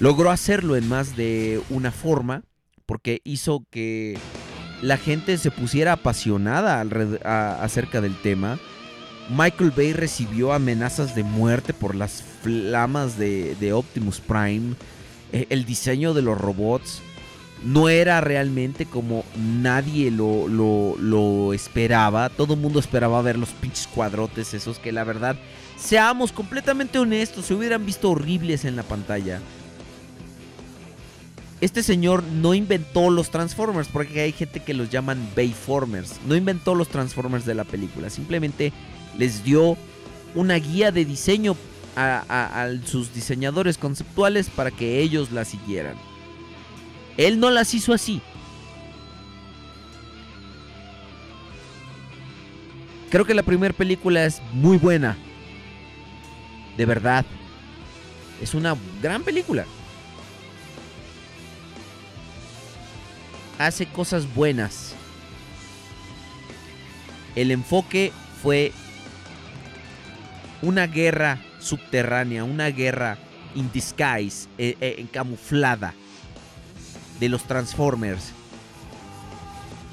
[0.00, 2.42] Logró hacerlo en más de una forma
[2.84, 4.18] porque hizo que
[4.82, 6.80] la gente se pusiera apasionada
[7.62, 8.58] acerca del tema.
[9.28, 14.74] Michael Bay recibió amenazas de muerte por las flamas de, Optimus Prime.
[15.32, 17.02] Eh, el diseño de los robots
[17.64, 22.28] no era realmente como nadie lo, lo, lo esperaba.
[22.30, 25.36] Todo el mundo esperaba ver los pinches cuadrotes esos que la verdad,
[25.76, 29.40] seamos completamente honestos, se hubieran visto horribles en la pantalla.
[31.60, 36.14] Este señor no inventó los Transformers, porque hay gente que los llaman Bayformers.
[36.26, 38.72] No inventó los Transformers de la película, simplemente
[39.18, 39.76] les dio
[40.34, 41.56] una guía de diseño
[41.96, 45.96] a, a- a sus diseñadores conceptuales para que ellos la siguieran.
[47.20, 48.22] Él no las hizo así.
[53.10, 55.18] Creo que la primera película es muy buena.
[56.78, 57.26] De verdad.
[58.40, 59.66] Es una gran película.
[63.58, 64.94] Hace cosas buenas.
[67.36, 68.72] El enfoque fue
[70.62, 73.18] una guerra subterránea, una guerra
[73.54, 75.92] in disguise, eh, eh, encamuflada
[77.20, 78.32] de los Transformers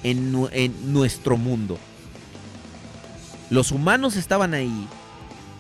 [0.04, 1.78] en, nu- en nuestro mundo.
[3.50, 4.88] Los humanos estaban ahí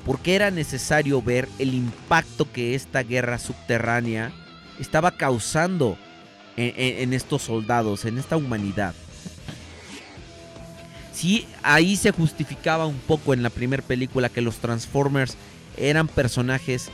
[0.06, 4.32] porque era necesario ver el impacto que esta guerra subterránea
[4.80, 5.98] estaba causando
[6.56, 8.96] en estos soldados, en esta humanidad.
[11.14, 15.36] Sí, ahí se justificaba un poco en la primera película que los Transformers
[15.78, 16.90] eran personajes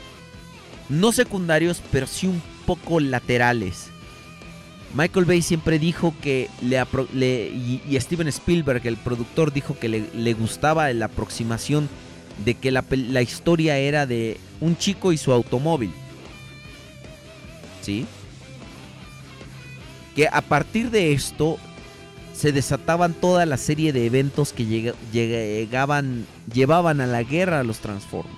[0.88, 3.88] no secundarios, pero sí un poco laterales.
[4.94, 10.92] Michael Bay siempre dijo que le, y, Steven Spielberg, el productor, dijo que le, gustaba
[10.92, 11.88] la aproximación
[12.44, 12.82] de que la,
[13.22, 15.90] historia era de un chico y su automóvil.
[17.82, 18.06] ¿Sí?
[20.14, 21.58] Que a partir de esto
[22.32, 27.64] se desataban toda la serie de eventos que llega- llegaban, llevaban a la guerra a
[27.64, 28.32] los Transformers.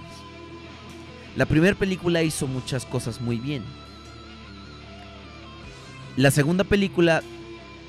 [1.36, 3.62] La primera película hizo muchas cosas muy bien.
[6.16, 7.22] La segunda película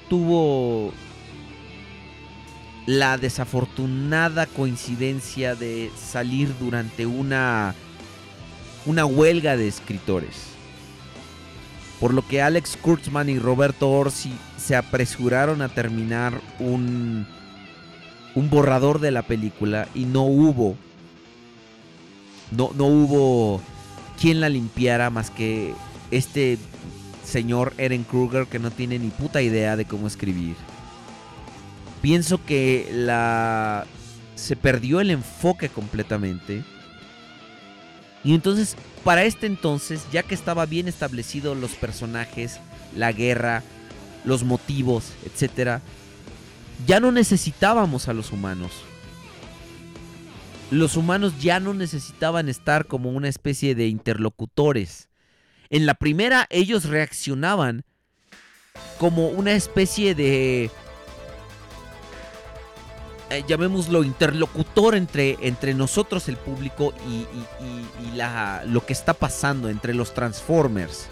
[0.09, 0.91] tuvo
[2.85, 7.73] la desafortunada coincidencia de salir durante una
[8.85, 10.47] una huelga de escritores.
[11.99, 17.25] Por lo que Alex Kurtzman y Roberto Orsi se apresuraron a terminar un
[18.35, 20.75] un borrador de la película y no hubo
[22.51, 23.61] no, no hubo
[24.19, 25.73] quien la limpiara más que
[26.11, 26.57] este
[27.27, 30.55] señor Eren Kruger que no tiene ni puta idea de cómo escribir.
[32.01, 33.85] Pienso que la
[34.35, 36.63] se perdió el enfoque completamente.
[38.23, 42.59] Y entonces, para este entonces, ya que estaba bien establecido los personajes,
[42.95, 43.63] la guerra,
[44.25, 45.81] los motivos, etcétera,
[46.85, 48.71] ya no necesitábamos a los humanos.
[50.69, 55.07] Los humanos ya no necesitaban estar como una especie de interlocutores.
[55.69, 57.83] En la primera ellos reaccionaban
[58.99, 60.71] como una especie de...
[63.29, 67.11] eh, llamémoslo interlocutor entre, entre nosotros el público y,
[67.63, 71.07] y- y- la, lo que está pasando entre los Transformers.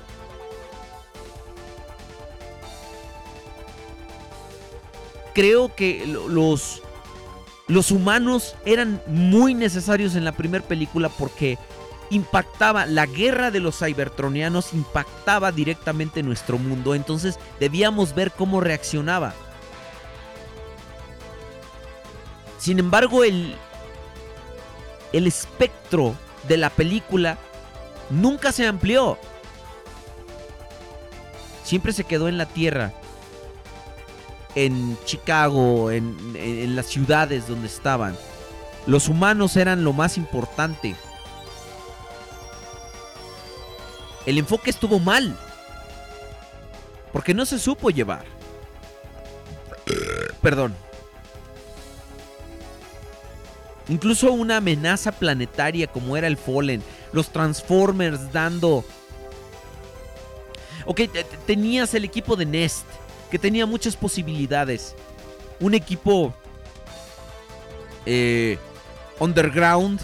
[5.33, 6.81] Creo que lo- los,
[7.67, 11.57] los humanos eran muy necesarios en la primera película porque
[12.09, 19.33] impactaba, la guerra de los cybertronianos impactaba directamente nuestro mundo, entonces debíamos ver cómo reaccionaba.
[22.59, 23.55] Sin embargo, el,
[25.13, 26.15] el espectro
[26.47, 27.37] de la película
[28.09, 29.17] nunca se amplió.
[31.63, 32.93] Siempre se quedó en la Tierra.
[34.55, 38.15] En Chicago, en, en- en las ciudades donde estaban.
[38.87, 40.95] Los humanos eran lo más importante.
[44.25, 45.37] El enfoque estuvo mal.
[47.13, 48.25] Porque no se supo llevar.
[50.41, 50.75] Perdón.
[53.87, 56.83] Incluso una amenaza planetaria como era el Fallen.
[57.13, 58.83] Los Transformers dando...
[60.87, 62.85] Ok, te- te- tenías el equipo de Nest.
[63.29, 64.95] Que tenía muchas posibilidades.
[65.59, 66.33] Un equipo...
[68.05, 68.57] eh,
[69.19, 70.01] underground.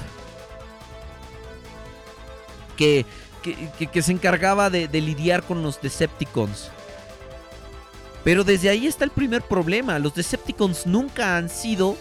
[2.77, 3.06] Que,
[3.42, 6.70] que, se encargaba de, lidiar con los Decepticons.
[8.24, 9.98] Pero desde ahí está el primer problema.
[10.00, 11.98] Los Decepticons nunca han sido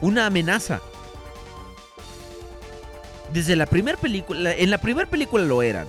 [0.00, 0.80] una amenaza.
[3.32, 5.86] Desde la primera película, en la primera película lo eran.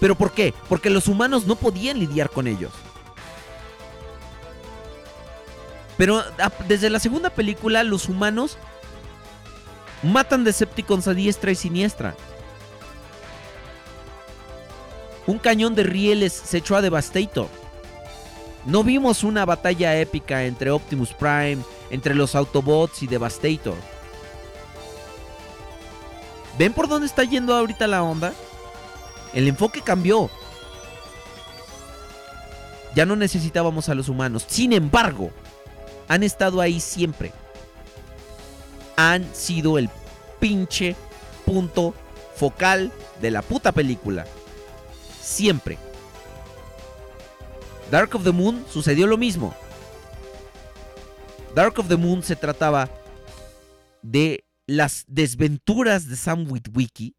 [0.00, 0.52] ¿Pero por qué?
[0.68, 2.72] Porque los humanos no podían lidiar con ellos.
[5.96, 6.24] Pero
[6.66, 8.58] desde la segunda película los humanos
[10.04, 12.14] matan Decepticons a diestra y siniestra.
[15.26, 17.48] Un cañón de rieles se echó a Devastator.
[18.66, 21.58] No vimos una batalla épica entre Optimus Prime,
[21.90, 23.76] entre los Autobots y Devastator.
[26.58, 28.32] ¿Ven por dónde está yendo ahorita la onda?
[29.32, 30.30] El enfoque cambió.
[32.94, 34.44] Ya no necesitábamos a los humanos.
[34.46, 35.30] Sin embargo,
[36.06, 37.32] han estado ahí siempre.
[38.96, 39.88] Han sido el
[40.40, 40.96] pinche
[41.44, 41.94] punto
[42.36, 44.26] focal de la puta película.
[45.20, 45.78] Siempre.
[47.90, 49.54] Dark of the Moon sucedió lo mismo.
[51.54, 52.90] Dark of the Moon se trataba
[54.02, 57.14] de las desventuras de Sam Witwicky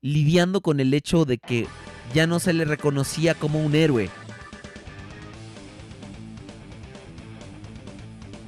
[0.00, 1.66] lidiando con el hecho de que
[2.14, 4.10] ya no se le reconocía como un héroe.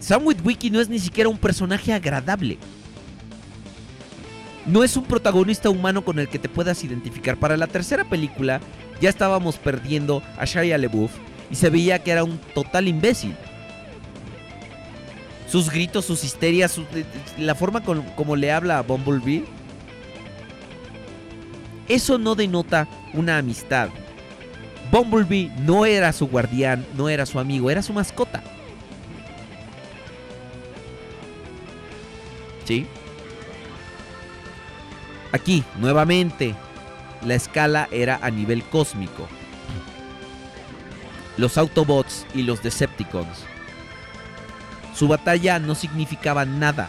[0.02, 2.58] Sam Witwicky no es ni siquiera un personaje agradable.
[4.66, 7.36] No es un protagonista humano con el que te puedas identificar.
[7.36, 8.60] Para la tercera película
[9.00, 11.12] ya estábamos perdiendo a Shia LaBeouf
[11.52, 13.36] y se veía que era un total imbécil.
[15.48, 16.80] Sus gritos, sus histerias,
[17.38, 17.82] la forma
[18.16, 19.44] como le habla a Bumblebee
[21.88, 23.90] eso no denota una amistad.
[24.90, 28.42] Bumblebee no era su guardián, no era su amigo, era su mascota.
[35.32, 36.54] Aquí, nuevamente,
[37.22, 39.28] la escala era a nivel cósmico.
[41.38, 43.44] Los Autobots y los Decepticons.
[44.94, 46.88] Su batalla no significaba nada.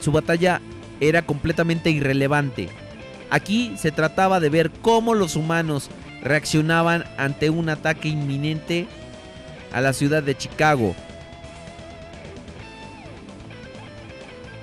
[0.00, 0.60] Su batalla
[1.00, 2.68] era completamente irrelevante.
[3.30, 5.90] Aquí se trataba de ver cómo los humanos
[6.22, 8.86] reaccionaban ante un ataque inminente
[9.72, 10.94] a la ciudad de Chicago.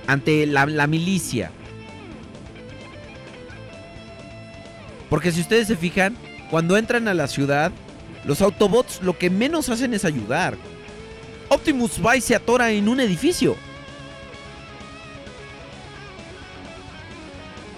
[0.08, 1.52] Ante la, milicia.
[5.10, 6.16] Porque si ustedes se fijan,
[6.50, 7.72] cuando entran a la ciudad,
[8.26, 10.58] los Autobots lo que menos hacen es ayudar.
[11.50, 13.56] Optimus y se atora en un edificio.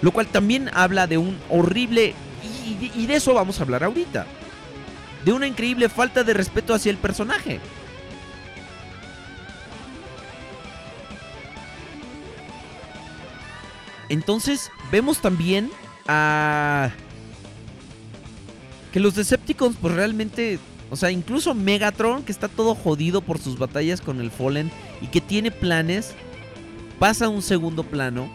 [0.00, 2.14] Lo cual también habla de un horrible...
[2.42, 4.26] Y, y de eso vamos a hablar ahorita.
[5.28, 7.60] De una increíble falta de respeto hacia el personaje.
[14.08, 15.70] Entonces vemos también
[16.06, 16.92] a...
[18.90, 20.58] Que los Decepticons pues realmente...
[20.88, 24.72] O sea, incluso Megatron, que está todo jodido por sus batallas con el Fallen
[25.02, 26.14] y que tiene planes,
[26.98, 28.30] pasa a un segundo plano.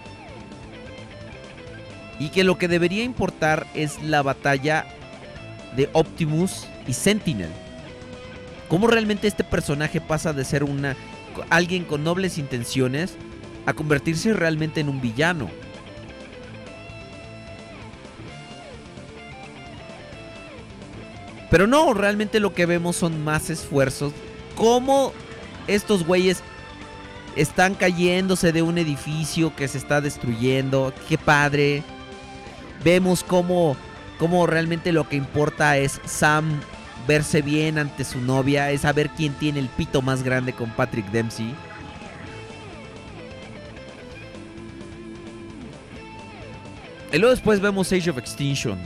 [2.20, 4.86] Y que lo que debería importar es la batalla
[5.76, 7.50] de Optimus y Sentinel.
[8.68, 10.96] Cómo realmente este personaje pasa de ser una
[11.50, 13.16] alguien con nobles intenciones
[13.66, 15.50] a convertirse realmente en un villano.
[21.50, 24.12] Pero no, realmente lo que vemos son más esfuerzos.
[24.56, 25.14] Cómo
[25.68, 26.42] estos güeyes
[27.36, 30.94] están cayéndose de un edificio que se está destruyendo.
[31.08, 31.84] Qué padre.
[32.84, 33.78] Vemos cómo,
[34.18, 36.60] cómo realmente lo que importa es Sam
[37.08, 38.72] verse bien ante su novia.
[38.72, 41.54] Es saber quién tiene el pito más grande con Patrick Dempsey.
[47.12, 48.80] Y luego después vemos Age of Extinction.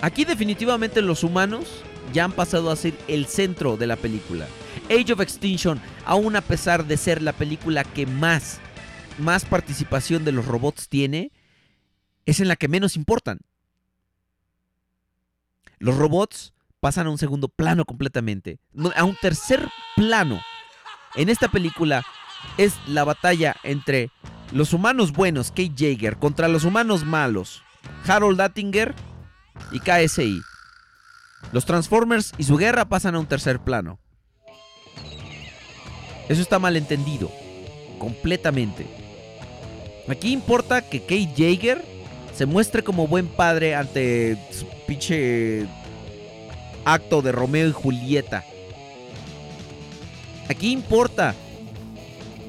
[0.00, 1.82] Aquí definitivamente los humanos
[2.14, 4.46] ya han pasado a ser el centro de la película.
[4.88, 8.58] Age of Extinction, aún a pesar de ser la película que más,
[9.18, 11.30] más participación de los robots tiene,
[12.28, 13.40] es en la que menos importan.
[15.78, 18.58] Los robots pasan a un segundo plano completamente,
[18.96, 20.38] a un tercer plano.
[21.14, 22.04] En esta película
[22.58, 24.10] es la batalla entre
[24.52, 27.62] los humanos buenos, Kate Jaeger, contra los humanos malos,
[28.06, 28.94] Harold Attinger
[29.72, 30.42] y KSI.
[31.52, 33.98] Los Transformers y su guerra pasan a un tercer plano.
[36.28, 37.32] Eso está mal entendido.
[37.98, 38.86] Completamente.
[40.10, 41.97] Aquí importa que Kate Jaeger
[42.38, 45.66] se muestre como buen padre ante su pinche
[46.84, 48.44] acto de Romeo y Julieta.
[50.48, 51.34] Aquí importa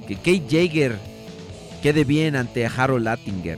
[0.08, 0.96] que Kate Jaeger
[1.82, 3.58] quede bien ante Harold Attinger.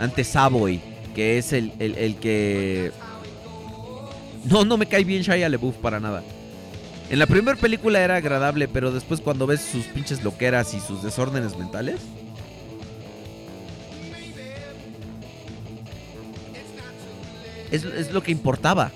[0.00, 0.80] Ante Savoy,
[1.14, 2.90] que es el, el- el que...
[4.44, 6.24] No, no me cae bien Shia LaBeouf para nada.
[7.10, 11.04] En la primera película era agradable, pero después cuando ves sus pinches loqueras y sus
[11.04, 12.00] desórdenes mentales...
[17.70, 18.92] Es, lo que importaba.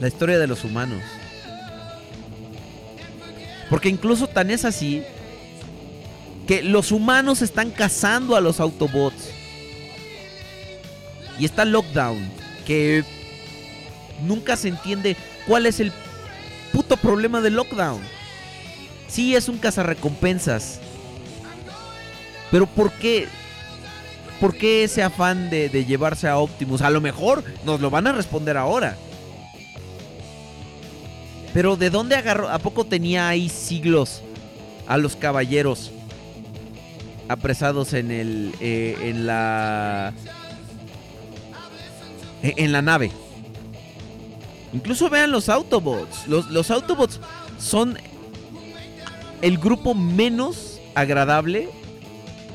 [0.00, 1.02] La historia de los humanos.
[3.68, 5.02] Porque incluso tan es así
[6.46, 9.30] que los humanos están cazando a los Autobots.
[11.38, 12.30] Y está Lockdown,
[12.66, 13.04] que
[14.22, 15.16] nunca se entiende
[15.46, 15.92] cuál es el
[16.72, 18.02] puto problema de Lockdown.
[19.08, 20.80] Sí, es un cazarrecompensas.
[22.50, 23.28] Pero ¿por qué?
[24.40, 26.80] ¿Por qué ese afán de, llevarse a Optimus?
[26.80, 28.96] A lo mejor nos lo van a responder ahora.
[31.52, 32.48] Pero ¿de dónde agarró?
[32.48, 34.22] ¿A poco tenía ahí siglos
[34.86, 35.90] a los caballeros
[37.28, 40.14] apresados en el eh, en la
[42.42, 43.10] e- en la nave?
[44.72, 46.26] Incluso vean los Autobots.
[46.28, 47.20] Los Autobots
[47.58, 47.98] son
[49.42, 51.68] el grupo menos agradable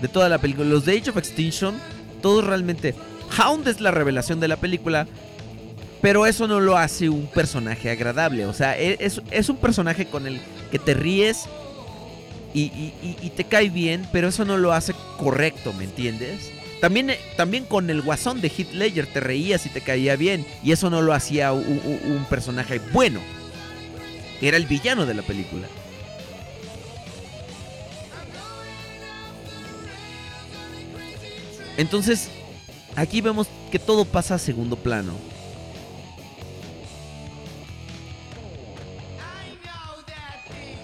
[0.07, 0.68] de toda la película.
[0.68, 1.76] Los de Age of Extinction,
[2.22, 2.94] todos realmente.
[3.40, 5.07] Hound es la revelación de la película.
[6.02, 8.45] Pero eso no lo hace un personaje agradable.
[8.45, 10.40] O sea, e- es, es un personaje con el
[10.72, 11.45] que te ríes
[12.53, 12.69] y,
[13.36, 16.52] te cae bien, pero eso no lo hace correcto, ¿me entiendes?
[16.80, 20.45] También, eh, también con el guasón de Heath Ledger te reías y te caía bien,
[20.64, 23.19] y eso no lo hacía u- u- un personaje bueno.
[24.41, 25.68] era el villano de la película.
[31.77, 32.30] Entonces,
[32.95, 35.14] aquí vemos que todo pasa a segundo plano.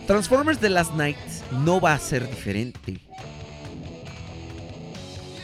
[0.08, 1.18] Transformers The Last Night
[1.64, 3.00] no va a ser diferente.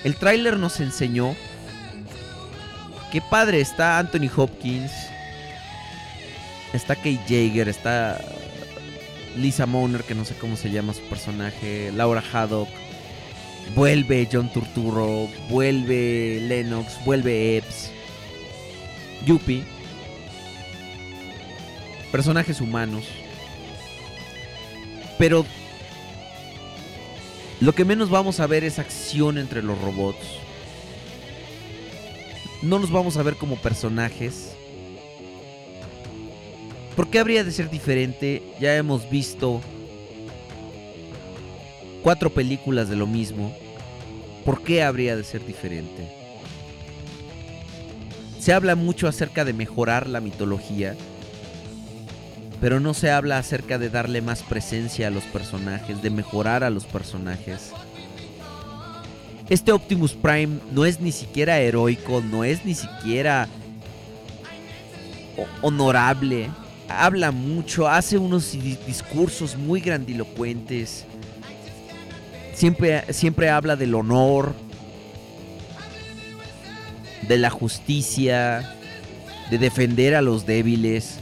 [0.03, 1.36] El tráiler nos enseñó
[3.11, 4.91] que padre está Anthony Hopkins,
[6.74, 8.19] está Kate Jaeger, está
[9.38, 12.69] Lisa Moner, que no sé cómo se llama su personaje, Laura Haddock,
[13.76, 17.91] vuelve John Turturro, vuelve Lennox, vuelve Epps,
[19.26, 19.64] Yuppie,
[22.11, 23.06] personajes humanos.
[25.18, 25.45] Pero
[27.60, 30.26] lo que menos vamos a ver es acción entre los robots.
[32.61, 34.53] No los vamos a ver como personajes.
[36.95, 38.44] ¿Por qué habría de ser diferente?
[38.60, 39.61] Ya hemos visto
[42.03, 43.56] cuatro películas de lo mismo.
[44.45, 46.07] ¿Por qué habría de ser diferente?
[48.40, 50.95] Se habla mucho acerca de mejorar la mitología,
[52.61, 56.69] pero no se habla acerca de darle más presencia a los personajes, de mejorar a
[56.69, 57.72] los personajes.
[59.49, 63.48] Este Optimus Prime no es ni siquiera heroico, no es ni siquiera
[65.38, 66.49] ho- honorable.
[66.90, 71.06] Habla mucho, hace unos di- discursos muy grandilocuentes.
[72.58, 74.56] Siempre, siempre habla del honor,
[77.28, 78.76] de la justicia,
[79.52, 81.20] de defender a los débiles,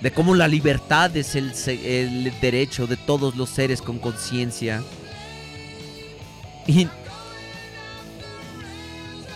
[0.00, 1.52] de cómo la libertad es el,
[1.84, 4.82] el derecho de todos los seres con conciencia.
[6.66, 6.88] Y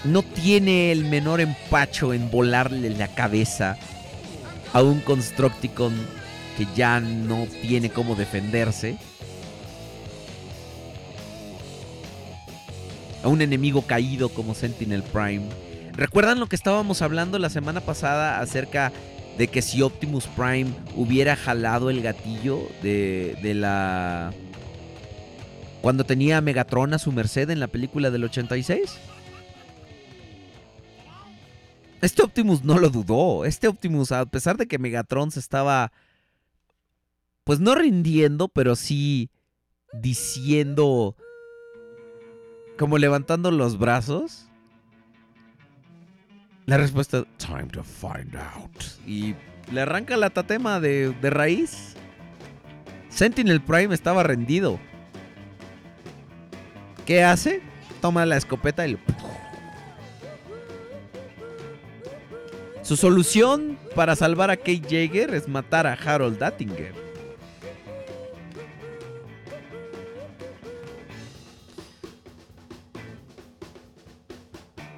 [0.05, 3.77] no tiene el menor empacho en volarle la cabeza
[4.73, 5.93] a un Constructicon
[6.57, 8.97] que ya no tiene cómo defenderse.
[13.23, 15.49] A un enemigo caído como Sentinel Prime.
[15.93, 18.93] ¿Recuerdan lo que estábamos hablando la semana pasada acerca
[19.37, 24.33] de que si Optimus Prime hubiera jalado el gatillo de, de la...
[25.81, 28.99] Cuando tenía a Megatron a su merced en la película del 86?
[32.01, 33.45] Este Optimus no lo dudó.
[33.45, 35.93] Este Optimus, a pesar de que Megatron se estaba...
[37.45, 39.31] Pues no rindiendo, pero sí
[39.93, 41.17] diciendo...
[42.79, 44.49] Como levantando los brazos.
[46.67, 48.85] La respuesta, time to find out.
[49.07, 49.35] Y
[49.73, 51.95] le arranca la tatema de, de raíz.
[53.09, 54.79] Sentinel Prime estaba rendido.
[57.05, 57.63] ¿Qué hace?
[58.01, 58.99] Toma la escopeta y lo...
[62.83, 67.08] Su solución para salvar a Kate Jaeger es matar a Harold Dattinger.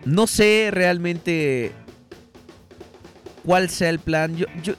[0.04, 1.72] No sé realmente
[3.44, 4.36] cuál sea el plan.
[4.36, 4.74] Yo, yo,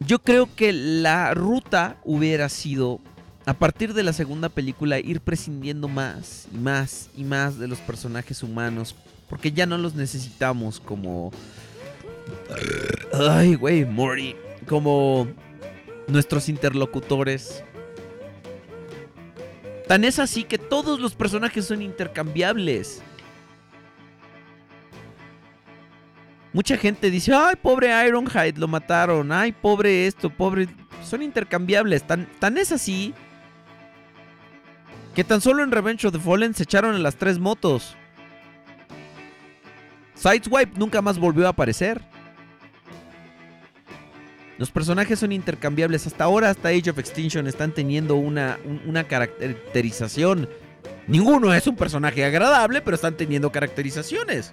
[0.00, 3.00] yo creo que la ruta hubiera sido,
[3.46, 7.78] a partir de la segunda película, ir prescindiendo más y más y más de los
[7.78, 8.94] personajes humanos.
[9.28, 11.30] Porque ya no los necesitamos como...
[13.12, 14.34] Ay, güey, Morty.
[14.66, 15.28] Como
[16.06, 17.62] nuestros interlocutores.
[19.88, 23.02] Tan es así que todos los personajes son intercambiables.
[26.52, 29.32] Mucha gente dice, ay, pobre Ironhide, lo mataron.
[29.32, 30.68] Ay, pobre esto, pobre...
[31.02, 32.06] Son intercambiables.
[32.06, 33.14] Tan, tan es así
[35.14, 37.96] que tan solo en Revenge of the Fallen se echaron en las tres motos.
[40.14, 42.02] Sideswipe nunca más volvió a aparecer.
[44.58, 46.06] Los personajes son intercambiables.
[46.06, 50.48] Hasta ahora, hasta Age of Extinction, están teniendo una, un- una caracterización.
[51.06, 54.52] Ninguno es un personaje agradable, pero están teniendo caracterizaciones.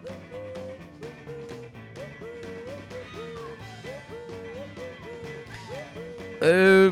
[6.42, 6.92] Eh,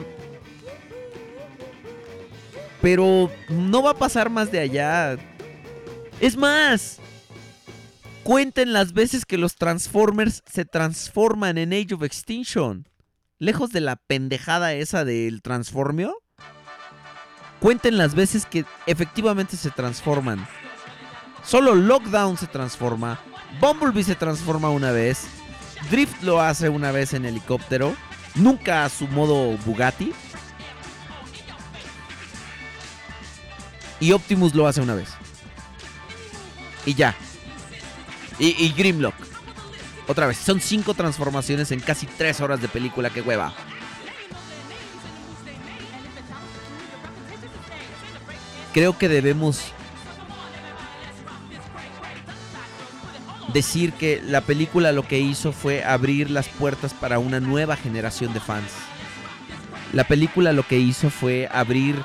[2.82, 5.18] pero no va a pasar más de allá.
[6.20, 7.00] Es más,
[8.24, 12.88] cuenten las veces que los Transformers se transforman en Age of Extinction.
[13.44, 16.16] Lejos de la pendejada esa del transformio.
[17.60, 20.48] Cuenten las veces que efectivamente se transforman.
[21.44, 23.20] Solo Lockdown se transforma.
[23.60, 25.26] Bumblebee se transforma una vez.
[25.92, 27.94] Drift lo hace una vez en helicóptero.
[28.36, 30.14] Nunca a su modo Bugatti.
[34.00, 35.10] Y Optimus lo hace una vez.
[36.86, 37.14] Y ya.
[38.40, 39.33] Y, y Grimlock.
[40.08, 43.54] Otra vez, son cinco transformaciones en casi tres horas de película, que hueva.
[48.74, 49.62] Creo que debemos
[53.54, 58.34] decir que la película lo que hizo fue abrir las puertas para una nueva generación
[58.34, 58.72] de fans.
[59.94, 62.04] La película lo que hizo fue abrir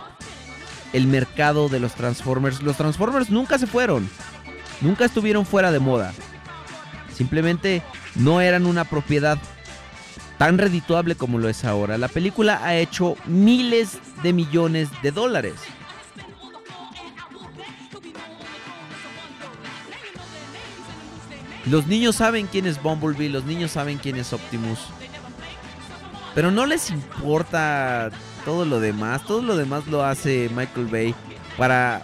[0.92, 2.62] el mercado de los Transformers.
[2.62, 4.08] Los Transformers nunca se fueron.
[4.82, 6.12] Nunca estuvieron fuera de moda.
[7.18, 7.82] Simplemente
[8.14, 9.38] no eran una propiedad
[10.38, 11.98] tan redituable como lo es ahora.
[11.98, 15.54] La película ha hecho miles de millones de dólares.
[21.66, 24.78] Los niños saben quién es Bumblebee, los niños saben quién es Optimus.
[26.36, 28.10] Pero no les importa
[28.44, 29.24] todo lo demás.
[29.24, 31.14] Todo lo demás lo hace Michael Bay
[31.56, 32.00] para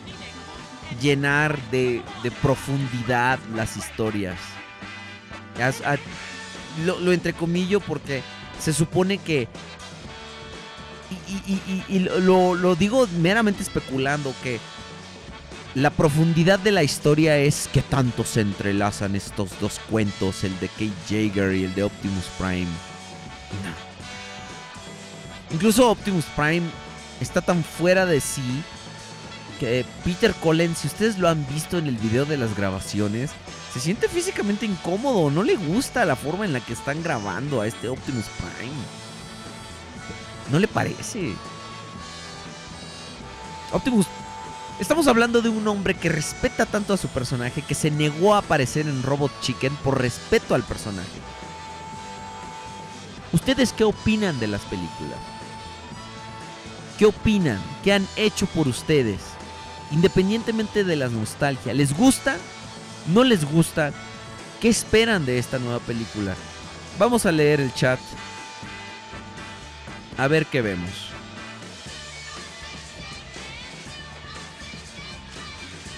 [1.00, 4.40] llenar de, de profundidad las historias.
[6.84, 8.22] Lo, lo entrecomillo porque
[8.60, 9.48] se supone que...
[11.88, 14.58] Y, lo, digo meramente especulando que
[15.74, 20.68] la profundidad de la historia es que tanto se entrelazan estos dos cuentos, el de
[20.68, 22.66] Kate Jaeger y el de Optimus Prime.
[25.52, 26.62] Incluso Optimus Prime
[27.20, 28.62] está tan fuera de sí
[29.60, 33.30] que Peter Collins, si ustedes lo han visto en el video de las grabaciones,
[33.74, 37.66] se siente físicamente incómodo, no le gusta la forma en la que están grabando a
[37.66, 38.72] este Optimus Prime.
[40.52, 41.34] No le parece.
[43.72, 44.06] Optimus
[44.78, 48.38] Estamos hablando de un hombre que respeta tanto a su personaje que se negó a
[48.38, 51.20] aparecer en Robot Chicken por respeto al personaje.
[53.32, 55.18] ¿Ustedes qué opinan de las películas?
[56.96, 57.60] ¿Qué opinan?
[57.82, 59.20] ¿Qué han hecho por ustedes?
[59.90, 62.36] Independientemente de la nostalgia, ¿les gusta?
[63.06, 63.92] ¿No les gusta?
[64.60, 66.34] ¿Qué esperan de esta nueva película?
[66.98, 67.98] Vamos a leer el chat.
[70.16, 71.10] A ver qué vemos.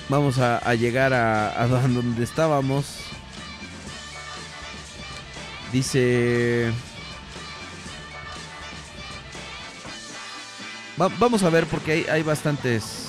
[0.08, 2.86] Vamos a, llegar a, donde estábamos.
[5.72, 6.72] Dice...
[11.00, 13.05] Va- vamos a ver porque hay, hay bastantes...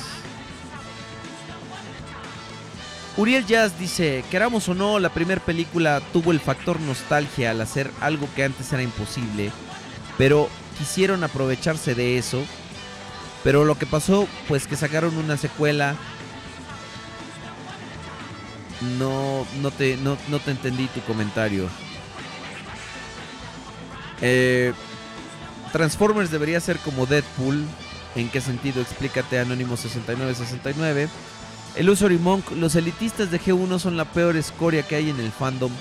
[3.17, 7.89] Uriel Jazz dice, queramos o no, la primera película tuvo el factor nostalgia al hacer
[7.99, 9.51] algo que antes era imposible,
[10.19, 12.43] pero quisieron aprovecharse de eso.
[13.43, 15.95] Pero lo que pasó, pues que sacaron una secuela
[18.99, 21.67] no, no, te, no, no te entendí tu comentario.
[24.21, 24.73] Eh,
[25.71, 27.65] Transformers debería ser como Deadpool.
[28.15, 28.81] ¿En qué sentido?
[28.81, 31.09] Explícate, Anónimo 6969.
[31.77, 35.31] El Usory Monk, los elitistas de G1 son la peor escoria que hay en el
[35.31, 35.71] fandom.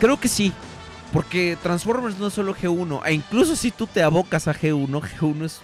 [0.00, 0.52] Creo que sí.
[1.12, 3.02] Porque Transformers no es solo G1.
[3.06, 4.88] E incluso si tú te abocas a G1,
[5.18, 5.60] G1 es,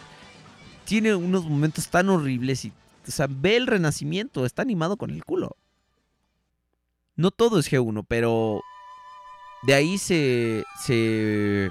[0.85, 2.73] tiene unos momentos tan horribles y
[3.07, 5.57] o sea, ve el renacimiento, está animado con el culo.
[7.17, 8.63] No todo es G1, pero
[9.65, 11.71] de ahí se se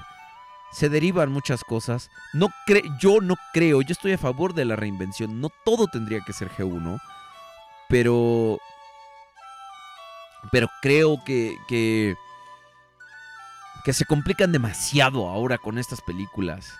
[0.72, 2.10] se derivan muchas cosas.
[2.32, 5.40] No cre yo no creo, yo estoy a favor de la reinvención.
[5.40, 7.00] No todo tendría que ser G1,
[7.88, 8.58] pero
[10.50, 12.16] pero creo que que
[13.84, 16.72] que se complican demasiado ahora con estas películas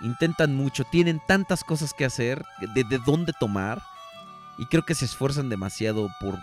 [0.00, 2.44] intentan mucho, tienen tantas cosas que hacer,
[2.74, 3.82] de, de dónde tomar,
[4.58, 6.38] y creo que se esfuerzan demasiado por,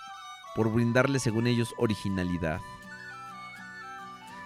[0.56, 2.60] por brindarle, según ellos, originalidad.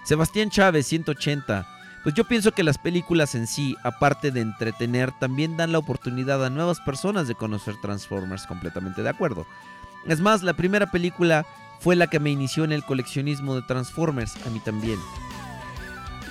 [0.04, 1.66] Sebastián Chávez, 180.
[2.06, 6.44] Pues yo pienso que las películas en sí, aparte de entretener, también dan la oportunidad
[6.44, 9.44] a nuevas personas de conocer Transformers, completamente de acuerdo.
[10.06, 11.44] Es más, la primera película
[11.80, 15.00] fue la que me inició en el coleccionismo de Transformers, a mí también.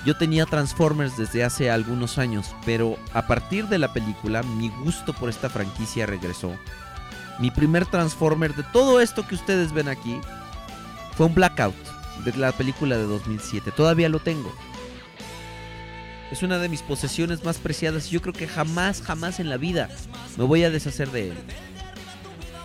[0.05, 5.11] Yo tenía Transformers desde hace algunos años, pero a partir de la película mi gusto
[5.11, 6.55] por esta franquicia regresó.
[7.37, 10.21] Mi primer Transformer de todo esto que ustedes ven aquí
[11.17, 11.75] fue un Blackout
[12.23, 13.71] de la película de 2007.
[13.71, 14.53] Todavía lo tengo.
[16.35, 19.55] Es una de mis posesiones más preciadas y yo creo que jamás, jamás en la
[19.55, 19.87] vida
[20.35, 21.33] me voy a deshacer de él.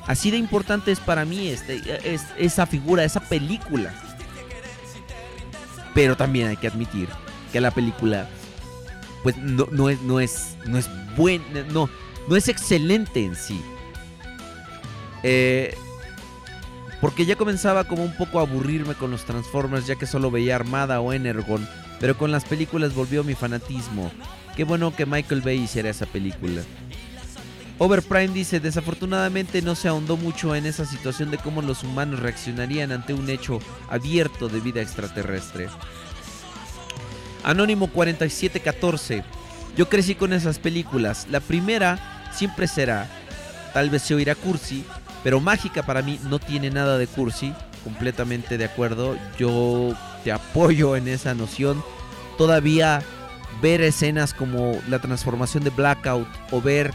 [0.09, 3.95] Así de importante es para mí este, es, esa figura, esa película.
[5.95, 7.09] Pero también hay que admitir
[7.53, 8.29] que la película
[9.23, 10.89] pues no, es no es no es
[11.73, 11.89] no
[12.27, 13.63] no es excelente en sí
[15.23, 15.77] Eh,
[17.01, 20.57] porque ya comenzaba como un poco a aburrirme con los Transformers ya que solo veía
[20.57, 21.69] Armada o Energon
[22.01, 24.11] pero con las películas volvió mi fanatismo
[24.57, 26.63] qué bueno que Michael Bay hiciera esa película
[27.83, 32.93] Overprime dice, desafortunadamente no se ahondó mucho en esa situación de cómo los humanos reaccionarían
[32.93, 33.59] ante un hecho
[33.89, 35.69] abierto de vida extraterrestre.
[37.43, 39.25] Anónimo 4714,
[39.79, 41.27] yo crecí con esas películas.
[41.31, 43.09] La primera siempre será,
[43.73, 44.85] tal vez se oirá cursi,
[45.25, 47.55] pero mágica para mí no tiene nada de cursi.
[47.83, 49.95] Completamente de acuerdo, yo
[50.25, 51.83] te apoyo en esa noción.
[52.39, 53.03] Todavía
[53.61, 56.93] ver escenas como la transformación de Blackout o ver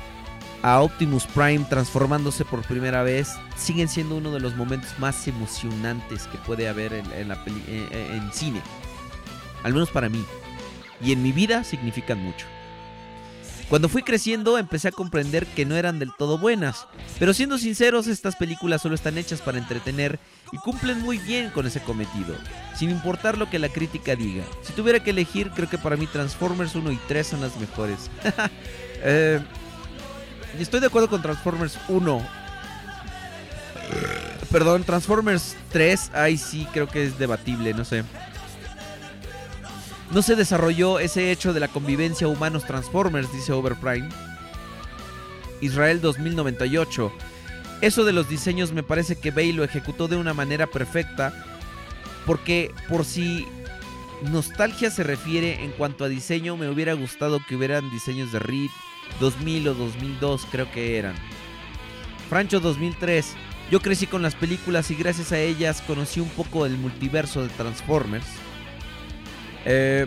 [0.63, 6.25] a Optimus Prime transformándose por primera vez siguen siendo uno de los momentos más emocionantes
[6.27, 8.61] que puede haber en, la en cine.
[9.63, 10.23] Al menos para mí.
[11.01, 12.47] Y en mi vida significan mucho.
[13.69, 16.87] Cuando fui creciendo empecé a comprender que no eran del todo buenas,
[17.17, 20.19] pero siendo sinceros estas películas solo están hechas para entretener
[20.51, 22.35] y cumplen muy bien con ese cometido,
[22.75, 24.43] sin importar lo que la crítica diga.
[24.61, 28.09] Si tuviera que elegir, creo que para mí Transformers 1 y 3 son las mejores.
[29.07, 29.39] Eh,
[30.57, 32.27] estoy de acuerdo con Transformers 1.
[34.51, 38.03] Perdón, Transformers 3, ahí sí creo que es debatible, no sé.
[40.11, 44.09] No se desarrolló ese hecho de la convivencia humanos Transformers, dice Overprime.
[45.61, 47.11] Israel 2098.
[47.81, 51.33] Eso de los diseños me parece que Bay lo ejecutó de una manera perfecta.
[52.25, 53.45] Porque por si
[54.23, 58.69] nostalgia se refiere en cuanto a diseño, me hubiera gustado que hubieran diseños de Reed
[59.19, 61.15] 2000 o 2002, creo que eran.
[62.29, 63.35] Francho 2003.
[63.71, 67.49] Yo crecí con las películas y gracias a ellas conocí un poco del multiverso de
[67.49, 68.27] Transformers.
[69.65, 70.05] Eh,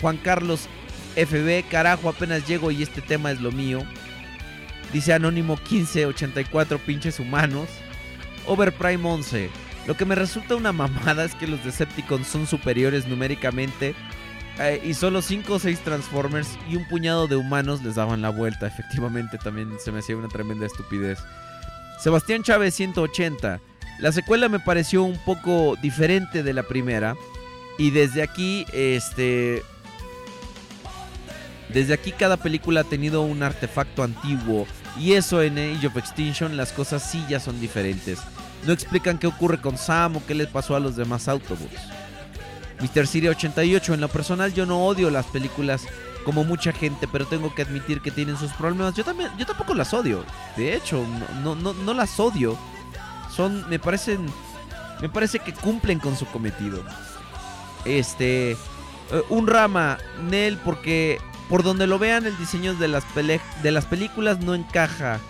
[0.00, 0.68] Juan Carlos
[1.14, 3.80] FB, carajo, apenas llego y este tema es lo mío.
[4.92, 7.68] Dice Anónimo 1584, pinches humanos.
[8.46, 9.50] Overprime 11.
[9.86, 13.94] Lo que me resulta una mamada es que los Decepticons son superiores numéricamente.
[14.58, 18.30] eh, y solo 5 o 6 Transformers y un puñado de humanos les daban la
[18.30, 18.66] vuelta.
[18.68, 21.18] Efectivamente, también se me hacía una tremenda estupidez.
[22.00, 23.60] Sebastián Chávez 180.
[23.98, 27.16] La secuela me pareció un poco diferente de la primera.
[27.78, 29.62] Y desde aquí, este.
[31.76, 34.66] Desde aquí cada película ha tenido un artefacto antiguo.
[34.98, 38.18] Y eso en Age of Extinction las cosas sí ya son diferentes.
[38.64, 41.76] No explican qué ocurre con Sam o qué le pasó a los demás Autobots.
[42.80, 43.06] Mr.
[43.06, 45.82] Siri 88, en lo personal yo no odio las películas
[46.24, 48.94] como mucha gente, pero tengo que admitir que tienen sus problemas.
[48.94, 50.24] Yo también, yo tampoco las odio.
[50.56, 51.04] De hecho,
[51.42, 52.56] no, no, no las odio.
[53.30, 54.24] Son, me parecen,
[55.02, 56.82] me parece que cumplen con su cometido.
[57.84, 58.56] Este, eh,
[59.28, 59.98] un rama,
[60.30, 65.20] Nel, porque por donde lo vean el diseño de las, de las películas no encaja.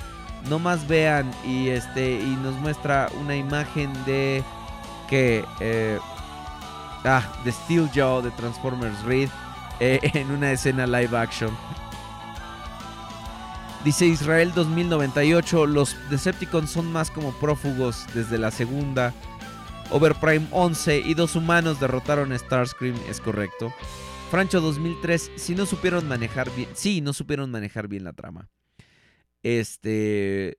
[0.49, 4.45] No más vean y este y nos muestra una imagen de
[5.09, 5.99] que eh,
[7.05, 9.29] ah de Steel Jaw de Transformers Reed
[9.81, 11.51] eh, en una escena live action.
[13.85, 19.15] Dice Israel 2098, los Decepticons son más como prófugos desde la segunda.
[19.91, 23.73] Overprime 11 y dos humanos derrotaron a Starscream, es correcto.
[24.31, 28.49] Francho 2003, si no supieron manejar bien, sí, no supieron manejar bien la trama.
[29.43, 30.59] Este,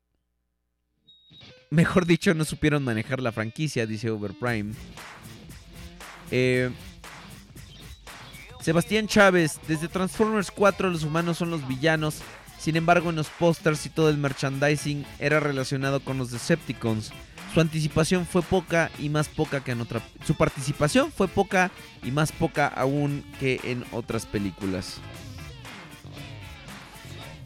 [1.69, 4.73] mejor dicho, no supieron manejar la franquicia, dice Overprime.
[6.31, 6.69] Eh,
[8.61, 12.21] Sebastián Chávez, desde Transformers 4 los humanos son los villanos.
[12.59, 17.11] Sin embargo, en los pósters y todo el merchandising era relacionado con los Decepticons.
[17.53, 20.01] Su anticipación fue poca y más poca que en otra.
[20.25, 21.71] Su participación fue poca
[22.03, 24.97] y más poca aún que en otras películas.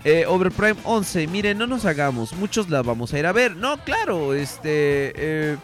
[0.03, 3.55] Eh, Overprime 11, miren, no nos hagamos, muchos la vamos a ir a ver.
[3.55, 5.13] No, claro, este...
[5.15, 5.57] eh,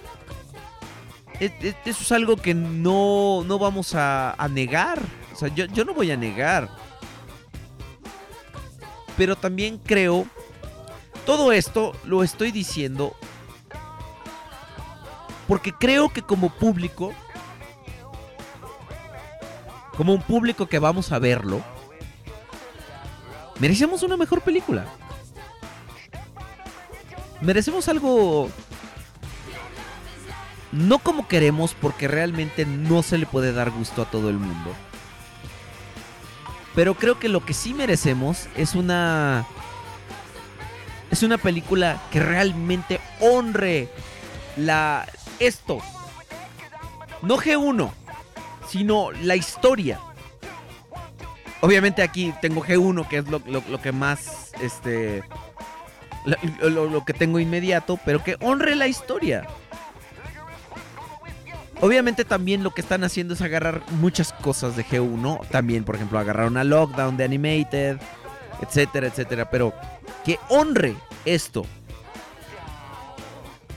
[1.39, 4.99] es- es- eso es algo que no, no vamos a, a negar.
[5.34, 6.69] O sea, yo, yo no voy a negar.
[9.18, 10.26] Pero también creo...
[11.26, 13.14] Todo esto lo estoy diciendo
[15.48, 17.14] porque creo que como público,
[19.95, 21.61] como un público que vamos a verlo,
[23.60, 24.86] merecemos una mejor película.
[27.41, 28.49] Merecemos algo...
[30.72, 34.74] No como queremos, porque realmente no se le puede dar gusto a todo el mundo.
[36.76, 39.45] Pero creo que lo que sí merecemos es una...
[41.10, 43.90] Es una película que realmente honre
[44.57, 45.07] la...
[45.39, 45.80] Esto.
[47.22, 47.89] No G1,
[48.68, 49.99] sino la historia.
[51.61, 55.23] Obviamente aquí tengo G1, que es lo, que más, este...
[56.26, 59.47] Lo, lo- lo que tengo inmediato, pero que honre la historia.
[61.80, 65.47] Obviamente también lo que están haciendo es agarrar muchas cosas de G1.
[65.49, 67.97] También, por ejemplo, agarraron a Lockdown de Animated,
[68.61, 69.49] etcétera, etcétera.
[69.49, 69.73] Pero
[70.26, 70.95] que honre
[71.26, 71.65] esto.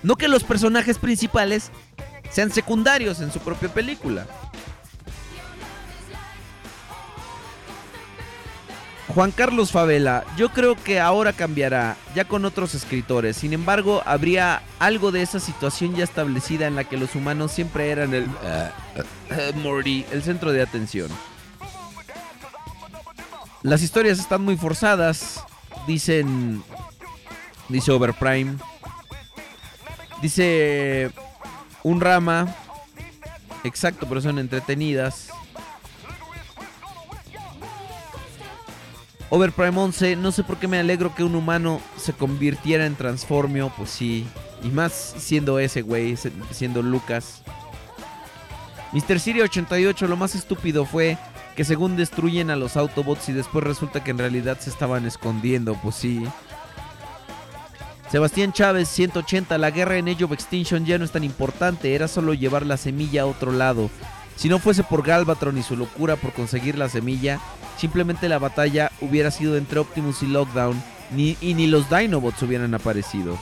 [0.03, 1.71] No que los personajes principales
[2.31, 4.27] sean secundarios en su propia película.
[9.15, 13.37] Juan Carlos Favela, yo creo que ahora cambiará, ya con otros escritores.
[13.37, 17.91] Sin embargo, habría algo de esa situación ya establecida en la que los humanos siempre
[17.91, 21.09] eran el eh, Morty, el centro de atención.
[23.63, 25.45] Las historias están muy forzadas,
[25.89, 26.63] dicen
[27.69, 28.57] dice Overprime.
[30.23, 31.11] Dice
[31.83, 32.55] un rama.
[33.65, 35.31] Exacto, pero son entretenidas.
[39.33, 43.73] Overprime 11, no sé por qué me alegro que un humano se convirtiera en Transformio,
[43.77, 44.27] pues sí.
[44.63, 46.17] Y más siendo ese güey,
[46.51, 47.43] siendo Lucas.
[48.93, 49.21] Mr.
[49.21, 51.17] Siri 88, lo más estúpido fue
[51.55, 55.75] que según destruyen a los Autobots y después resulta que en realidad se estaban escondiendo,
[55.81, 56.25] pues sí.
[58.11, 62.09] Sebastián Chávez 180, la guerra en Age of Extinction ya no es tan importante, era
[62.09, 63.89] solo llevar la semilla a otro lado.
[64.35, 67.39] Si no fuese por Galvatron y su locura por conseguir la semilla,
[67.77, 70.83] simplemente la batalla hubiera sido entre Optimus y Lockdown
[71.13, 73.39] ni, y ni los Dinobots hubieran aparecido.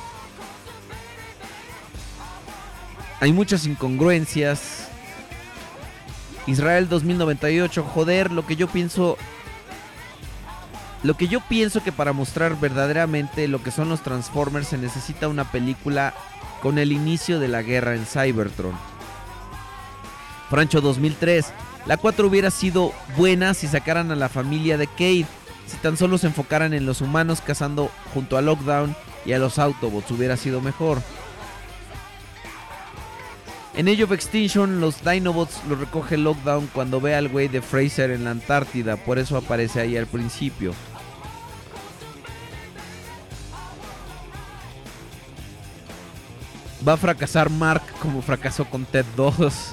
[3.20, 4.88] Hay muchas incongruencias.
[6.46, 9.16] Israel 2098, joder, lo que yo pienso
[11.02, 15.28] lo que yo pienso que para mostrar verdaderamente lo que son los Transformers se necesita
[15.28, 16.14] una película
[16.60, 18.74] con el inicio de la guerra en Cybertron.
[20.50, 21.52] Francho 2003.
[21.86, 25.26] La 4 hubiera sido buena si sacaran a la familia de Cade.
[25.66, 29.58] Si tan solo se enfocaran en los humanos cazando junto a Lockdown y a los
[29.58, 31.00] Autobots hubiera sido mejor.
[33.78, 38.10] En Age of Extinction, los Dinobots los recoge Lockdown cuando ve al güey de Fraser
[38.10, 40.74] en la Antártida, por eso aparece ahí al principio.
[46.86, 49.72] Va a fracasar Mark como fracasó con Ted 2.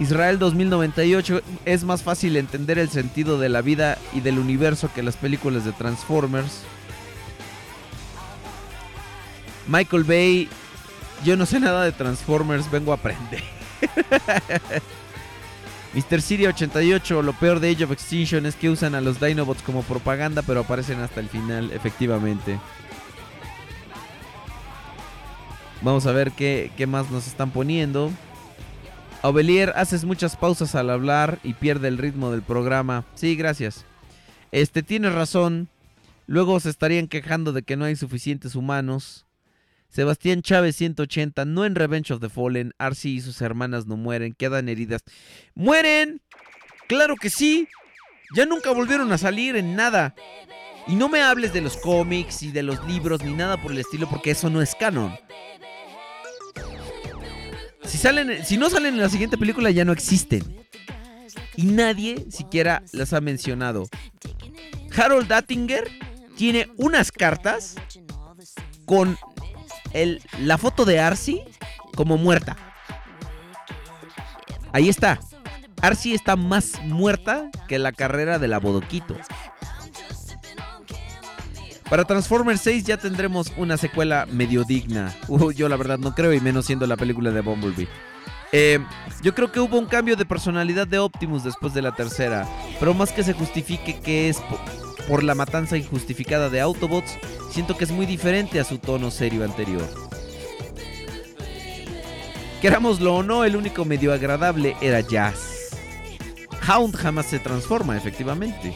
[0.00, 5.04] Israel 2098 es más fácil entender el sentido de la vida y del universo que
[5.04, 6.62] las películas de Transformers.
[9.68, 10.48] Michael Bay,
[11.24, 13.42] yo no sé nada de Transformers, vengo a aprender.
[15.94, 16.20] Mr.
[16.20, 19.82] Siri 88, lo peor de Age of Extinction es que usan a los Dinobots como
[19.82, 22.58] propaganda, pero aparecen hasta el final, efectivamente.
[25.82, 28.10] Vamos a ver qué, qué más nos están poniendo.
[29.22, 33.04] Ovelier, haces muchas pausas al hablar y pierde el ritmo del programa.
[33.14, 33.84] Sí, gracias.
[34.52, 35.68] Este, tienes razón.
[36.26, 39.25] Luego se estarían quejando de que no hay suficientes humanos.
[39.88, 44.34] Sebastián Chávez 180, no en Revenge of the Fallen, Arcee y sus hermanas no mueren,
[44.34, 45.02] quedan heridas.
[45.54, 46.20] ¡Mueren!
[46.88, 47.68] ¡Claro que sí!
[48.34, 50.14] Ya nunca volvieron a salir en nada.
[50.86, 53.78] Y no me hables de los cómics y de los libros ni nada por el
[53.78, 55.16] estilo porque eso no es canon.
[57.84, 60.66] Si, salen, si no salen en la siguiente película ya no existen.
[61.56, 63.88] Y nadie siquiera las ha mencionado.
[64.96, 65.90] Harold Attinger
[66.36, 67.76] tiene unas cartas
[68.84, 69.18] con
[70.40, 71.44] la foto de Arcee
[71.94, 72.56] como muerta.
[74.72, 75.18] Ahí está.
[75.80, 79.16] Arcee está más muerta que la carrera de la Bodoquito.
[81.88, 85.14] Para Transformers 6 ya tendremos una secuela medio digna.
[85.54, 87.88] Yo la verdad no creo, y menos siendo la película de Bumblebee.
[88.52, 88.80] Eh,
[89.22, 92.48] yo creo que hubo un cambio de personalidad de Optimus después de la tercera.
[92.80, 94.42] Pero más que se justifique que es
[95.08, 97.16] por la matanza injustificada de Autobots,
[97.50, 99.88] siento que es muy diferente a su tono serio anterior.
[102.60, 105.70] Querámoslo o no, el único medio agradable era Jazz.
[106.68, 108.74] Hound jamás se transforma, efectivamente.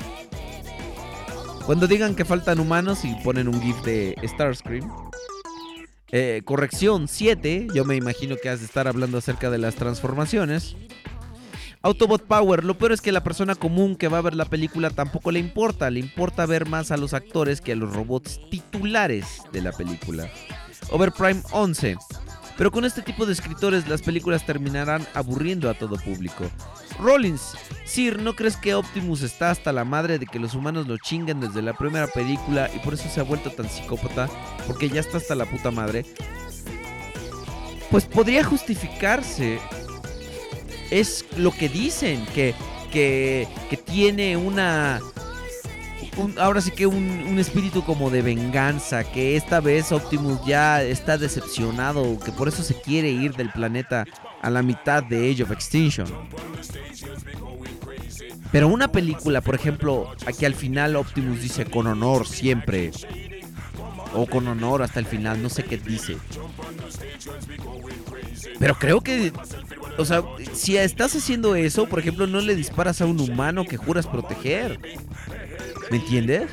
[1.66, 4.90] Cuando digan que faltan humanos y ponen un GIF de Starscream.
[6.12, 10.76] Eh, corrección 7, yo me imagino que has de estar hablando acerca de las transformaciones.
[11.82, 14.90] Autobot Power, lo peor es que la persona común que va a ver la película
[14.90, 19.24] tampoco le importa, le importa ver más a los actores que a los robots titulares
[19.50, 20.28] de la película.
[20.90, 21.96] Overprime 11.
[22.58, 26.44] Pero con este tipo de escritores las películas terminarán aburriendo a todo público.
[26.98, 30.98] Rollins, Sir, ¿no crees que Optimus está hasta la madre de que los humanos lo
[30.98, 34.28] chinguen desde la primera película y por eso se ha vuelto tan psicópata?
[34.66, 36.04] Porque ya está hasta la puta madre.
[37.90, 39.58] Pues podría justificarse.
[40.90, 42.54] Es lo que dicen, que,
[42.92, 43.46] que,
[43.84, 45.00] tiene una...
[46.16, 46.96] un- ahora sí que un,
[47.28, 52.62] un espíritu como de venganza, que esta vez Optimus ya está decepcionado, que por eso
[52.62, 54.04] se quiere ir del planeta
[54.42, 56.08] a la mitad de Age of Extinction.
[58.50, 62.90] Pero una película, por ejemplo, aquí al final Optimus dice con honor siempre.
[64.12, 66.16] O con honor hasta el final, no sé qué dice.
[68.58, 69.32] Pero creo que,
[69.98, 70.22] o sea,
[70.52, 74.78] si estás haciendo eso, por ejemplo, no le disparas a un humano que juras proteger.
[75.90, 76.50] ¿Me entiendes?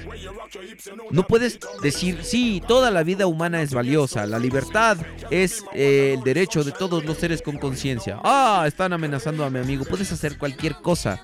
[1.12, 4.98] No puedes decir, sí, toda la vida humana es valiosa, la libertad
[5.30, 8.20] es eh, el derecho de todos los seres con conciencia.
[8.24, 11.22] Ah, están amenazando a mi amigo, puedes hacer cualquier cosa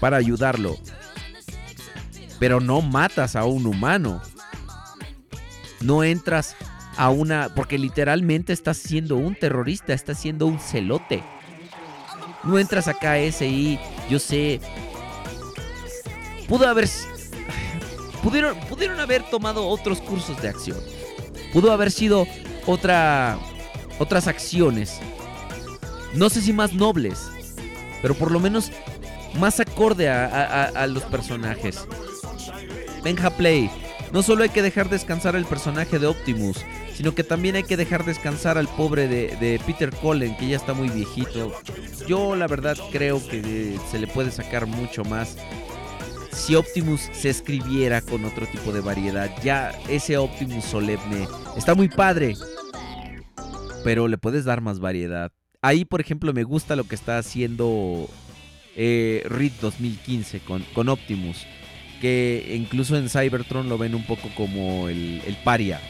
[0.00, 0.76] para ayudarlo.
[2.40, 4.20] Pero no matas a un humano.
[5.80, 6.56] No entras
[6.98, 7.48] a una...
[7.54, 11.22] Porque literalmente estás siendo un terrorista, estás siendo un celote.
[12.44, 13.78] No entras a KSI,
[14.10, 14.60] yo sé.
[16.46, 16.88] Pudo haber...
[18.22, 20.76] Pudieron, pudieron haber tomado otros cursos de acción.
[21.52, 22.26] Pudo haber sido
[22.66, 23.38] otra,
[23.98, 24.98] otras acciones.
[26.14, 27.30] No sé si más nobles,
[28.02, 28.72] pero por lo menos
[29.38, 31.86] más acorde a, a- los personajes.
[33.04, 33.70] Benja Play,
[34.12, 36.58] no solo hay que dejar descansar al personaje de Optimus,
[36.98, 40.74] sino que también hay que dejar descansar al pobre de, Peter Cullen, que ya está
[40.74, 41.52] muy viejito.
[42.08, 45.36] Yo la verdad creo que eh, se le puede sacar mucho más
[46.32, 49.30] si Optimus se escribiera con otro tipo de variedad.
[49.44, 52.34] Ya ese Optimus solemne está muy padre,
[53.84, 55.30] pero le puedes dar más variedad.
[55.62, 58.08] Ahí, por ejemplo, me gusta lo que está haciendo
[58.74, 61.46] eh, Reed 2015 con, con Optimus.
[62.00, 65.80] Que incluso en Cybertron lo ven un poco como el, el paria.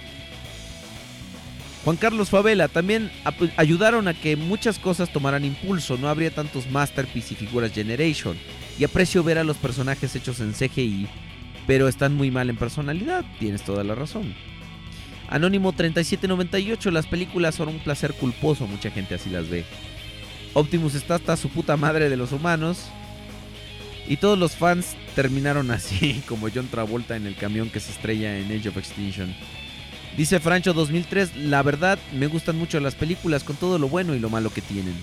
[1.89, 3.11] Juan Carlos Favela, también
[3.57, 8.37] ayudaron a que muchas cosas tomaran impulso, no habría tantos Masterpiece y figuras Generation.
[8.79, 11.09] Y aprecio ver a los personajes hechos en CGI,
[11.67, 14.35] pero están muy mal en personalidad, tienes toda la razón.
[15.31, 19.65] Anónimo 3798, las películas son un placer culposo, mucha gente así las ve.
[20.53, 22.91] Optimus está hasta su puta madre de los humanos.
[24.07, 28.37] Y todos los fans terminaron así, como John Travolta en el camión que se estrella
[28.37, 29.35] en Age of Extinction.
[30.19, 34.19] Dice Francho 2003, la verdad me gustan mucho las películas con todo lo bueno y
[34.19, 34.97] lo malo que tienen.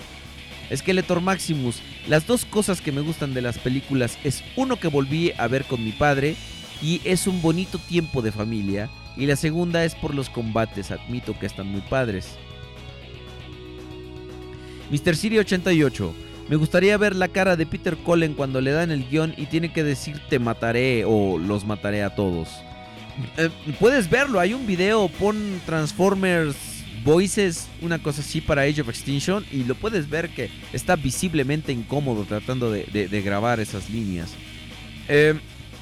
[0.75, 5.31] Skeletor Maximus, las dos cosas que me gustan de las películas es uno que volví
[5.37, 6.35] a ver con mi padre
[6.81, 11.39] y es un bonito tiempo de familia y la segunda es por los combates, admito
[11.39, 12.35] que están muy padres.
[14.91, 15.15] Mr.
[15.15, 16.13] Siri 88.
[16.49, 19.71] Me gustaría ver la cara de Peter Cullen cuando le dan el guion y tiene
[19.71, 22.49] que decir te mataré o los mataré a todos.
[23.37, 26.55] Eh, puedes verlo, hay un video, pon Transformers
[27.03, 31.71] Voices, una cosa así para Age of Extinction y lo puedes ver que está visiblemente
[31.71, 34.31] incómodo tratando de, grabar esas líneas.
[35.07, 35.35] Eh,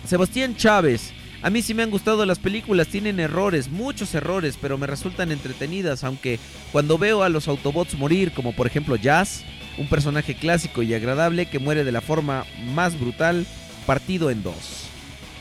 [0.05, 1.13] Sebastián Chávez.
[1.41, 5.29] A mí sí me han gustado las películas, tienen errores, muchos errores, pero me resultan
[5.29, 6.39] entretenidas, aunque
[6.71, 9.43] cuando veo a los Autobots morir, como por ejemplo Jazz,
[9.77, 13.45] un personaje clásico y agradable que muere de la forma más brutal,
[13.85, 14.92] partido en dos.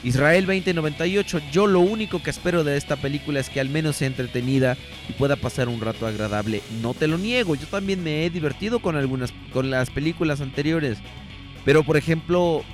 [0.04, 4.08] Israel 2098, yo lo único que espero de esta película es que al menos sea
[4.08, 4.76] entretenida
[5.08, 6.60] y pueda pasar un rato agradable.
[6.80, 10.98] No te lo niego, yo también me he divertido con algunas con las películas anteriores.
[11.64, 12.64] Pero por ejemplo,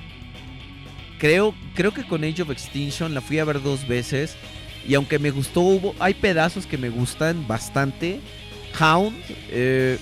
[1.19, 4.37] creo creo que con Age of Extinction la fui a ver dos veces
[4.87, 8.21] y aunque me gustó hubo hay pedazos que me gustan bastante.
[8.81, 9.17] Hound
[9.51, 9.99] eh,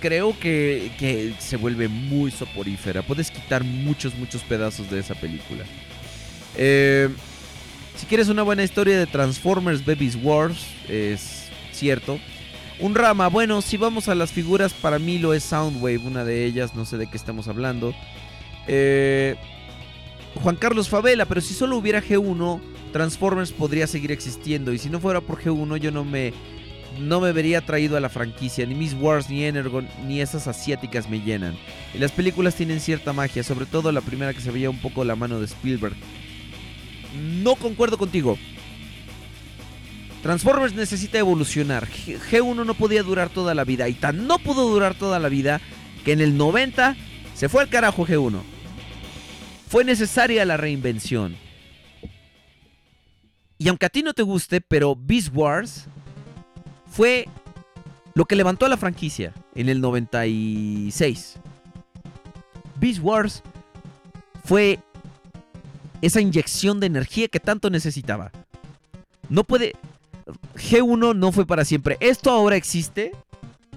[0.00, 3.02] creo que, que se vuelve muy soporífera.
[3.02, 5.64] Puedes quitar muchos, muchos pedazos de esa película.
[6.56, 7.08] Eh,
[7.96, 12.18] si quieres una buena historia de Transformers Babies Wars, es cierto.
[12.80, 16.44] Un rama, bueno, si vamos a las figuras, para mí lo es Soundwave, una de
[16.44, 17.92] ellas, no sé de qué estamos hablando.
[18.68, 19.34] Eh,
[20.36, 22.60] Juan Carlos Favela, pero si solo hubiera G1,
[22.92, 24.72] Transformers podría seguir existiendo.
[24.72, 26.32] Y si no fuera por G1, yo no me,
[26.98, 28.64] no me vería atraído a la franquicia.
[28.66, 31.56] Ni Miss Wars, ni Energon, ni esas asiáticas me llenan.
[31.94, 35.04] Y las películas tienen cierta magia, sobre todo la primera que se veía un poco
[35.04, 35.94] la mano de Spielberg.
[37.42, 38.38] No concuerdo contigo.
[40.22, 41.86] Transformers necesita evolucionar.
[41.88, 43.88] G- G1 no podía durar toda la vida.
[43.88, 45.60] Y tan no pudo durar toda la vida
[46.04, 46.96] que en el 90
[47.34, 48.40] se fue al carajo G1.
[49.68, 51.36] Fue necesaria la reinvención.
[53.58, 55.88] Y aunque a ti no te guste, pero Beast Wars
[56.98, 57.28] fue
[58.14, 61.36] lo que levantó a la franquicia en el 96.
[62.80, 63.40] Beast Wars
[64.44, 64.80] fue
[66.02, 68.32] esa inyección de energía que tanto necesitaba.
[69.28, 69.74] No puede...
[70.56, 71.98] G1 no fue para siempre.
[72.00, 73.12] Esto ahora existe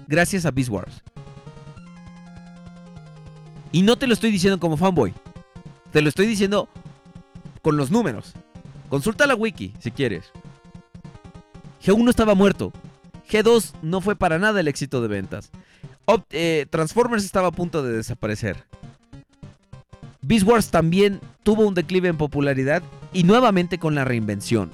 [0.08, 1.00] gracias a Beast Wars.
[3.70, 5.14] Y no te lo estoy diciendo como fanboy.
[5.92, 6.68] Te lo estoy diciendo
[7.62, 8.32] con los números.
[8.88, 10.32] Consulta la wiki si quieres.
[11.84, 12.72] G1 estaba muerto.
[13.32, 15.50] G2 no fue para nada el éxito de ventas.
[16.30, 18.56] Eh, Transformers estaba a punto de desaparecer.
[20.20, 22.82] Beast Wars también tuvo un declive en popularidad
[23.12, 24.70] y nuevamente con la reinvención.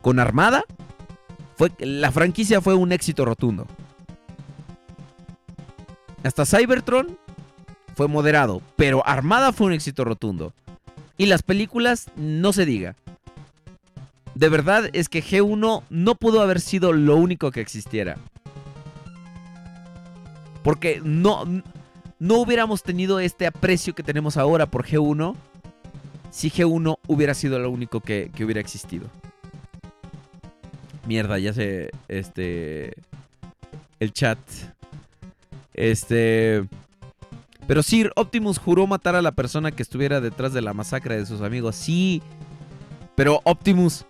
[0.00, 0.64] con Armada,
[1.56, 3.66] fue, la franquicia fue un éxito rotundo.
[6.22, 7.18] Hasta Cybertron
[7.94, 10.54] fue moderado, pero Armada fue un éxito rotundo.
[11.18, 12.96] Y las películas, no se diga.
[14.34, 18.16] De verdad es que G1 no pudo haber sido lo único que existiera.
[20.62, 21.44] Porque no,
[22.18, 25.34] no hubiéramos tenido este aprecio que tenemos ahora por G1
[26.30, 29.08] si G1 hubiera sido lo único que, que hubiera existido.
[31.06, 31.90] Mierda, ya sé.
[32.08, 32.94] Este.
[33.98, 34.38] El chat.
[35.74, 36.64] Este.
[37.66, 41.26] Pero Sir Optimus juró matar a la persona que estuviera detrás de la masacre de
[41.26, 41.76] sus amigos.
[41.76, 42.22] Sí.
[43.16, 44.04] Pero Optimus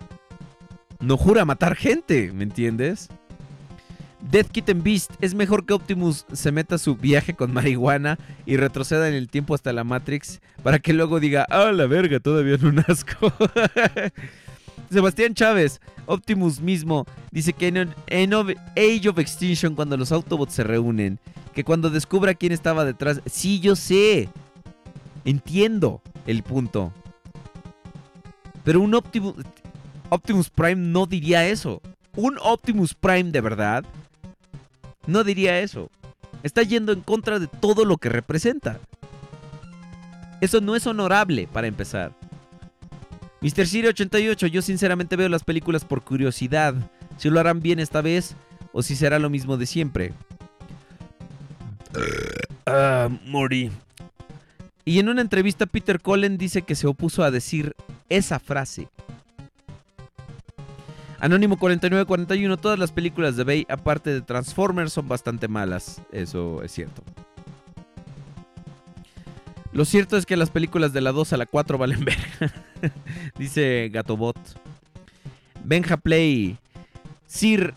[1.01, 3.09] no jura matar gente, ¿me entiendes?
[4.31, 9.09] Death Kitten Beast es mejor que Optimus se meta su viaje con marihuana y retroceda
[9.09, 12.71] en el tiempo hasta la Matrix para que luego diga, ah, la verga, todavía no
[12.71, 13.33] nazco.
[14.91, 20.65] Sebastián Chávez, Optimus mismo, dice que en, en Age of Extinction, cuando los Autobots se
[20.65, 21.19] reúnen,
[21.55, 24.29] que cuando descubra quién estaba detrás, sí, yo sé,
[25.25, 26.93] entiendo el punto.
[28.65, 29.35] Pero un Optimus,
[30.11, 31.81] Optimus Prime no diría eso.
[32.17, 33.85] Un Optimus Prime de verdad
[35.07, 35.91] no diría eso.
[36.43, 38.79] Está yendo en contra de todo lo que representa.
[40.41, 42.13] Eso no es honorable, para empezar.
[43.43, 43.67] Mr.
[43.67, 46.75] Siri 88, yo sinceramente veo las películas por curiosidad.
[47.17, 48.37] Si lo harán bien esta vez
[48.73, 50.13] o si será lo mismo de siempre.
[52.67, 53.71] Ah, morí.
[54.85, 57.75] Y en una entrevista Peter Cullen dice que se opuso a decir
[58.09, 58.89] esa frase.
[61.21, 66.01] Anónimo 4941, todas las películas de Bay, aparte de Transformers, son bastante malas.
[66.13, 67.03] Eso es cierto.
[69.73, 72.19] Lo cierto es que las películas de la 2 a la 4 valen ver.
[73.39, 74.39] Dice Gatobot.
[75.63, 76.59] Benja Play.
[77.27, 77.75] Sir,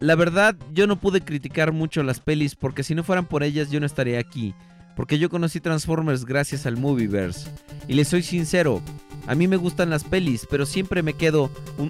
[0.00, 3.70] la verdad yo no pude criticar mucho las pelis porque si no fueran por ellas
[3.70, 4.54] yo no estaría aquí.
[4.96, 7.48] Porque yo conocí Transformers gracias al Movieverse.
[7.86, 8.82] Y les soy sincero,
[9.26, 11.14] a mí me gustan las pelis, pero siempre me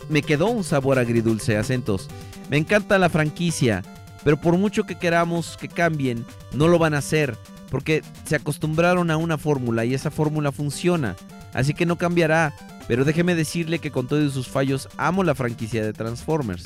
[0.08, 2.08] me quedó un sabor agridulce, acentos.
[2.50, 3.82] Me encanta la franquicia,
[4.24, 7.36] pero por mucho que queramos que cambien, no lo van a hacer,
[7.70, 11.16] porque se acostumbraron a una fórmula y esa fórmula funciona,
[11.52, 12.54] así que no cambiará.
[12.88, 16.64] Pero déjeme decirle que con todos sus fallos amo la franquicia de Transformers.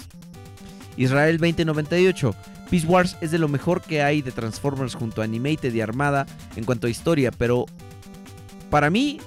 [0.96, 2.34] Israel 2098.
[2.70, 6.26] Peace Wars es de lo mejor que hay de Transformers junto a Animated y Armada
[6.56, 7.66] en cuanto a historia, pero
[8.70, 9.18] para mí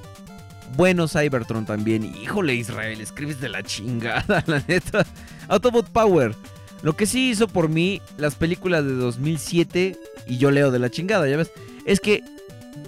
[0.76, 2.04] bueno Cybertron también.
[2.04, 5.06] Híjole, Israel, escribes de la chingada, la neta.
[5.48, 6.36] Autobot Power.
[6.82, 9.98] Lo que sí hizo por mí las películas de 2007,
[10.28, 11.52] y yo leo de la chingada, ya ves,
[11.86, 12.22] es que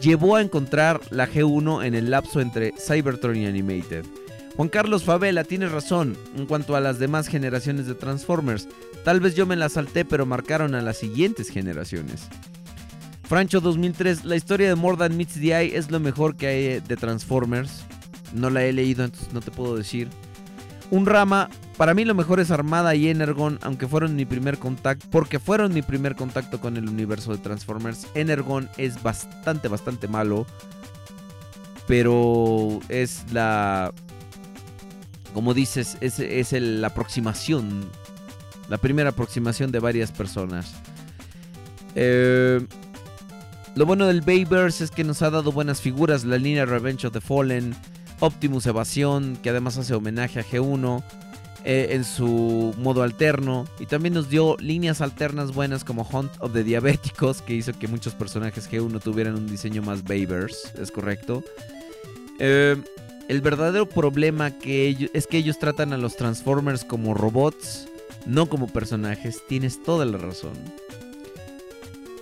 [0.01, 4.05] llevó a encontrar la G1 en el lapso entre Cybertron y Animated.
[4.55, 8.67] Juan Carlos Favela, tienes razón en cuanto a las demás generaciones de Transformers.
[9.03, 12.27] Tal vez yo me las salté, pero marcaron a las siguientes generaciones.
[13.27, 16.95] Francho 2003, la historia de More Meets the Eye es lo mejor que hay de
[16.95, 17.83] Transformers.
[18.33, 20.09] No la he leído, entonces no te puedo decir.
[20.91, 25.07] Un rama, para mí lo mejor es Armada y Energon, aunque fueron mi primer contacto,
[25.09, 28.07] porque fueron mi primer contacto con el universo de Transformers.
[28.13, 30.45] Energon es bastante, bastante malo,
[31.87, 33.91] pero es la,
[35.33, 37.89] como dices, es, es la aproximación,
[38.69, 40.75] la primera aproximación de varias personas.
[41.95, 42.65] Eh,
[43.75, 47.13] lo bueno del Bayverse es que nos ha dado buenas figuras, la línea Revenge of
[47.13, 47.75] the Fallen,
[48.21, 51.03] Optimus Evasión, que además hace homenaje a G1
[51.65, 56.53] eh, en su modo alterno, y también nos dio líneas alternas buenas como Hunt of
[56.53, 61.43] the Diabéticos, que hizo que muchos personajes G1 tuvieran un diseño más Bayverse, es correcto.
[62.39, 62.77] Eh,
[63.27, 67.87] el verdadero problema que es que ellos tratan a los Transformers como robots,
[68.25, 70.53] no como personajes, tienes toda la razón.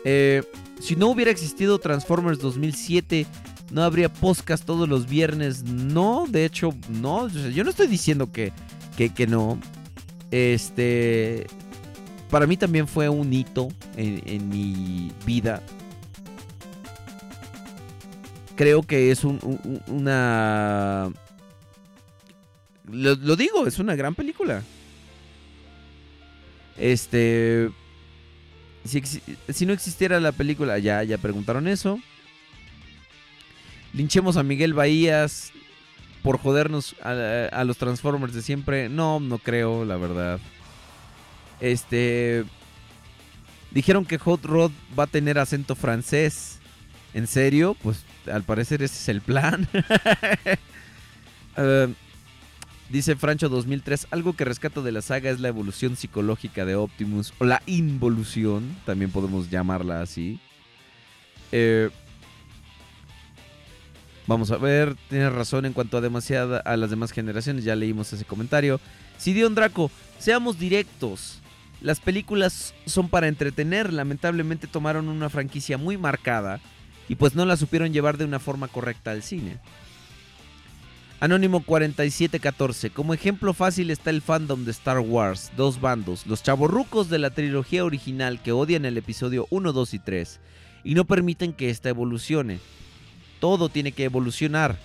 [0.06, 0.44] Eh,
[0.80, 3.26] si no hubiera existido Transformers 2007,
[3.72, 5.64] no habría podcast todos los viernes.
[5.64, 7.28] No, de hecho, no.
[7.30, 8.52] Yo no estoy diciendo que,
[8.98, 9.60] que, no.
[10.32, 11.48] Este.
[12.30, 15.62] Para mí también fue un hito en, mi vida.
[18.56, 21.12] Creo que es un- un- una.
[22.92, 24.62] Lo digo, es una gran película.
[26.78, 27.70] Este.
[28.86, 32.00] Si, no existiera la película, ya, ya preguntaron eso.
[33.94, 35.52] Linchemos a Miguel Bahías
[36.22, 38.90] por jodernos a, los Transformers de siempre.
[38.90, 40.40] No, no creo, la verdad.
[41.60, 42.44] Este.
[43.72, 46.60] Dijeron que Hot Rod va a tener acento francés.
[47.14, 47.76] ¿En serio?
[47.82, 49.68] Pues al parecer ese es el plan.
[51.56, 51.94] Eh,
[52.90, 57.34] Dice Francho 2003, algo que rescato de la saga es la evolución psicológica de Optimus,
[57.40, 60.40] o la involución, también podemos llamarla así.
[61.52, 61.90] Eh,
[64.28, 68.12] vamos a ver, tienes razón en cuanto a, demasiada, a las demás generaciones, ya leímos
[68.14, 68.80] ese comentario.
[69.18, 69.90] Sidion Draco,
[70.20, 71.40] seamos directos.
[71.82, 76.60] Las películas son para entretener, lamentablemente tomaron una franquicia muy marcada
[77.10, 79.58] y pues no la supieron llevar de una forma correcta al cine.
[81.24, 82.90] Anónimo 4714.
[82.90, 85.54] Como ejemplo fácil está el fandom de Star Wars.
[85.56, 86.28] Dos bandos.
[86.28, 90.42] Los chavorrucos de la trilogía original que odian el episodio 1, 2 y 3.
[90.84, 92.60] Y no permiten que esta evolucione.
[93.40, 94.78] Todo tiene que evolucionar.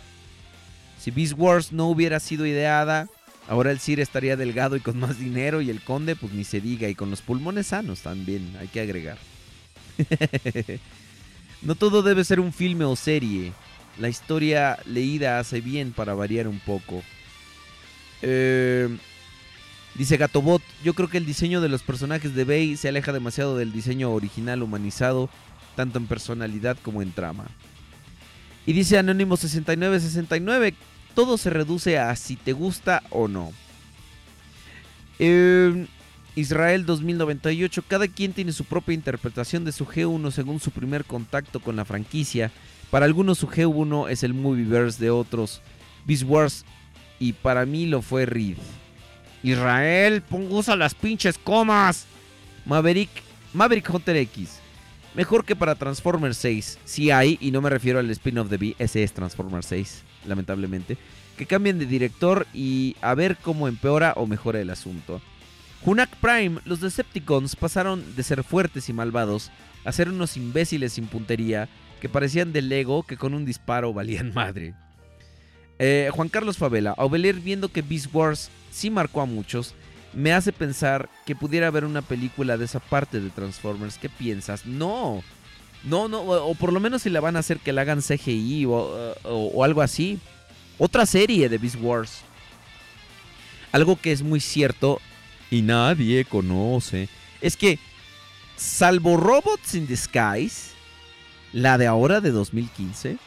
[1.01, 3.09] Si Beast Wars no hubiera sido ideada,
[3.49, 5.61] ahora el Sir estaría delgado y con más dinero.
[5.61, 6.89] Y el conde, pues ni se diga.
[6.89, 9.19] Y con los pulmones sanos también, hay que agregar.
[11.63, 13.53] no todo debe ser un filme o serie.
[13.99, 17.03] La historia leída hace bien para variar un poco.
[18.23, 18.89] Eh,
[19.95, 23.57] dice Gatobot, yo creo que el diseño de los personajes de Bey se aleja demasiado
[23.57, 25.29] del diseño original humanizado,
[25.77, 27.47] tanto en personalidad como en trama.
[28.67, 30.75] Y dice Anónimo 6969,
[31.15, 33.53] todo se reduce a si te gusta o no.
[35.19, 35.87] Eh,
[36.37, 41.59] Israel 2098, cada quien tiene su propia interpretación de su G1 según su primer contacto
[41.59, 42.53] con la franquicia.
[42.91, 45.61] Para algunos su G1 es el Movieverse de otros
[46.07, 46.65] Beast Wars
[47.19, 48.57] y para mí lo fue Reed.
[49.43, 52.07] Israel, usa las pinches comas.
[52.65, 53.11] Maverick,
[53.53, 54.61] Maverick Hunter X.
[55.15, 56.79] Mejor que para Transformers 6.
[56.85, 60.97] Si hay, y no me refiero al spin-off de B, ese es Transformers 6, lamentablemente.
[61.37, 65.21] Que cambien de director y a ver cómo empeora o mejora el asunto.
[65.85, 69.51] Hunak Prime, los Decepticons pasaron de ser fuertes y malvados
[69.85, 71.69] a ser unos imbéciles sin puntería
[72.01, 74.75] que parecían de Lego que con un disparo valían madre.
[75.79, 79.75] Eh, Juan Carlos Favela, Aubelier viendo que Beast Wars sí marcó a muchos,
[80.13, 83.99] me hace pensar que pudiera haber una película de esa parte de Transformers.
[83.99, 84.67] ¿Qué piensas?
[84.67, 85.23] No,
[85.85, 88.01] no, no, o, o por lo menos si la van a hacer que la hagan
[88.03, 90.19] CGI o, o- o algo así.
[90.79, 92.23] Otra serie de Beast Wars.
[93.71, 95.01] Algo que es muy cierto
[95.51, 97.09] y nadie conoce
[97.41, 97.79] es que,
[98.57, 100.73] salvo Robots in Disguise,
[101.53, 103.19] la de ahora de 2015,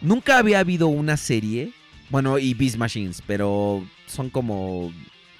[0.00, 1.72] nunca había habido una serie,
[2.10, 4.92] bueno, y Beast Machines, pero son como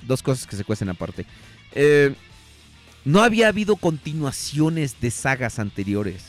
[0.02, 1.26] dos cosas que se cuecen aparte.
[1.72, 2.14] Eh,
[3.04, 6.24] no había habido continuaciones de sagas anteriores.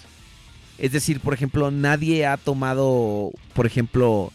[0.77, 4.31] Es decir, por ejemplo, nadie ha tomado, por ejemplo,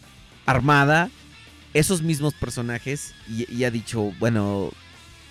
[0.47, 1.09] Armada,
[1.73, 4.71] esos mismos personajes, y, y ha dicho, bueno,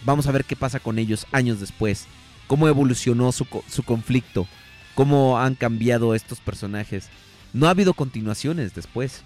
[0.04, 2.06] vamos a ver qué pasa con ellos años después.
[2.46, 4.46] Cómo evolucionó su, su conflicto.
[5.00, 7.08] Cómo han cambiado estos personajes.
[7.54, 9.22] No ha habido continuaciones después.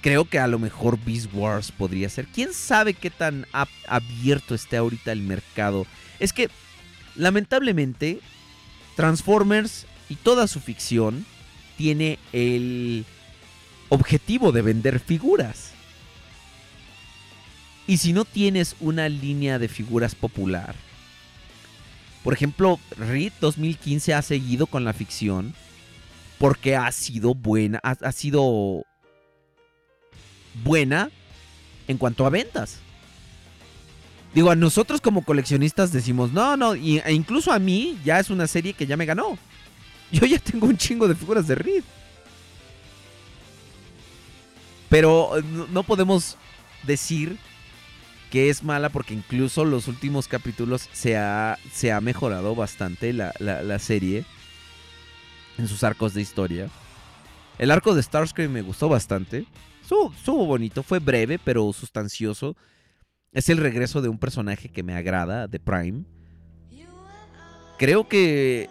[0.00, 2.26] Creo que a lo mejor Beast Wars podría ser.
[2.26, 5.86] ¿Quién sabe qué tan ab- abierto esté ahorita el mercado?
[6.18, 6.50] Es que,
[7.14, 8.18] lamentablemente,
[8.96, 11.24] Transformers y toda su ficción
[11.76, 13.04] tiene el
[13.90, 15.70] objetivo de vender figuras.
[17.86, 20.74] Y si no tienes una línea de figuras popular,
[22.28, 25.54] por ejemplo, Reed 2015 ha seguido con la ficción
[26.36, 28.84] porque ha sido buena, ha, sido
[30.62, 31.10] buena
[31.86, 32.80] en cuanto a ventas.
[34.34, 38.28] Digo, a nosotros como coleccionistas decimos, no, no, y- e incluso a mí ya es
[38.28, 39.38] una serie que ya me ganó.
[40.12, 41.84] Yo ya tengo un chingo de figuras de Reed.
[44.90, 46.36] Pero eh, no podemos
[46.82, 47.38] decir
[48.30, 53.32] que es mala porque incluso los últimos capítulos se ha, se ha mejorado bastante la,
[53.38, 54.24] la- serie
[55.56, 56.68] en sus arcos de historia.
[57.58, 59.46] El arco de Starscream me gustó bastante.
[59.82, 62.56] Estuvo, estuvo bonito, fue breve pero sustancioso.
[63.32, 66.04] Es el regreso de un personaje que me agrada, de Prime.
[67.78, 68.68] Creo que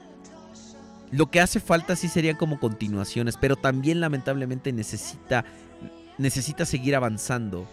[1.12, 5.46] lo que hace falta sí serían como continuaciones, pero también lamentablemente necesita
[6.18, 7.68] necesita seguir avanzando.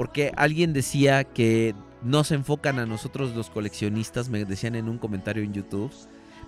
[0.00, 4.96] Porque alguien decía que no se enfocan a nosotros los coleccionistas, me decían en un
[4.96, 5.92] comentario en YouTube.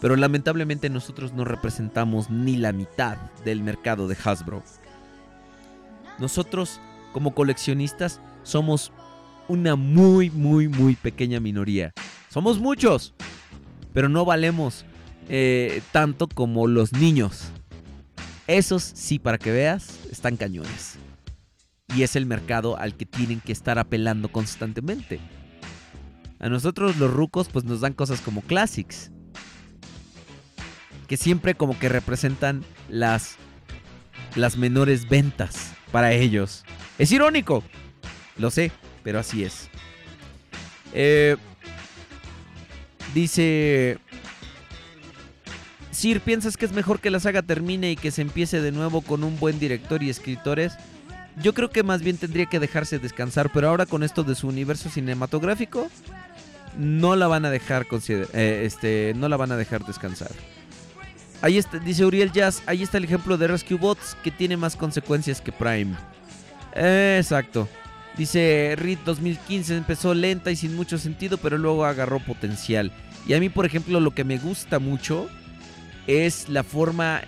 [0.00, 4.62] Pero lamentablemente nosotros no representamos ni la mitad del mercado de Hasbro.
[6.18, 6.80] Nosotros
[7.12, 8.90] como coleccionistas somos
[9.48, 11.92] una muy, muy, muy pequeña minoría.
[12.30, 13.12] Somos muchos,
[13.92, 14.86] pero no valemos
[15.28, 17.50] eh, tanto como los niños.
[18.46, 20.96] Esos sí, para que veas, están cañones.
[21.96, 25.20] Y es el mercado al que tienen que estar apelando constantemente.
[26.40, 29.10] A nosotros los rucos pues nos dan cosas como classics.
[31.06, 33.36] Que siempre como que representan las,
[34.34, 36.64] las menores ventas para ellos.
[36.98, 37.62] Es irónico,
[38.38, 39.68] Lo sé, pero así es.
[40.92, 41.36] Eh,
[43.14, 43.98] dice...
[45.90, 49.02] Sir, ¿piensas que es mejor que la saga termine y que se empiece de nuevo
[49.02, 50.72] con un buen director y escritores?
[51.40, 54.48] Yo creo que más bien tendría que dejarse descansar, pero ahora con esto de su
[54.48, 55.88] universo cinematográfico,
[56.76, 60.30] no la van a dejar eh, este, no la van a dejar descansar.
[61.40, 64.76] Ahí está, dice Uriel Jazz, ahí está el ejemplo de Rescue Bots que tiene más
[64.76, 65.94] consecuencias que Prime.
[66.74, 67.68] Exacto.
[68.16, 72.92] Dice Reed 2015 empezó lenta y sin mucho sentido, pero luego agarró potencial.
[73.26, 75.28] Y a mí, por ejemplo, lo que me gusta mucho
[76.06, 77.22] es la forma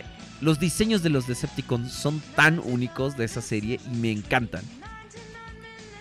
[0.45, 4.63] los diseños de los Decepticons son tan únicos de esa serie y me encantan.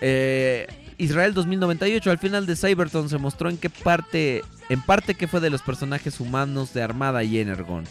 [0.01, 0.67] Eh,
[0.97, 5.39] Israel 2098, al final de Cybertron se mostró en qué parte, en parte que fue
[5.39, 7.85] de los personajes humanos de Armada y Energon.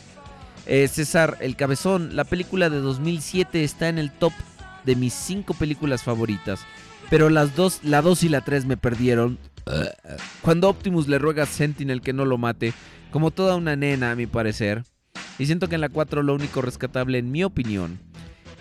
[0.66, 4.34] Eh, César, el cabezón, la película de 2007 está en el top
[4.84, 6.60] de mis 5 películas favoritas,
[7.08, 9.38] pero las dos, la 2 y la 3 me perdieron.
[10.42, 12.74] Cuando Optimus le ruega a Sentinel que no lo mate,
[13.10, 14.84] como toda una nena a mi parecer.
[15.38, 17.98] Y siento que en la 4 lo único rescatable, en mi opinión,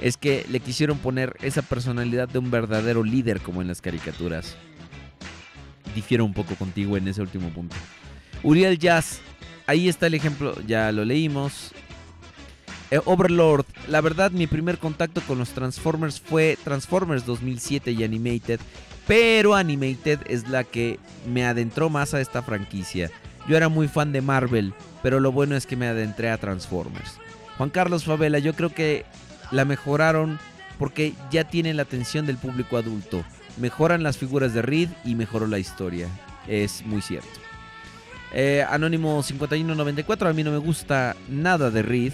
[0.02, 4.56] es que le quisieron poner esa personalidad de un verdadero líder como en las caricaturas.
[5.94, 7.76] Difiero un poco contigo en ese último punto.
[8.44, 9.22] Uriel Jazz,
[9.68, 11.72] ahí está el ejemplo, ya lo leímos.
[12.90, 18.60] Eh, Overlord, la verdad mi primer contacto con los Transformers fue Transformers 2007 y Animated,
[19.08, 21.00] pero Animated es la que
[21.32, 23.12] me adentró más a esta franquicia.
[23.48, 27.18] Yo era muy fan de Marvel, pero lo bueno es que me adentré a Transformers.
[27.58, 29.06] Juan Carlos Favela, yo creo que
[29.52, 30.40] la mejoraron
[30.78, 33.24] porque ya tiene la atención del público adulto.
[33.58, 36.08] Mejoran las figuras de Reed y mejoró la historia.
[36.48, 37.30] Es muy cierto.
[38.34, 42.14] Eh, Anónimo 5194, a mí no me gusta nada de Reed.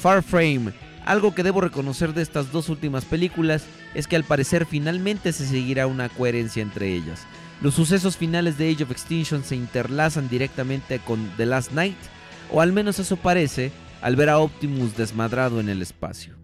[0.00, 0.72] Farframe,
[1.04, 5.46] algo que debo reconocer de estas dos últimas películas es que al parecer finalmente se
[5.46, 7.26] seguirá una coherencia entre ellas.
[7.62, 11.96] Los sucesos finales de Age of Extinction se interlazan directamente con The Last Night,
[12.52, 16.36] o al menos eso parece, al ver a Optimus desmadrado en el espacio.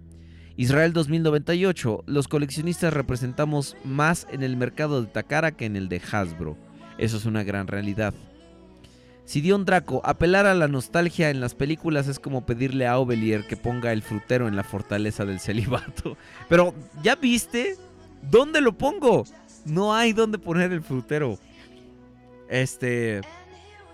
[0.56, 6.00] Israel 2098, los coleccionistas representamos más en el mercado de Takara que en el de
[6.00, 6.56] Hasbro.
[6.98, 8.14] Eso es una gran realidad.
[9.24, 13.56] Sidion Draco, apelar a la nostalgia en las películas es como pedirle a Ovelier que
[13.56, 16.16] ponga el frutero en la fortaleza del celibato.
[16.48, 17.76] Pero, ¿ya viste?
[18.30, 19.24] ¿Dónde lo pongo?
[19.64, 21.38] No hay dónde poner el frutero.
[22.48, 23.20] Este.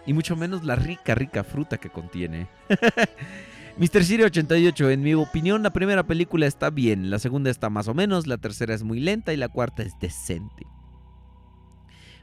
[0.07, 2.49] Y mucho menos la rica, rica fruta que contiene.
[3.79, 4.03] Mr.
[4.03, 7.95] Siri 88, en mi opinión, la primera película está bien, la segunda está más o
[7.95, 10.67] menos, la tercera es muy lenta y la cuarta es decente.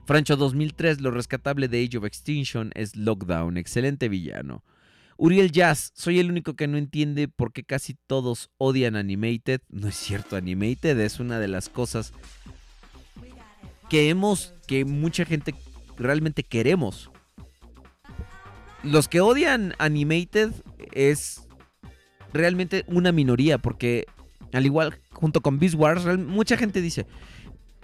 [0.06, 4.66] Francho 2003, lo rescatable de Age of Extinction es Lockdown, excelente villano.
[5.18, 9.62] Uriel Jazz, soy el único que no entiende por qué casi todos odian Animated.
[9.70, 12.12] No es cierto, Animated es una de las cosas
[13.90, 15.56] que hemos, que mucha gente
[15.98, 17.12] realmente queremos.
[18.84, 20.52] Los que odian Animated
[20.92, 21.48] es
[22.34, 24.06] realmente una minoría, porque
[24.54, 27.08] al igual junto con Beast Wars, mucha gente dice,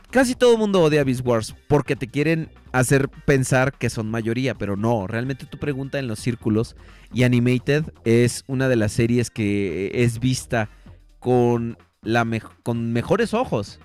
[0.10, 4.56] casi todo el mundo odia Beast Wars porque te quieren hacer pensar que son mayoría,
[4.56, 6.76] pero no, realmente tu pregunta en los círculos
[7.14, 10.70] y Animated es una de las series que es vista
[11.20, 12.26] con, la
[12.64, 13.80] con mejores ojos.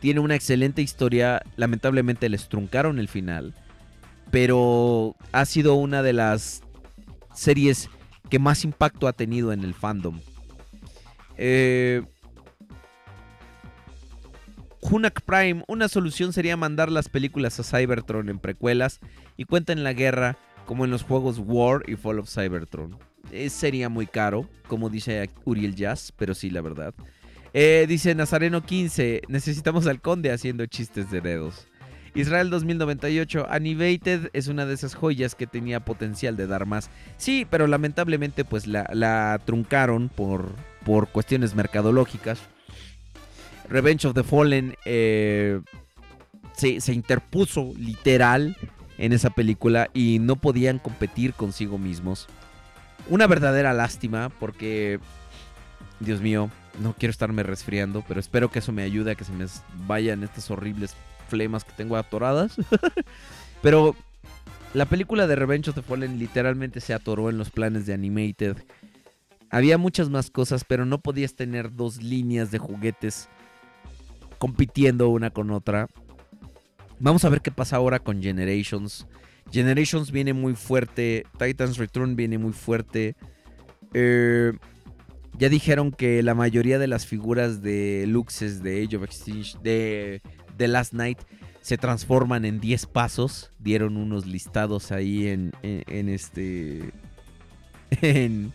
[0.00, 1.42] Tiene una excelente historia.
[1.56, 3.54] Lamentablemente les truncaron el final.
[4.30, 6.62] Pero ha sido una de las
[7.34, 7.88] series
[8.28, 10.20] que más impacto ha tenido en el fandom.
[11.36, 12.02] Eh,
[14.80, 19.00] Hunak Prime, una solución sería mandar las películas a Cybertron en precuelas
[19.36, 20.36] y cuenten la guerra
[20.66, 22.98] como en los juegos War y Fall of Cybertron.
[23.32, 26.94] Eh, sería muy caro, como dice Uriel Jazz, pero sí, la verdad.
[27.54, 31.66] Eh, dice Nazareno 15, necesitamos al conde haciendo chistes de dedos.
[32.14, 36.90] Israel 2098, Animated es una de esas joyas que tenía potencial de dar más.
[37.16, 40.52] Sí, pero lamentablemente pues la, truncaron por,
[40.84, 42.40] por cuestiones mercadológicas.
[43.68, 45.60] Revenge of the Fallen eh,
[46.54, 48.56] se, se interpuso literal
[48.96, 52.26] en esa película y no podían competir consigo mismos.
[53.08, 54.98] Una verdadera lástima porque,
[56.00, 56.50] Dios mío,
[56.80, 59.46] no quiero estarme resfriando, pero espero que eso me ayude a que se me
[59.86, 60.94] vayan estas horribles
[61.28, 62.56] flemas que tengo atoradas.
[63.62, 63.94] pero
[64.74, 68.56] la película de Revenge of the Fallen literalmente se atoró en los planes de Animated.
[69.50, 73.28] Había muchas más cosas, pero no podías tener dos líneas de juguetes
[74.38, 75.88] compitiendo una con otra.
[77.00, 79.06] Vamos a ver qué pasa ahora con Generations.
[79.50, 81.24] Generations viene muy fuerte.
[81.38, 83.16] Titans Return viene muy fuerte.
[83.94, 84.52] Eh,
[85.38, 90.20] Ya dijeron que la mayoría de las figuras de Luxes de Age of Extinction, de
[90.58, 91.18] Last Night,
[91.60, 93.52] se transforman en 10 pasos.
[93.60, 96.92] Dieron unos listados ahí en, en, este.
[98.02, 98.52] En,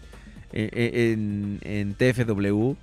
[0.52, 2.74] en, en, TFW.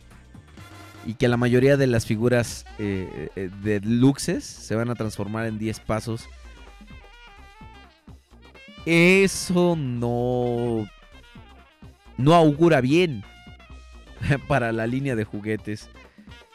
[1.07, 5.47] Y que la mayoría de las figuras eh, eh, de Luxes se van a transformar
[5.47, 6.29] en 10 pasos.
[8.87, 10.89] Eso no.
[12.17, 13.25] No augura bien
[14.49, 15.89] para la línea de juguetes.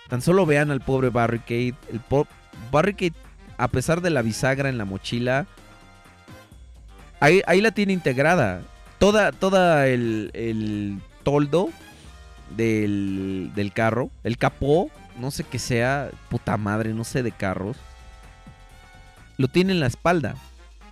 [0.07, 1.75] Tan solo vean al pobre Barricade.
[1.91, 2.27] El po
[2.71, 3.13] Barricade,
[3.57, 5.47] a pesar de la bisagra en la mochila,
[7.19, 8.61] ahí, ahí la tiene integrada.
[8.99, 11.69] Toda, toda el, el toldo
[12.55, 17.77] del, del carro, el capó, no sé qué sea, puta madre, no sé de carros,
[19.37, 20.35] lo tiene en la espalda.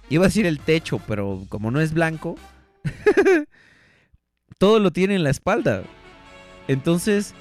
[0.09, 2.35] Iba a decir el techo, pero como no es blanco,
[4.57, 5.83] todo lo tiene en la espalda.
[6.67, 7.33] Entonces,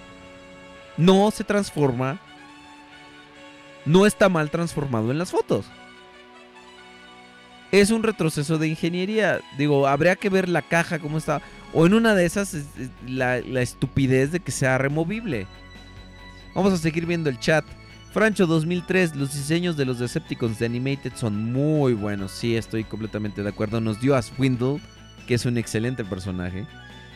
[0.97, 2.20] no se transforma.
[3.84, 5.67] No está mal transformado en las fotos.
[7.73, 9.41] Es un retroceso de ingeniería.
[9.57, 11.41] Digo, habría que ver la caja cómo está.
[11.73, 12.55] O en una de esas,
[13.07, 15.47] la, la estupidez de que sea removible.
[16.55, 17.65] Vamos a seguir viendo el chat.
[18.12, 22.31] Francho 2003, los diseños de los Decepticons de Animated son muy buenos.
[22.31, 23.81] Sí, estoy completamente de acuerdo.
[23.81, 24.81] Nos dio a Swindle,
[25.26, 26.67] que es un excelente personaje.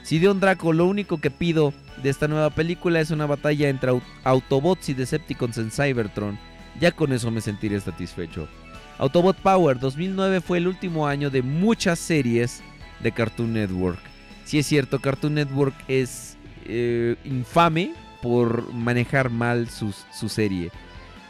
[0.07, 4.89] Sidion Draco, lo único que pido de esta nueva película es una batalla entre Autobots
[4.89, 6.39] y Decepticons en Cybertron.
[6.79, 8.47] Ya con eso me sentiré satisfecho.
[8.99, 12.63] Autobot Power 2009 fue el último año de muchas series
[13.01, 13.99] de Cartoon Network.
[14.45, 16.37] Si es cierto, Cartoon Network es
[16.67, 20.71] eh, infame por manejar mal sus, su serie,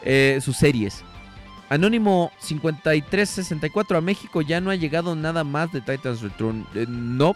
[0.03, 1.03] eh, sus series.
[1.71, 6.67] Anónimo 5364 a México ya no ha llegado nada más de Titans Return.
[6.75, 7.35] Eh, no.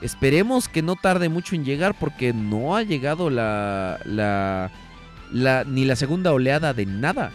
[0.00, 5.96] Esperemos que no tarde mucho en llegar porque no ha llegado la, la, ni la
[5.96, 7.32] segunda oleada de nada.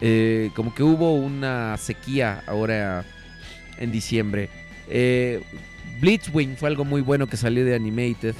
[0.00, 3.04] Eh, como que hubo una sequía ahora
[3.78, 4.48] en diciembre.
[4.88, 5.42] Eh,
[6.00, 8.34] Blitzwing fue algo muy bueno que salió de Animated.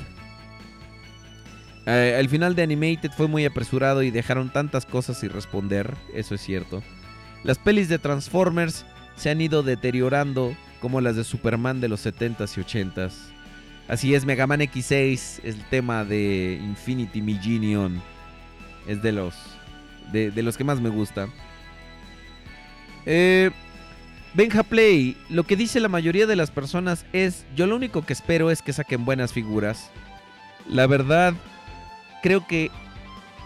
[1.87, 6.35] Eh, el final de Animated fue muy apresurado y dejaron tantas cosas sin responder, eso
[6.35, 6.83] es cierto.
[7.45, 8.85] Las pelis de Transformers
[9.17, 13.13] se han ido deteriorando como las de Superman de los 70s y 80s.
[13.89, 18.01] Así es, Mega Man X6, el tema de Infinity Millenium,
[18.87, 19.35] es de los,
[20.13, 21.29] de, de los que más me gusta.
[23.07, 23.51] Eh,
[24.35, 28.13] Benja Play, lo que dice la mayoría de las personas es, yo lo único que
[28.13, 29.91] espero es que saquen buenas figuras.
[30.69, 31.33] La verdad,
[32.23, 32.71] creo que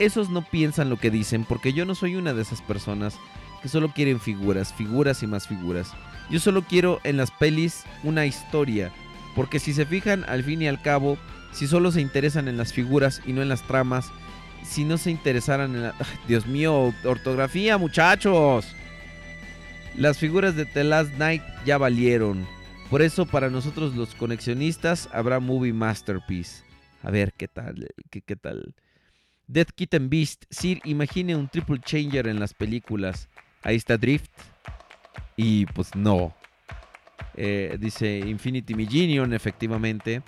[0.00, 3.16] esos no piensan lo que dicen, porque yo no soy una de esas personas
[3.62, 5.92] que solo quieren figuras, figuras y más figuras.
[6.30, 8.92] Yo solo quiero en las pelis una historia,
[9.34, 11.18] porque si se fijan al fin y al cabo,
[11.52, 14.10] si solo se interesan en las figuras y no en las tramas,
[14.64, 15.94] si no se interesaran en la...
[16.28, 18.74] Dios mío, ortografía muchachos.
[19.96, 22.46] Las figuras de The Last Night ya valieron.
[22.88, 26.62] Por eso para nosotros los conexionistas habrá Movie Masterpiece.
[27.02, 28.74] A ver qué tal, qué, qué tal.
[29.46, 30.44] Death Kitten Beast.
[30.50, 33.28] Sir, imagine un triple changer en las películas.
[33.62, 34.30] Ahí está Drift.
[35.36, 36.34] Y pues no.
[37.34, 40.22] Eh, dice Infinity Millenium, efectivamente.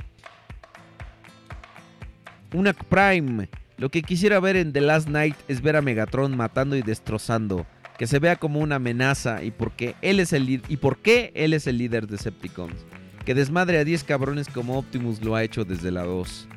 [2.53, 3.49] Una Prime.
[3.77, 7.67] Lo que quisiera ver en The Last Night es ver a Megatron matando y destrozando.
[7.99, 11.33] Que se vea como una amenaza y por qué él es el, y por qué
[11.35, 12.87] él es el líder de Decepticons.
[13.25, 16.49] Que desmadre a 10 cabrones como Optimus lo ha hecho desde la 2.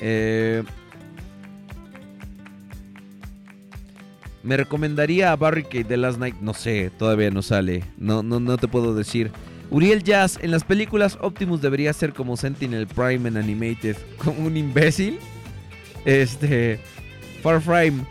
[0.00, 0.62] Eh,
[4.44, 6.36] me recomendaría a Barricade The Last Night.
[6.40, 7.82] No sé, todavía no sale.
[7.96, 9.32] No, no, no te puedo decir.
[9.70, 13.96] Uriel Jazz, en las películas Optimus debería ser como Sentinel Prime en Animated.
[14.18, 15.18] Como un imbécil.
[16.04, 16.78] Este.
[17.42, 18.04] Far Frame.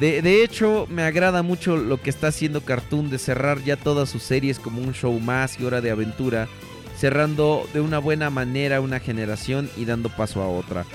[0.00, 4.08] De, de, hecho, me agrada mucho lo que está haciendo Cartoon de cerrar ya todas
[4.08, 6.48] sus series como un show más y hora de aventura.
[6.96, 10.86] Cerrando de una buena manera una generación y dando paso a otra.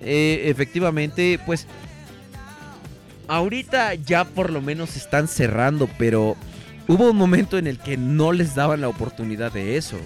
[0.00, 1.66] Eh, efectivamente, pues.
[3.30, 6.36] Ahorita ya por lo menos están cerrando, pero
[6.88, 9.98] hubo un momento en el que no les daban la oportunidad de eso.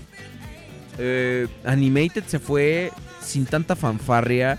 [0.99, 4.59] Eh, Animated se fue sin tanta fanfarria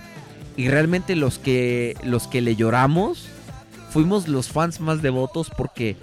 [0.58, 3.28] y realmente los que los que le lloramos
[3.92, 5.96] fuimos los fans más devotos porque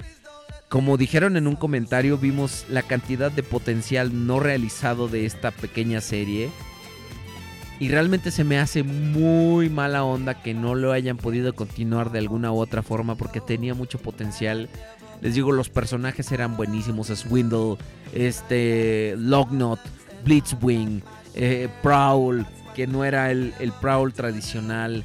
[0.69, 6.01] como dijeron en un comentario vimos la cantidad de potencial no realizado de esta pequeña
[6.01, 6.49] serie
[7.81, 12.21] y realmente se me hace muy mala onda que no lo hayan podido continuar de
[12.21, 14.69] alguna u otra forma porque tenía mucho potencial
[15.23, 17.07] les digo, los personajes eran buenísimos.
[17.07, 17.77] Swindle,
[18.13, 19.79] este, Lognot,
[20.25, 21.01] Blitzwing,
[21.35, 22.45] eh, Prowl,
[22.75, 25.05] que no era el, el Prowl tradicional.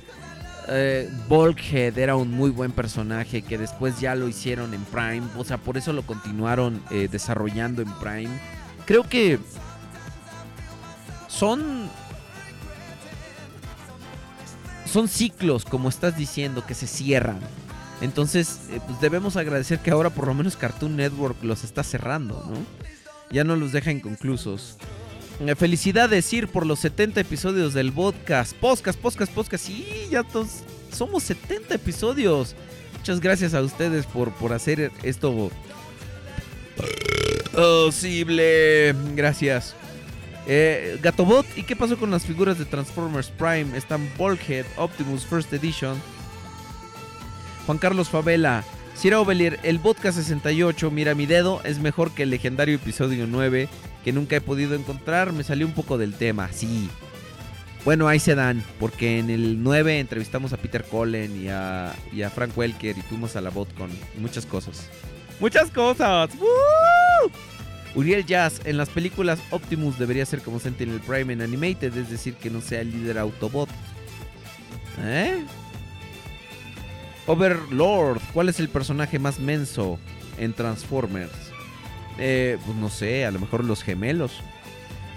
[0.69, 5.21] Eh, Bulkhead era un muy buen personaje que después ya lo hicieron en Prime.
[5.37, 8.39] O sea, por eso lo continuaron eh, desarrollando en Prime.
[8.85, 9.37] Creo que
[11.27, 11.91] son
[14.87, 17.39] son ciclos, como estás diciendo, que se cierran.
[18.01, 22.45] Entonces, eh, pues debemos agradecer que ahora por lo menos Cartoon Network los está cerrando,
[22.49, 22.57] ¿no?
[23.31, 24.77] Ya no los deja inconclusos.
[25.39, 28.55] Eh, Felicidades, Ir, por los 70 episodios del podcast.
[28.55, 29.65] Podcast, podcast, podcast.
[29.65, 32.55] Sí, ya todos somos 70 episodios.
[32.97, 35.51] Muchas gracias a ustedes por, por hacer esto
[37.53, 38.93] posible.
[39.15, 39.75] Gracias.
[40.49, 43.77] Eh, Gatobot, ¿y qué pasó con las figuras de Transformers Prime?
[43.77, 46.01] Están Bulkhead, Optimus First Edition.
[47.65, 48.63] Juan Carlos Favela.
[48.95, 53.69] Sierra Ovelier, el podcast 68, mira mi dedo, es mejor que el legendario episodio 9,
[54.03, 55.33] que nunca he podido encontrar.
[55.33, 56.89] Me salió un poco del tema, sí.
[57.85, 62.23] Bueno, ahí se dan, porque en el 9 entrevistamos a Peter Cullen y a, y
[62.23, 63.91] a Frank Welker y fuimos a la BotCon.
[64.17, 64.89] y Muchas cosas.
[65.39, 66.31] ¡Muchas cosas!
[66.39, 66.47] ¡Woo!
[67.97, 72.35] Uriel Jazz, en las películas Optimus debería ser como Sentinel Prime en Animated, es decir,
[72.35, 73.69] que no sea el líder Autobot.
[74.99, 75.43] ¿Eh?
[77.25, 79.97] Overlord, ¿cuál es el personaje más menso
[80.37, 81.31] en Transformers?
[82.19, 84.43] Eh, pues no sé, a lo mejor los gemelos.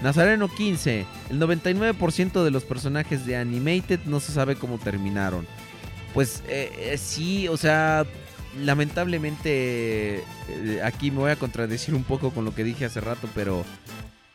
[0.03, 5.47] Nazareno 15, el 99% de los personajes de Animated no se sabe cómo terminaron.
[6.15, 8.07] Pues eh, eh, sí, o sea,
[8.59, 13.29] lamentablemente eh, aquí me voy a contradecir un poco con lo que dije hace rato,
[13.35, 13.65] pero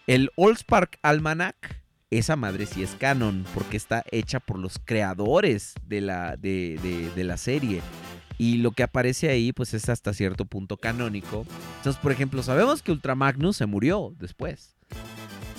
[0.08, 6.02] el Allspark Almanac, esa madre sí es canon, porque está hecha por los creadores de
[6.02, 7.82] la, de, de- de la serie.
[8.38, 11.46] Y lo que aparece ahí, pues es hasta cierto punto canónico.
[11.78, 14.76] Entonces, por ejemplo, sabemos que Ultramagnus se murió después.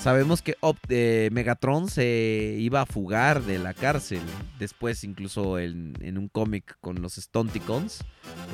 [0.06, 0.56] Sabemos que
[0.88, 4.20] eh, Megatron se iba a fugar de la cárcel.
[4.56, 8.04] Después, incluso en, un cómic con los Stonticons,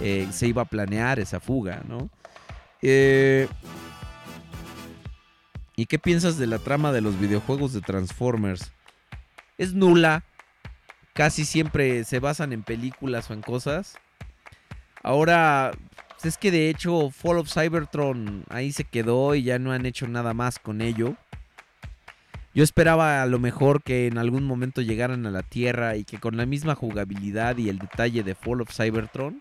[0.01, 2.09] eh, se iba a planear esa fuga, ¿no?
[2.81, 3.49] Eh,
[5.77, 8.73] ¿Y qué piensas de la trama de los videojuegos de Transformers?
[9.59, 10.25] Es nula.
[11.13, 13.99] Casi siempre se basan en películas o en cosas.
[15.03, 15.73] Ahora,
[16.25, 20.09] es que de hecho Fall of Cybertron ahí se quedó y ya no han hecho
[20.09, 21.15] nada más con ello.
[22.55, 26.19] Yo esperaba a lo mejor que en algún momento llegaran a la Tierra y que
[26.19, 29.41] con la misma jugabilidad y el detalle de Fall of Cybertron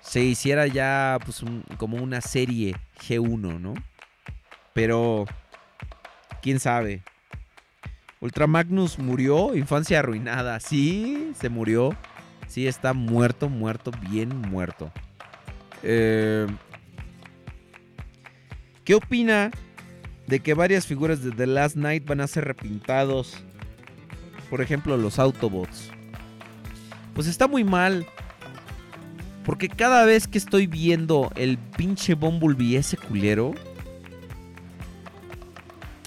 [0.00, 3.74] se hiciera ya pues un- como una serie G1, ¿no?
[4.72, 5.24] Pero
[6.42, 7.02] quién sabe.
[8.20, 10.60] Ultramagnus murió, infancia arruinada.
[10.60, 11.96] Sí, se murió.
[12.46, 14.92] Sí, está muerto, muerto, bien muerto.
[15.82, 16.46] Eh,
[18.84, 19.50] ¿Qué opina
[20.26, 23.34] de que varias figuras de The Last Night van a ser repintados?
[24.50, 25.90] Por ejemplo, los Autobots.
[27.14, 28.06] Pues está muy mal.
[29.44, 33.52] Porque cada vez que estoy viendo el pinche Bumblebee ese culero,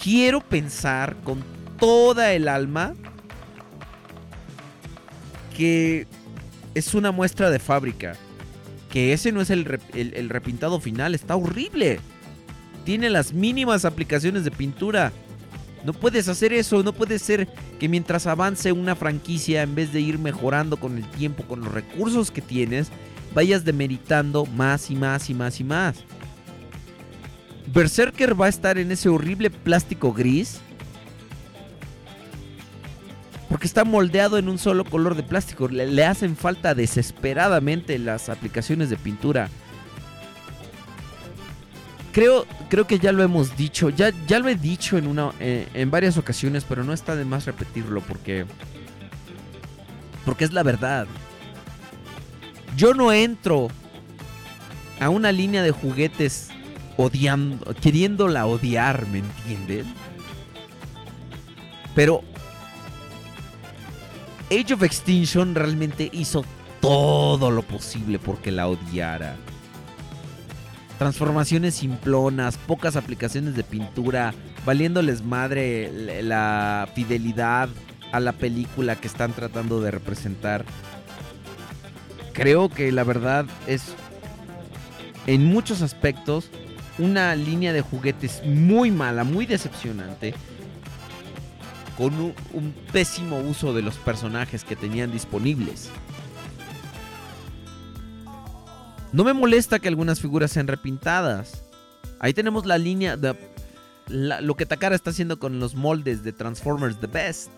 [0.01, 1.43] quiero pensar con
[1.79, 2.95] toda el alma
[5.55, 6.07] que
[6.75, 8.15] es una muestra de fábrica.
[8.91, 11.99] Que ese no es el, el- el repintado final, está horrible.
[12.87, 15.11] Tiene las mínimas aplicaciones de pintura.
[15.83, 17.49] No puedes hacer eso, no puede ser
[17.81, 21.73] que mientras avance una franquicia, en vez de ir mejorando con el tiempo, con los
[21.73, 22.87] recursos que tienes,
[23.35, 25.97] vayas demeritando más y más y más y más.
[27.73, 30.61] Berserker va a estar en ese horrible plástico gris.
[33.49, 35.67] Porque está moldeado en un solo color de plástico.
[35.67, 39.49] Le, le hacen falta desesperadamente las aplicaciones de pintura.
[42.17, 43.91] Creo, creo que ya lo hemos dicho.
[43.91, 47.25] Ya, ya lo he dicho en, una, eh, en varias ocasiones, pero no está de
[47.25, 48.47] más repetirlo porque.
[50.25, 51.05] Porque es la verdad.
[52.75, 53.67] Yo no entro
[54.99, 56.49] a una línea de juguetes
[56.97, 59.85] odiando, queriéndola odiar, ¿me entienden?
[61.93, 62.23] Pero
[64.49, 66.43] Age of Extinction realmente hizo
[66.81, 69.35] todo lo posible porque la odiara.
[70.97, 74.33] Transformaciones simplonas, pocas aplicaciones de pintura,
[74.65, 77.69] valiéndoles madre la- fidelidad
[78.11, 80.65] a la película que están tratando de representar.
[82.33, 83.83] Creo que la verdad es,
[85.27, 86.49] en muchos aspectos,
[86.97, 90.33] una línea de juguetes muy mala, muy decepcionante,
[91.95, 95.89] con un pésimo uso de los personajes que tenían disponibles.
[99.17, 101.63] No me molesta que algunas figuras sean repintadas.
[102.19, 103.35] Ahí tenemos la línea de...
[104.09, 107.49] lo que Takara está haciendo con los moldes de Transformers The Best,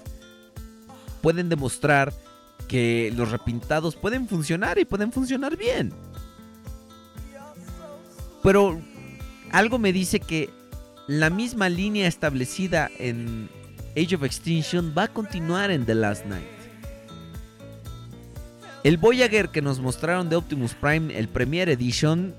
[1.22, 2.14] pueden demostrar
[2.70, 5.92] que los repintados pueden funcionar y pueden funcionar bien.
[8.42, 8.80] Pero
[9.52, 10.50] algo me dice que
[11.08, 13.50] la misma línea establecida en
[13.98, 16.59] Age of Extinction va a continuar en The Last Night.
[18.90, 22.34] El Voyager que nos mostraron de Optimus Prime, el Premier Edition,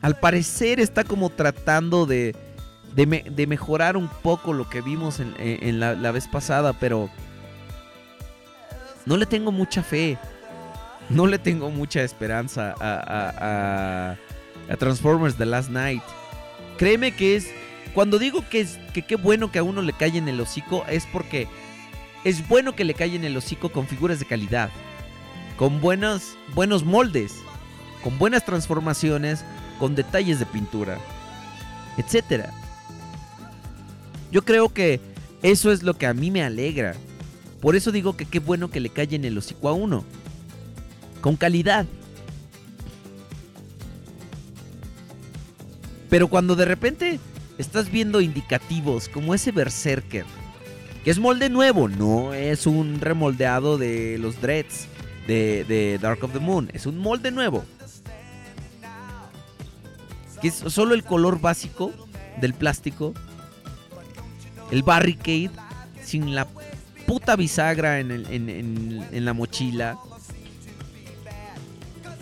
[0.00, 2.34] al parecer está como tratando de,
[2.94, 7.10] de, me- de mejorar un poco lo que vimos en, la vez pasada, pero
[9.04, 10.16] no le tengo mucha fe.
[11.10, 14.16] No le tengo mucha esperanza a, a- a-
[14.72, 16.02] a Transformers The Last Night.
[16.78, 17.50] Créeme que es.
[17.92, 20.82] Cuando digo que es que qué bueno que a uno le cae en el hocico,
[20.88, 21.46] es porque
[22.24, 24.70] es bueno que le cae en el hocico con figuras de calidad.
[25.60, 27.34] Con buenos, buenos moldes.
[28.02, 29.44] Con buenas transformaciones.
[29.78, 30.96] Con detalles de pintura.
[31.98, 32.50] Etcétera.
[34.32, 35.02] Yo creo que
[35.42, 36.94] eso es lo que a mí me alegra.
[37.60, 40.06] Por eso digo que qué bueno que le cae en el hocico a uno.
[41.20, 41.84] Con calidad.
[46.08, 47.20] Pero cuando de repente
[47.58, 50.24] estás viendo indicativos como ese Berserker,
[51.04, 54.88] que es molde nuevo, no es un remoldeado de los Dreads
[55.26, 57.64] de, de Dark of the Moon, es un molde nuevo.
[60.40, 61.92] Que es solo el color básico
[62.40, 63.12] del plástico,
[64.70, 65.50] el barricade,
[66.02, 66.46] sin la
[67.06, 68.48] puta bisagra en, el- en-
[69.12, 69.98] en- la mochila.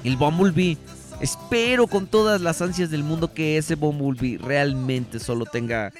[0.05, 0.77] El Bumblebee.
[1.20, 5.89] Espero con todas las ansias del mundo que ese Bumblebee realmente solo tenga.
[5.89, 5.93] eh,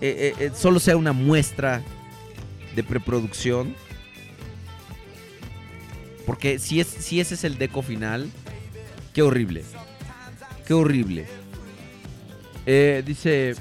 [0.00, 1.82] eh, eh, solo sea una muestra
[2.74, 3.74] de preproducción.
[6.28, 8.30] Porque si, es, si ese es el deco final,
[9.14, 9.64] qué horrible.
[10.66, 11.26] Qué horrible.
[12.66, 13.54] Eh, dice.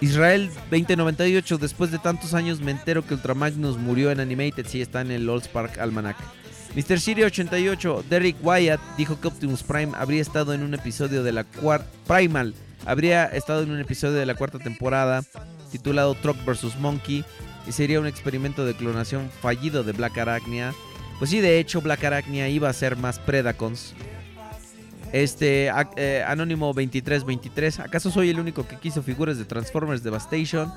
[0.00, 5.00] Israel 2098, después de tantos años me entero que Ultramagnus murió en Animated, sí está
[5.00, 6.16] en el Old Spark Almanac.
[6.76, 7.00] Mr.
[7.00, 11.42] Siri 88, Derek Wyatt dijo que Optimus Prime habría estado en un episodio de la
[11.42, 12.54] cuarta Primal
[12.86, 15.22] habría estado en un episodio de la cuarta temporada
[15.70, 17.24] titulado Truck vs Monkey
[17.66, 20.74] y sería un experimento de clonación fallido de Black Arachnia.
[21.18, 23.94] Pues sí, de hecho Black Arachnia iba a ser más Predacons.
[25.12, 30.72] Este, eh, Anónimo 2323, ¿acaso soy el único que quiso figuras de Transformers Devastation?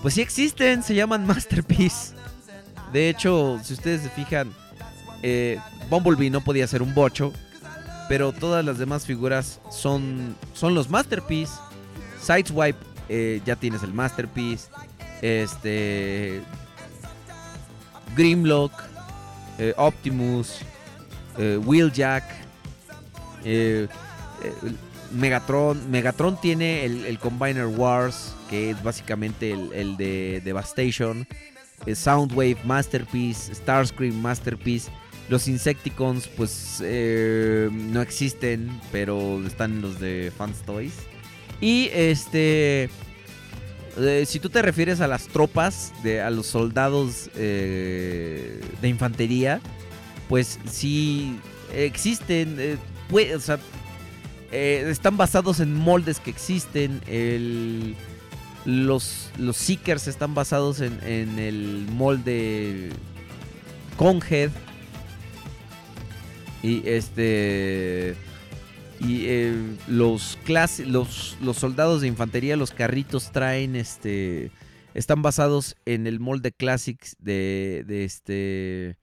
[0.00, 2.14] Pues sí existen, se llaman Masterpiece.
[2.92, 4.52] De hecho, si ustedes se fijan,
[5.22, 5.58] eh,
[5.90, 7.32] Bumblebee no podía ser un bocho,
[8.08, 11.52] pero todas las demás figuras son, son los Masterpiece.
[12.20, 14.68] Sideswipe, eh, ya tienes el Masterpiece.
[15.22, 16.42] Este.
[18.16, 18.72] Grimlock,
[19.58, 20.58] eh, Optimus,
[21.38, 22.24] eh, Wheeljack,
[23.44, 23.86] eh,
[24.42, 24.52] eh,
[25.12, 25.90] Megatron.
[25.90, 31.26] Megatron tiene el, el Combiner Wars, que es básicamente el, el de Devastation.
[31.94, 34.90] Soundwave, Masterpiece, Starscream, Masterpiece.
[35.28, 40.94] Los Insecticons, pues no existen, pero están los de Fans Toys.
[41.60, 42.90] Y este.
[44.26, 49.60] Si tú te refieres a las tropas, de, a los soldados eh, de infantería,
[50.28, 51.38] pues sí
[51.74, 52.56] existen.
[52.58, 52.76] eh,
[54.50, 57.00] eh, están basados en moldes que existen.
[57.06, 57.96] El,
[58.64, 62.90] los, los Seekers están basados en, en el molde
[63.96, 64.50] Conhead.
[66.62, 68.16] Y este.
[69.00, 69.54] Y eh,
[69.86, 74.50] los, clase, los, los soldados de infantería, los carritos traen este.
[74.94, 78.96] Están basados en el molde Classics de, de este.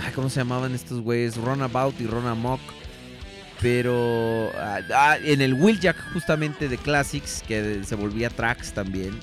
[0.00, 1.36] Ay, ¿Cómo se llamaban estos güeyes?
[1.36, 2.60] Runabout y Runamok.
[3.60, 9.18] Pero ah, ah, en el Wheeljack justamente de Classics, que se volvía Tracks también.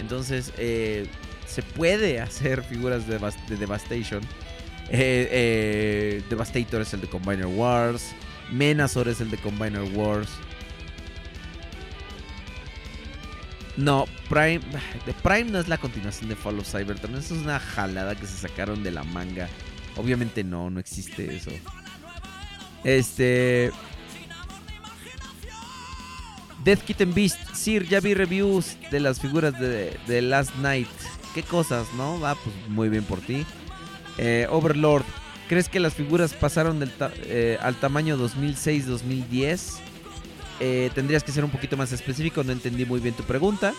[0.00, 1.06] Entonces eh,
[1.46, 4.20] se puede hacer figuras de, de Devastation.
[4.92, 8.12] Eh, eh, Devastator es el de Combiner Wars.
[8.50, 10.28] Menazor es el de Combiner Wars.
[13.76, 14.60] No, Prime.
[15.06, 17.14] The Prime no es la continuación de Fall of Cybertron.
[17.14, 19.48] Eso es una jalada que se sacaron de la manga.
[19.96, 21.50] Obviamente no, no existe eso.
[22.84, 23.70] Este.
[26.64, 27.38] Death Kitten Beast.
[27.54, 30.88] Sir, ya vi reviews de las figuras de, Last Night.
[31.34, 32.18] ¿Qué cosas, no?
[32.18, 33.46] Va, pues muy bien por ti.
[34.22, 35.04] Eh, Overlord.
[35.48, 39.78] ¿Crees que las figuras pasaron del ta- eh, al tamaño 2006-2010?
[40.60, 42.44] Eh, tendrías que ser un poquito más específico.
[42.44, 43.72] No entendí muy bien tu pregunta.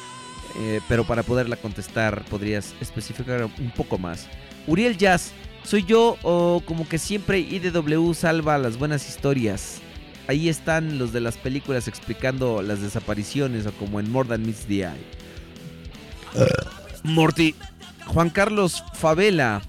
[0.60, 4.28] eh, pero para poderla contestar, podrías especificar un poco más.
[4.68, 5.32] Uriel Jazz.
[5.64, 9.80] ¿Soy yo o como que siempre IDW salva las buenas historias?
[10.28, 14.66] ahí están los de las películas explicando las desapariciones o como en More Than Meets
[14.66, 14.92] the Eye.
[17.04, 17.56] Morty.
[18.08, 19.62] Juan Carlos Favela.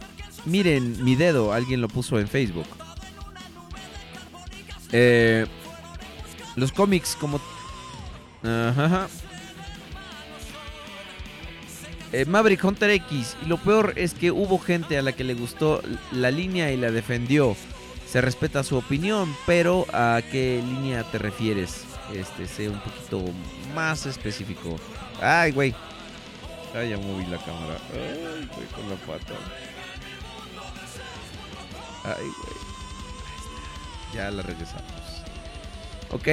[0.45, 2.67] Miren mi dedo, alguien lo puso en Facebook.
[4.93, 5.47] Eh,
[6.57, 7.41] los cómics como...
[8.43, 9.09] Ajá.
[12.13, 13.37] Eh, Maverick Hunter X.
[13.45, 15.81] Y lo peor es que hubo gente a la que le gustó
[16.11, 17.57] la línea y la defendió.
[18.07, 21.85] Se respeta su opinión, pero ¿a qué línea te refieres?
[22.13, 23.25] Este, sé un poquito
[23.75, 24.77] más específico.
[25.23, 25.75] Ay, güey.
[26.75, 27.79] Ah, ya moví la cámara.
[27.95, 29.35] Ay, güey, con la pata.
[32.05, 32.57] Ay, güey.
[34.15, 34.85] Ya la regresamos.
[36.11, 36.29] Ok.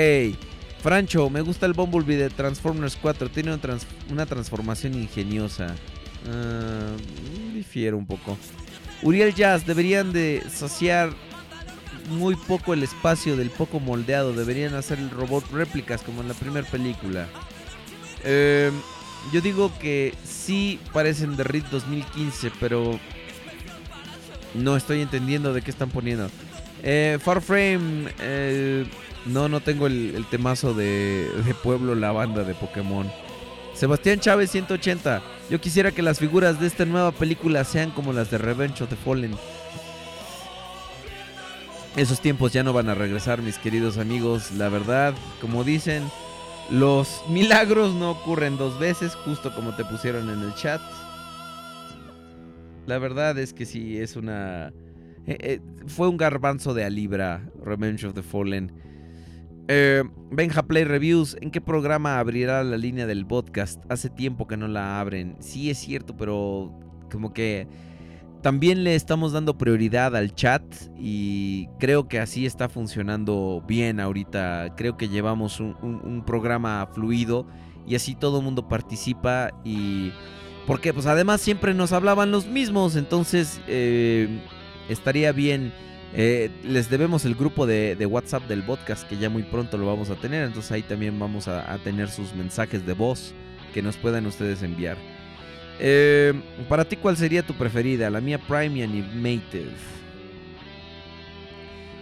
[0.82, 3.30] Francho, me gusta el Bumblebee de Transformers 4.
[3.30, 5.76] Tiene una, trans- una transformación ingeniosa.
[6.30, 6.92] Ah,
[7.54, 8.38] difiero un poco.
[9.02, 11.12] Uriel Jazz, deberían de saciar
[12.10, 14.34] muy poco el espacio del poco moldeado.
[14.34, 17.28] Deberían hacer el robot réplicas como en la primera película.
[18.24, 18.72] Eh,
[19.32, 23.00] yo digo que sí parecen de RIT 2015, pero
[24.54, 26.30] no estoy entendiendo de qué están poniendo.
[26.84, 28.86] Eh, Farframe, eh,
[29.26, 33.12] no, no tengo el, el temazo de, de Pueblo, la banda de Pokémon.
[33.74, 35.22] Sebastián Chávez 180.
[35.50, 38.90] Yo quisiera que las figuras de esta nueva película sean como las de Revenge of
[38.90, 39.36] the Fallen.
[41.96, 44.52] Esos tiempos ya no van a regresar, mis queridos amigos.
[44.52, 46.04] La verdad, como dicen,
[46.70, 50.82] los milagros no ocurren dos veces, justo como te pusieron en el chat.
[52.90, 54.74] La verdad es que sí, es una...
[55.28, 58.72] eh, eh, fue un garbanzo de a libra, Revenge of the Fallen.
[59.68, 63.80] Eh, Benja Play Reviews, ¿en qué programa abrirá la línea del podcast?
[63.92, 65.36] Hace tiempo que no la abren.
[65.40, 66.74] Sí es cierto, pero
[67.12, 67.68] como que
[68.42, 70.64] también le estamos dando prioridad al chat
[70.98, 74.74] y creo que así está funcionando bien ahorita.
[74.76, 77.46] Creo que llevamos un, un- un programa fluido
[77.86, 80.12] y así todo el mundo participa y...
[80.70, 84.28] Porque pues además siempre nos hablaban los mismos, entonces eh,
[84.88, 85.74] estaría bien...
[86.14, 90.12] eh, les debemos el grupo de, WhatsApp del podcast que ya muy pronto lo vamos
[90.12, 93.34] a tener, entonces ahí también vamos a, a tener sus mensajes de voz
[93.74, 94.98] que nos puedan ustedes enviar.
[95.80, 96.40] Eh,
[96.70, 98.12] para ti, ¿cuál sería tu preferida?
[98.12, 99.72] La mía, Prime y Animated.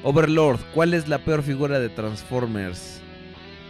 [0.04, 3.02] Overlord, ¿cuál es la peor figura de Transformers?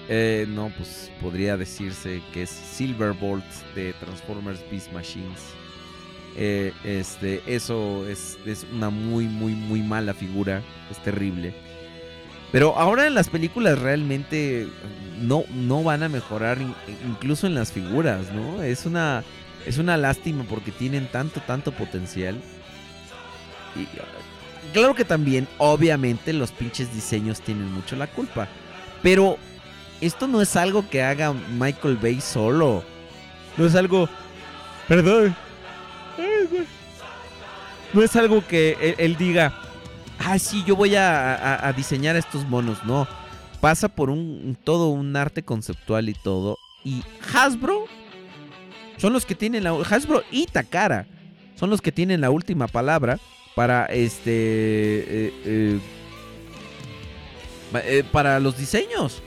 [0.09, 3.43] Eh, no, pues podría decirse que es Silverbolt
[3.75, 5.41] de Transformers Beast Machines.
[6.37, 10.61] Eh, este, eso es, es una muy, muy, muy mala figura.
[10.89, 11.53] Es terrible.
[12.51, 14.67] Pero ahora en las películas realmente
[15.19, 16.73] no, no van a mejorar in-
[17.05, 18.63] incluso en las figuras, ¿no?
[18.63, 19.23] Es una,
[19.65, 22.37] es una lástima porque tienen tanto, tanto potencial.
[23.75, 23.85] Y
[24.71, 28.47] claro que también, obviamente, los pinches diseños tienen mucho la culpa.
[29.03, 29.37] Pero
[30.01, 32.84] esto no es algo que haga Michael Bay solo.
[33.58, 34.08] No es algo...
[34.88, 35.35] Perdón.
[37.93, 39.53] No es algo que él, diga,
[40.19, 42.84] ah, sí, yo voy a, a- diseñar estos monos.
[42.84, 43.08] No,
[43.61, 46.58] pasa por un, todo un arte conceptual y todo.
[46.84, 47.01] Y
[47.34, 47.85] Hasbro
[48.98, 49.72] son los que tienen la...
[49.72, 51.08] Hasbro y Takara
[51.56, 53.19] son los que tienen la última palabra
[53.56, 54.32] para este...
[54.32, 55.80] eh, eh,
[57.74, 59.22] eh, para los diseños.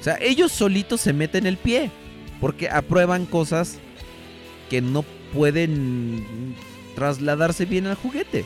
[0.00, 1.90] O sea, ellos solitos se meten el pie.
[2.40, 3.78] Porque aprueban cosas
[4.70, 5.04] que no
[5.34, 6.54] pueden
[6.94, 8.44] trasladarse bien al juguete.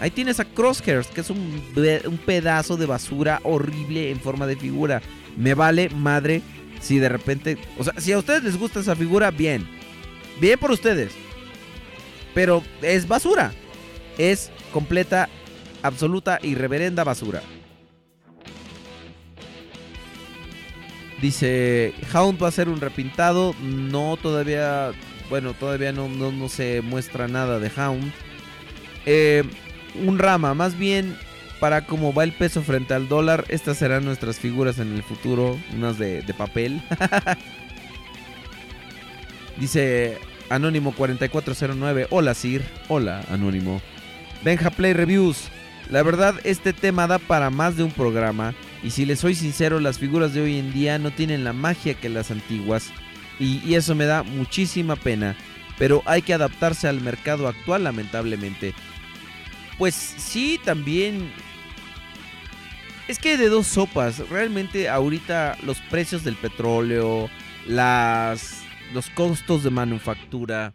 [0.00, 1.62] Ahí tienes a Crosshairs, que es un,
[2.06, 5.02] un pedazo de basura horrible en forma de figura.
[5.36, 6.42] Me vale madre
[6.80, 7.58] si de repente...
[7.78, 9.66] O sea, si a ustedes les gusta esa figura, bien.
[10.40, 11.12] Bien por ustedes.
[12.34, 13.52] Pero es basura.
[14.18, 15.28] Es completa,
[15.82, 17.42] absoluta y reverenda basura.
[21.20, 23.54] Dice, Hound va a ser un repintado.
[23.62, 24.92] No, todavía...
[25.30, 28.12] Bueno, todavía no, no, no se muestra nada de Hound.
[29.04, 29.44] Eh,
[30.06, 31.16] un rama, más bien
[31.60, 35.58] para cómo va el peso frente al dólar, estas serán nuestras figuras en el futuro,
[35.74, 36.80] unas de, de papel.
[39.56, 40.18] Dice
[40.50, 43.80] Anónimo 4409, hola Sir, hola Anónimo.
[44.44, 45.48] Benja Play Reviews,
[45.90, 49.80] la verdad este tema da para más de un programa y si les soy sincero
[49.80, 52.92] las figuras de hoy en día no tienen la magia que las antiguas
[53.38, 55.36] y, eso me da muchísima pena,
[55.78, 58.74] pero hay que adaptarse al mercado actual lamentablemente.
[59.78, 61.30] Pues sí, también.
[63.06, 64.28] Es que de dos sopas.
[64.28, 67.30] Realmente ahorita los precios del petróleo,
[67.66, 70.74] las, los costos de manufactura,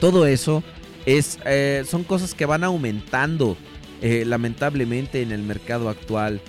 [0.00, 0.62] todo eso
[1.04, 3.56] es, eh, son cosas que van aumentando.
[4.00, 6.40] Eh, lamentablemente en el mercado actual.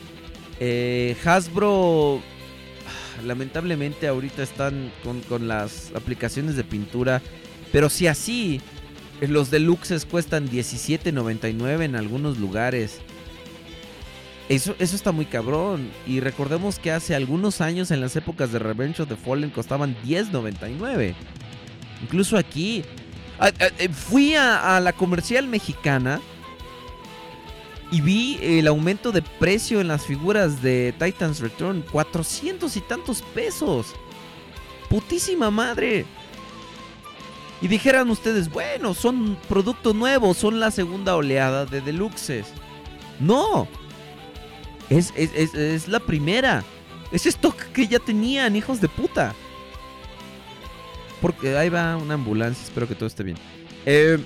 [0.59, 7.21] Eh, Hasbro, ah, lamentablemente ahorita están con, con las aplicaciones de pintura,
[7.71, 8.61] pero si así,
[9.21, 12.99] eh, los deluxes cuestan 17.99 en algunos lugares.
[14.47, 15.89] Eso, eso está muy cabrón.
[16.05, 19.95] Y recordemos que hace algunos años, en las épocas de Revenge of the Fallen, costaban
[20.05, 21.13] 10.99.
[22.01, 22.83] Incluso aquí.
[23.39, 26.19] ah, ah, fui a la comercial mexicana.
[27.91, 31.83] Y vi el aumento de precio en las figuras de Titans Return.
[31.91, 33.95] 400 y tantos pesos.
[34.89, 36.05] Putísima madre.
[37.61, 42.47] Y dijeran ustedes, bueno, son productos nuevos, son la segunda oleada de deluxes.
[43.19, 43.67] No.
[44.89, 46.63] Es, es, es, la primera.
[47.11, 49.33] Es stock que ya tenían, hijos de puta.
[51.21, 53.37] Porque ahí va una ambulancia, espero que todo esté bien.
[53.85, 54.23] Eh,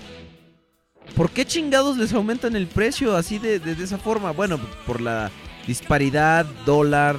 [1.16, 4.32] ¿Por qué chingados les aumentan el precio así de, de- esa forma?
[4.32, 5.30] Bueno, por la
[5.68, 7.18] disparidad dólar,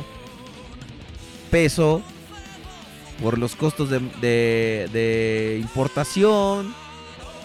[1.51, 2.03] peso,
[3.23, 6.75] por los costos de, de- de importación,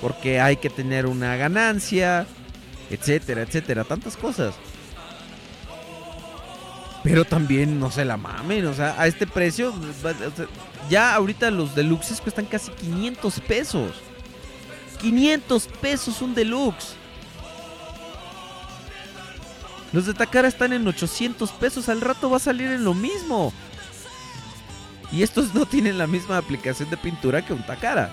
[0.02, 2.26] porque hay que tener una ganancia,
[2.90, 4.56] etcétera, etcétera, tantas cosas.
[7.04, 9.74] Pero también no se la mamen, o sea, a este precio,
[10.90, 13.92] ya ahorita los deluxes cuestan casi 500 pesos.
[15.00, 16.96] 500 pesos un deluxe.
[19.92, 23.52] Los de Takara están en 800 pesos, al rato va a salir en lo mismo.
[25.12, 28.12] Y estos no tienen la misma aplicación de pintura que un Takara.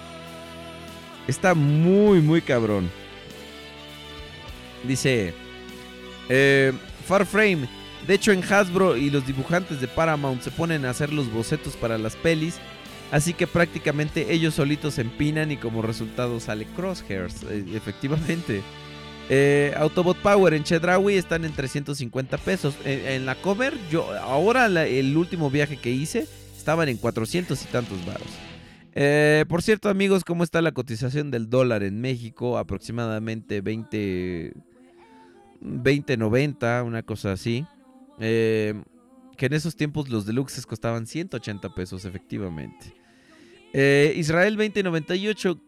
[1.27, 2.91] Está muy, muy cabrón.
[4.85, 5.35] Dice
[6.29, 6.73] eh,
[7.07, 7.69] Farframe.
[8.07, 11.75] De hecho, en Hasbro y los dibujantes de Paramount se ponen a hacer los bocetos
[11.75, 12.61] para las pelis.
[13.11, 17.45] Así que prácticamente ellos solitos se empinan y como resultado sale Crosshairs.
[17.45, 18.63] eh, efectivamente.
[19.29, 22.77] Eh, Autobot Power en Chedraui están en 350 pesos.
[22.85, 26.27] En, la cover, yo ahora el último viaje que hice
[26.57, 28.29] estaban en 400 y tantos varos.
[28.95, 32.57] Eh, por cierto, amigos, ¿cómo está la cotización del dólar en México?
[32.57, 34.55] Aproximadamente 20
[35.61, 37.67] 20.90, una cosa así.
[38.19, 38.75] Eh,
[39.37, 42.95] que en esos tiempos los deluxes costaban 180 pesos, efectivamente.
[43.73, 45.61] Eh, Israel 2098,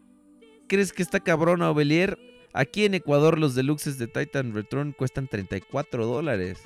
[0.67, 2.17] ¿crees que está cabrón a Ovelier?
[2.53, 6.59] Aquí en Ecuador los deluxes de Titan Return cuestan 34 dólares.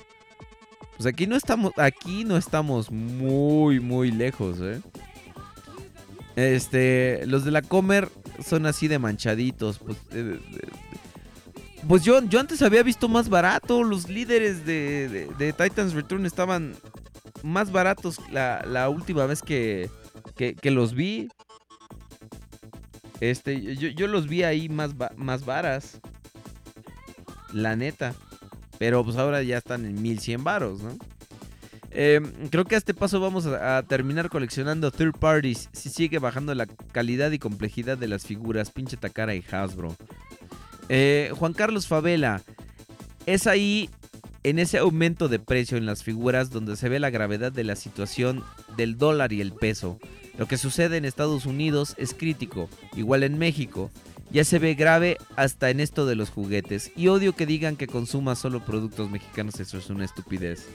[0.96, 4.80] Pues aquí no estamos, aquí no estamos muy, muy lejos, ¿eh?
[6.36, 8.08] Este, los de la Comer
[8.44, 9.78] son así de manchaditos.
[9.78, 10.38] Pues, eh,
[11.86, 13.84] pues yo, yo antes había visto más barato.
[13.84, 16.74] Los líderes de, de- de Titans Return estaban
[17.42, 19.90] más baratos la, la última vez que,
[20.36, 21.28] que, que los vi.
[23.20, 26.00] Este, yo, yo los vi ahí más, más varas.
[27.52, 28.14] La neta.
[28.78, 30.96] Pero pues ahora ya están en 1100 varos, ¿no?
[31.96, 32.20] Eh,
[32.50, 35.68] creo que a este paso vamos a, a terminar coleccionando third parties.
[35.72, 38.70] Si sigue bajando la calidad y complejidad de las figuras.
[38.70, 39.96] Pinche Takara y Hasbro.
[40.88, 42.42] Eh, Juan Carlos Favela.
[43.26, 43.88] Es ahí,
[44.42, 47.76] en ese aumento de precio en las figuras, donde se ve la gravedad de la
[47.76, 48.42] situación
[48.76, 49.98] del dólar y el peso.
[50.36, 53.90] Lo que sucede en Estados Unidos es crítico, igual en México.
[54.30, 56.90] Ya se ve grave hasta en esto de los juguetes.
[56.96, 60.66] Y odio que digan que consuma solo productos mexicanos, eso es una estupidez.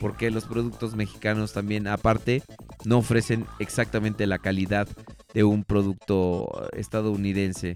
[0.00, 2.42] Porque los productos mexicanos también, aparte,
[2.84, 4.86] no ofrecen exactamente la calidad
[5.32, 7.74] de un producto estadounidense.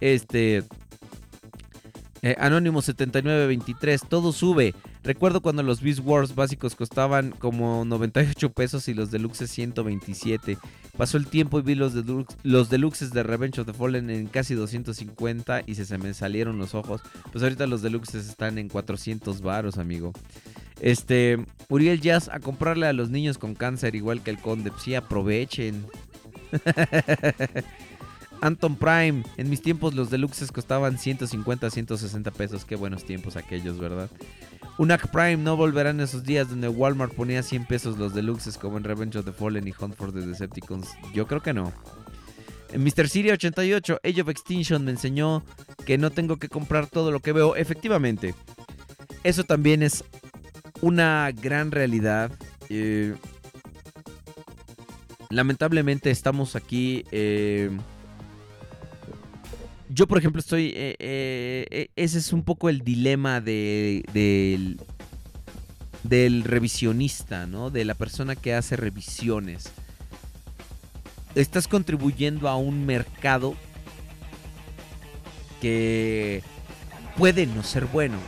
[0.00, 0.64] Este.
[2.22, 4.74] eh, Anónimo 7923, todo sube.
[5.04, 10.56] Recuerdo cuando los Beast Wars básicos costaban como 98 pesos y los deluxes 127.
[10.96, 14.26] Pasó el tiempo y vi los, delux- los deluxes de Revenge of the Fallen en
[14.28, 17.02] casi 250 y se, se me salieron los ojos.
[17.32, 20.12] Pues ahorita los deluxes están en 400 varos, amigo.
[20.80, 24.70] Este, Uriel Jazz a comprarle a los niños con cáncer igual que el conde.
[24.70, 25.84] Pues Sí, aprovechen.
[28.40, 32.64] Anton Prime, en mis tiempos los deluxes costaban 150, 160 pesos.
[32.64, 34.10] Qué buenos tiempos aquellos, ¿verdad?
[34.76, 38.84] Unac Prime, no volverán esos días donde Walmart ponía 100 pesos los deluxes como en
[38.84, 40.88] Revenge of the Fallen y Hunt for the Decepticons.
[41.12, 41.72] Yo creo que no.
[42.72, 43.08] En Mr.
[43.08, 45.44] Siri 88, Age of Extinction me enseñó
[45.86, 47.54] que no tengo que comprar todo lo que veo.
[47.54, 48.34] Efectivamente,
[49.22, 50.02] eso también es
[50.80, 52.32] una gran realidad.
[52.68, 53.14] Eh,
[55.30, 57.04] lamentablemente estamos aquí.
[57.12, 57.70] eh,
[59.88, 60.68] yo, por ejemplo, estoy.
[60.68, 64.80] eh, eh, eh, ese es un poco el dilema de, del,
[66.02, 67.70] del revisionista, ¿no?
[67.70, 69.70] De la persona que hace revisiones.
[71.34, 73.54] Estás contribuyendo a un mercado
[75.60, 76.42] que
[77.16, 78.18] puede no ser bueno.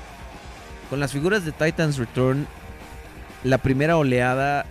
[0.90, 2.46] Con las figuras de Titans Return,
[3.44, 4.66] la primera oleada,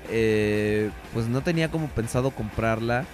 [1.13, 3.05] pues no tenía como pensado comprarla.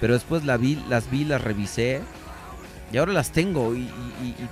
[0.00, 2.00] Pero después la vi, las vi, las revisé.
[2.92, 3.74] Y ahora las tengo.
[3.74, 3.88] Y,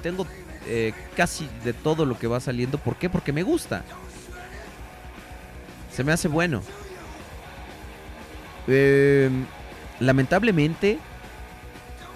[0.02, 0.26] tengo
[0.66, 2.78] eh, casi de todo lo que va saliendo.
[2.78, 3.08] ¿Por qué?
[3.08, 3.82] Porque me gusta.
[5.92, 6.62] Se me hace bueno.
[8.68, 9.30] Eh,
[10.00, 10.98] lamentablemente,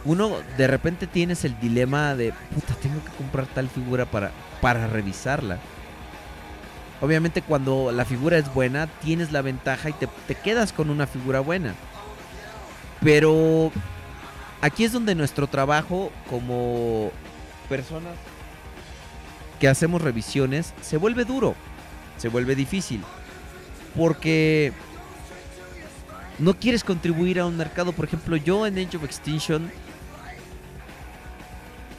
[0.05, 4.87] uno de repente tienes el dilema de, puta, tengo que comprar tal figura para, para
[4.87, 5.59] revisarla.
[7.01, 11.07] Obviamente cuando la figura es buena, tienes la ventaja y te, te quedas con una
[11.07, 11.75] figura buena.
[13.03, 13.73] Pero
[14.61, 17.11] aquí es donde nuestro trabajo como
[17.69, 18.15] personas
[19.59, 21.55] que hacemos revisiones se vuelve duro,
[22.19, 23.03] se vuelve difícil.
[23.97, 24.73] Porque
[26.39, 27.93] no quieres contribuir a un mercado.
[27.93, 29.71] Por ejemplo, yo en Age of Extinction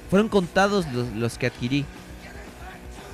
[0.09, 1.85] fueron contados los, que adquirí.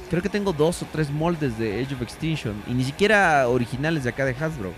[0.10, 2.56] Creo que tengo dos o tres moldes de Age of Extinction.
[2.68, 4.72] Y ni siquiera originales de acá de Hasbro.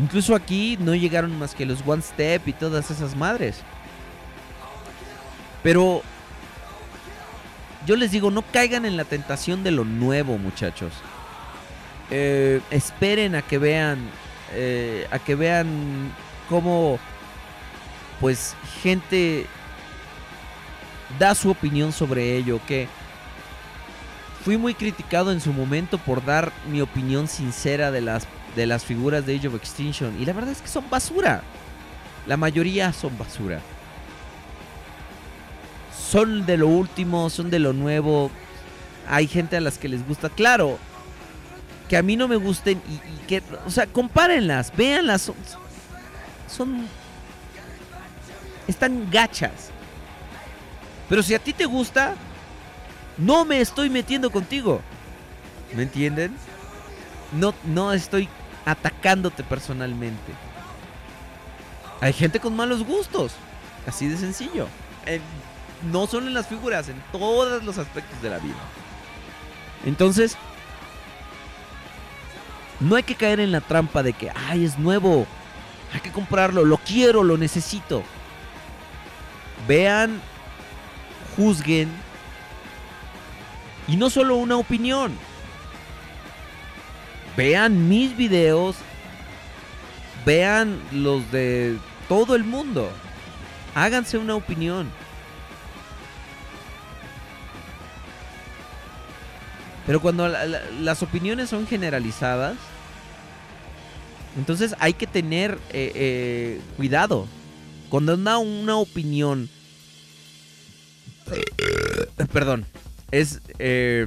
[0.00, 3.60] Incluso aquí no llegaron más que los One Step y todas esas madres.
[5.62, 6.02] Pero
[7.86, 10.92] yo les digo, no caigan en la tentación de lo nuevo, muchachos.
[12.10, 13.98] Eh, esperen a que vean,
[14.54, 16.10] eh, a que vean
[16.48, 16.98] cómo,
[18.20, 19.46] pues, gente
[21.18, 22.58] da su opinión sobre ello.
[22.66, 22.88] Que
[24.44, 28.84] fui muy criticado en su momento por dar mi opinión sincera de las, de las
[28.84, 30.20] figuras de Age of Extinction.
[30.20, 31.42] Y la verdad es que son basura.
[32.26, 33.60] La mayoría son basura.
[36.10, 38.30] Son de lo último, son de lo nuevo.
[39.08, 40.28] Hay gente a las que les gusta.
[40.28, 40.78] Claro,
[41.88, 45.22] que a mí no me gusten y, que, o sea, compárenlas, véanlas.
[45.22, 45.34] Son,
[46.48, 46.86] son-
[48.66, 49.70] están gachas.
[51.08, 52.14] Pero si a ti te gusta,
[53.18, 54.80] no me estoy metiendo contigo.
[55.74, 56.34] ¿Me entienden?
[57.32, 58.28] No, no estoy
[58.64, 60.32] atacándote personalmente.
[62.00, 63.32] Hay gente con malos gustos.
[63.86, 64.66] Así de sencillo.
[65.06, 65.22] En-
[65.90, 68.54] no solo en las figuras, en todos los aspectos de la vida.
[69.86, 70.36] Entonces,
[72.80, 75.26] no hay que caer en la trampa de que, ay, es nuevo.
[75.94, 78.02] Hay que comprarlo, lo quiero, lo necesito.
[79.66, 80.20] Vean,
[81.36, 81.90] juzguen.
[83.88, 85.12] Y no solo una opinión.
[87.36, 88.76] Vean mis videos.
[90.26, 91.78] Vean los de
[92.08, 92.90] todo el mundo.
[93.74, 94.90] Háganse una opinión.
[99.86, 102.56] Pero cuando la- la- las opiniones son generalizadas,
[104.36, 107.26] entonces hay que tener eh, eh, cuidado.
[107.88, 109.48] Cuando da una opinión,
[111.32, 112.66] eh, perdón,
[113.10, 114.06] es eh,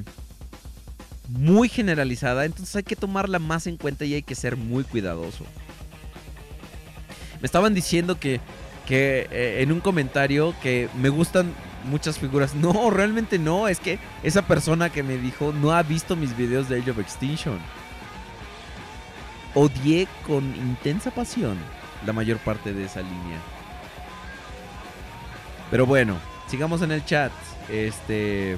[1.28, 5.46] muy generalizada, entonces hay que tomarla más en cuenta y hay que ser muy cuidadoso.
[7.42, 8.40] Me estaban diciendo que,
[8.86, 11.54] que eh, en un comentario que me gustan
[11.86, 12.56] muchas figuras.
[12.64, 13.68] No, realmente no.
[13.68, 17.00] Es que esa persona que me dijo no ha visto mis videos de Age of
[17.00, 17.60] Extinction.
[19.56, 21.58] Odié con intensa pasión
[22.06, 23.40] la mayor parte de esa línea.
[25.70, 27.32] Pero bueno, sigamos en el chat.
[27.70, 28.58] Este.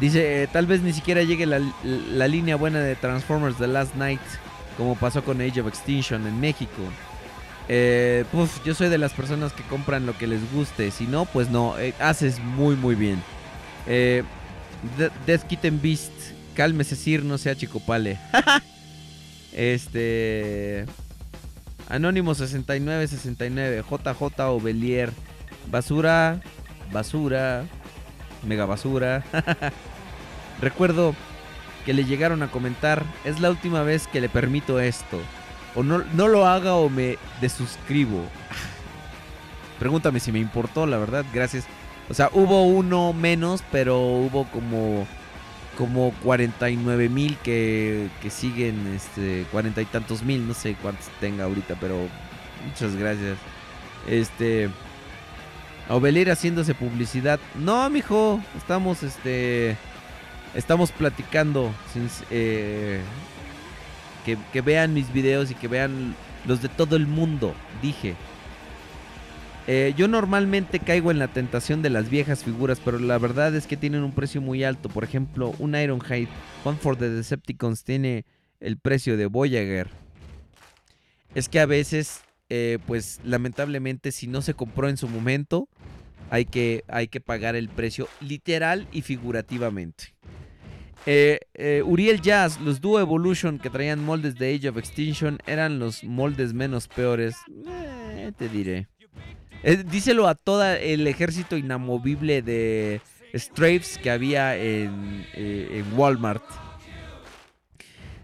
[0.00, 4.20] Dice, tal vez ni siquiera llegue la, la línea buena de Transformers The Last Night,
[4.76, 6.82] como pasó con Age of Extinction en México.
[7.68, 10.90] Eh, puf, yo soy de las personas que compran lo que les guste.
[10.90, 11.78] Si no, pues no.
[11.78, 13.22] eh, haces muy, muy bien.
[13.86, 14.22] Eh,
[14.98, 16.12] De- Death Kitten Beast.
[16.54, 18.18] Cálmese, Sir, no sea chicopale.
[19.52, 20.84] este.
[21.88, 23.82] Anónimo 6969.
[23.88, 25.10] JJ Ovelier.
[25.70, 26.40] Basura.
[26.92, 27.64] Basura.
[28.46, 29.22] Mega basura.
[30.60, 31.14] Recuerdo
[31.84, 33.04] que le llegaron a comentar.
[33.24, 35.18] Es la última vez que le permito esto.
[35.74, 38.22] O no, no lo haga o me desuscribo.
[39.78, 41.66] Pregúntame si me importó, la verdad, gracias.
[42.08, 45.06] O sea, hubo uno menos, pero hubo como
[45.76, 51.44] como 49 mil que, que siguen, este, cuarenta y tantos mil, no sé cuántos tenga
[51.44, 52.08] ahorita, pero
[52.66, 53.36] muchas gracias.
[54.08, 54.70] Este,
[55.88, 57.38] Ovelir haciéndose publicidad.
[57.54, 59.76] No, mijo, estamos, este,
[60.54, 61.72] estamos platicando.
[62.30, 63.00] eh,
[64.24, 66.16] que, que vean mis videos y que vean
[66.46, 68.16] los de todo el mundo, dije.
[69.68, 73.66] Eh, yo normalmente caigo en la tentación de las viejas figuras, pero la verdad es
[73.66, 74.88] que tienen un precio muy alto.
[74.88, 76.28] Por ejemplo, un Ironhide
[76.64, 78.24] Hunt for the Decepticons tiene
[78.60, 79.90] el precio de Voyager.
[81.34, 85.68] es que a veces, eh, pues lamentablemente, si no se compró en su momento,
[86.30, 90.14] hay que, hay que pagar el precio literal y figurativamente.
[91.06, 95.78] Eh, eh, Uriel Jazz, los Duo Evolution que traían moldes de Age of Extinction eran
[95.78, 97.36] los moldes menos peores.
[98.36, 98.88] Te diré.
[99.90, 103.00] Díselo a todo el ejército inamovible de
[103.34, 105.24] Strafes que había en
[105.96, 106.44] Walmart.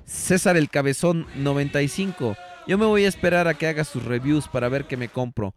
[0.05, 2.37] César el Cabezón 95.
[2.67, 5.55] Yo me voy a esperar a que haga sus reviews para ver qué me compro.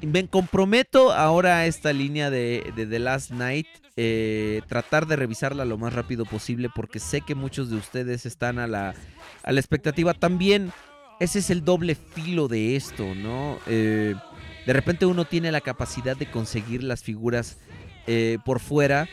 [0.00, 3.66] Me comprometo ahora a esta línea de, de The Last Night.
[3.96, 8.58] eh, tratar de revisarla lo más rápido posible porque sé que muchos de ustedes están
[8.58, 8.94] a la,
[9.42, 10.14] a la expectativa.
[10.14, 10.72] También
[11.20, 13.58] ese es el doble filo de esto, ¿no?
[13.66, 14.14] Eh,
[14.66, 17.58] de repente uno tiene la capacidad de conseguir las figuras
[18.06, 19.08] eh, por fuera.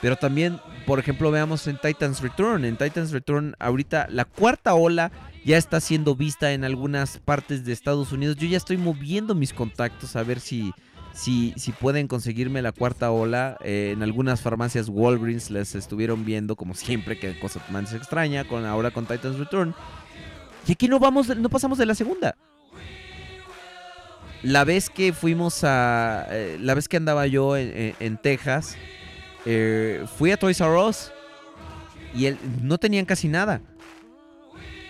[0.00, 2.64] Pero también, por ejemplo, veamos en Titans Return.
[2.64, 5.12] En Titans Return, ahorita la cuarta ola
[5.44, 8.36] ya está siendo vista en algunas partes de Estados Unidos.
[8.36, 10.72] Yo ya estoy moviendo mis contactos a ver si,
[11.12, 13.56] si, si pueden conseguirme la cuarta ola.
[13.64, 18.64] Eh, en algunas farmacias Walgreens les estuvieron viendo, como siempre, que cosa más extraña, con,
[18.66, 19.74] ahora con Titans Return.
[20.66, 22.36] Y aquí no vamos, no pasamos de la segunda.
[24.42, 26.26] La vez que fuimos a.
[26.30, 28.76] eh, la vez que andaba yo en, en- Texas,
[29.46, 31.12] eh, fui a Toys R Us
[32.14, 33.60] y él, no tenían casi nada.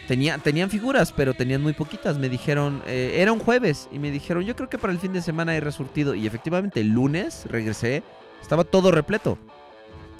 [0.08, 2.18] Tenía, tenían figuras, pero tenían muy poquitas.
[2.18, 5.12] Me dijeron, eh, era un jueves, y me dijeron, yo creo que para el fin
[5.12, 6.14] de semana hay resurtido.
[6.14, 8.02] Y efectivamente, el lunes regresé,
[8.40, 9.38] estaba todo repleto.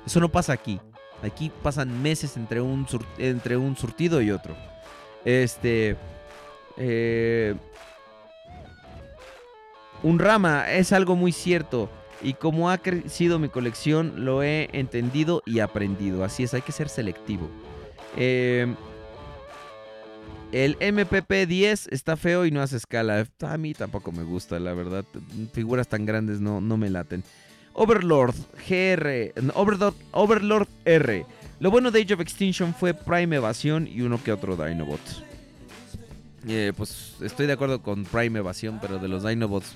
[0.06, 0.80] Eso no pasa aquí.
[1.22, 2.86] Aquí pasan meses entre un,
[3.18, 4.56] entre un surtido y otro.
[5.24, 5.96] Este.
[6.76, 7.54] eh,
[10.02, 11.88] un rama es algo muy cierto.
[12.22, 16.24] Y como ha crecido mi colección, lo he entendido y aprendido.
[16.24, 17.48] Así es, hay que ser selectivo.
[18.16, 18.72] Eh,
[20.52, 23.26] el MPP 10 está feo y no hace escala.
[23.40, 25.04] A mí tampoco me gusta, la verdad.
[25.52, 27.24] Figuras tan grandes no, no me laten.
[27.72, 28.34] Overlord
[28.68, 29.32] GR.
[30.12, 31.26] Overlord, R.
[31.58, 35.00] Lo bueno de Age of Extinction fue Prime Evasión y uno que otro Dinobot.
[36.46, 39.74] Eh, pues estoy de acuerdo con Prime Evasión, pero de los Dinobots.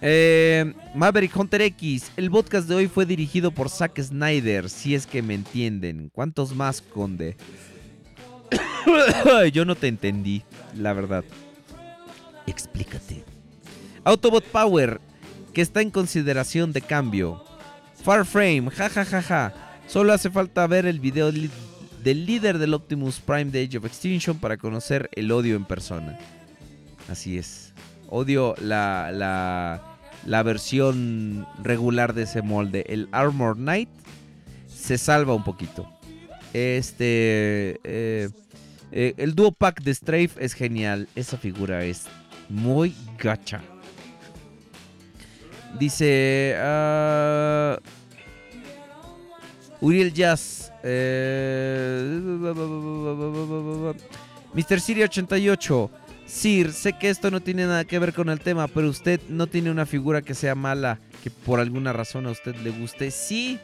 [0.00, 2.12] Eh, Maverick Hunter X.
[2.16, 6.10] El podcast de hoy fue dirigido por Zack Snyder, si es que me entienden.
[6.12, 7.36] ¿Cuántos más, Conde?
[9.52, 10.42] Yo no te entendí,
[10.76, 11.24] la verdad.
[12.46, 13.24] Explícate.
[14.04, 15.00] Autobot Power,
[15.52, 17.42] que está en consideración de cambio.
[18.02, 19.54] Farframe, jajajaja.
[19.86, 24.38] Solo hace falta ver el video del líder del Optimus Prime de Age of Extinction
[24.38, 26.18] para conocer el odio en persona.
[27.08, 27.72] Así es.
[28.08, 29.96] Odio la, la,
[30.26, 32.84] la versión regular de ese molde.
[32.88, 33.88] El Armor Knight
[34.68, 35.90] se salva un poquito.
[36.52, 37.80] Este.
[37.84, 38.28] eh,
[38.96, 41.08] eh, el Duo Pack de Strafe es genial.
[41.16, 42.04] Esa figura es
[42.48, 43.60] muy gacha.
[45.78, 46.54] Dice.
[46.58, 47.78] ah,
[49.80, 50.72] Uriel Jazz.
[50.84, 52.20] eh,
[54.54, 54.80] Mr.
[54.80, 55.90] Siri 88.
[56.26, 59.46] Sir, sé que esto no tiene nada que ver con el tema, pero usted no
[59.48, 63.10] tiene una figura que sea mala, que por alguna razón a usted le guste.
[63.10, 63.58] Sí.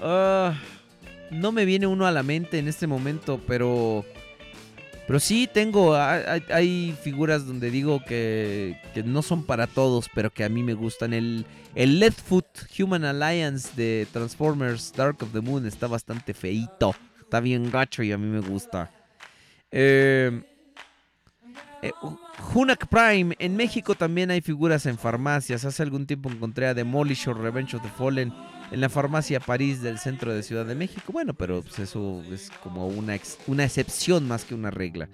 [0.00, 0.54] ah,
[1.30, 4.04] no me viene uno a la mente en este momento, pero...
[5.06, 10.44] Pero sí tengo, hay, figuras donde digo que, que no son para todos, pero que
[10.44, 11.12] a mí me gustan.
[11.12, 12.46] El, el Leadfoot
[12.78, 16.94] Human Alliance de Transformers Dark of the Moon está bastante feito.
[17.20, 18.90] Está bien gacho y a mí me gusta.
[19.70, 20.42] Eh,
[21.84, 21.92] eh,
[22.54, 23.36] Hunak Prime.
[23.38, 25.64] En México también hay figuras en farmacias.
[25.64, 28.32] Hace algún tiempo encontré a Demolish o Revenge of the Fallen
[28.70, 31.12] en la farmacia París del centro de Ciudad de México.
[31.12, 33.14] Bueno, pero pues eso es como una
[33.64, 35.08] excepción más que una regla.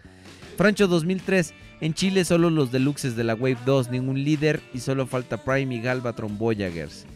[0.56, 1.54] Francho 2003.
[1.80, 5.74] En Chile solo los deluxes de la Wave 2, ningún líder y solo falta Prime
[5.74, 7.06] y Galvatron Voyagers.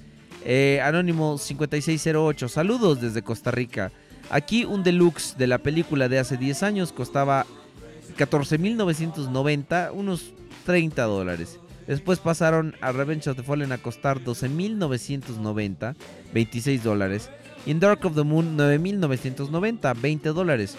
[0.44, 2.49] Eh, Anónimo 5608.
[2.49, 3.92] Saludos desde Costa Rica.
[4.31, 7.47] Aquí un deluxe de la película de hace 10 años costaba
[8.16, 10.33] 14.990, unos
[10.65, 11.58] 30 dólares.
[11.86, 15.94] Después pasaron a Revenge of the Fallen a costar 12.990,
[16.33, 17.31] 26 dólares.
[17.66, 20.76] Y en Dark of the Moon 9.990, 20 dólares.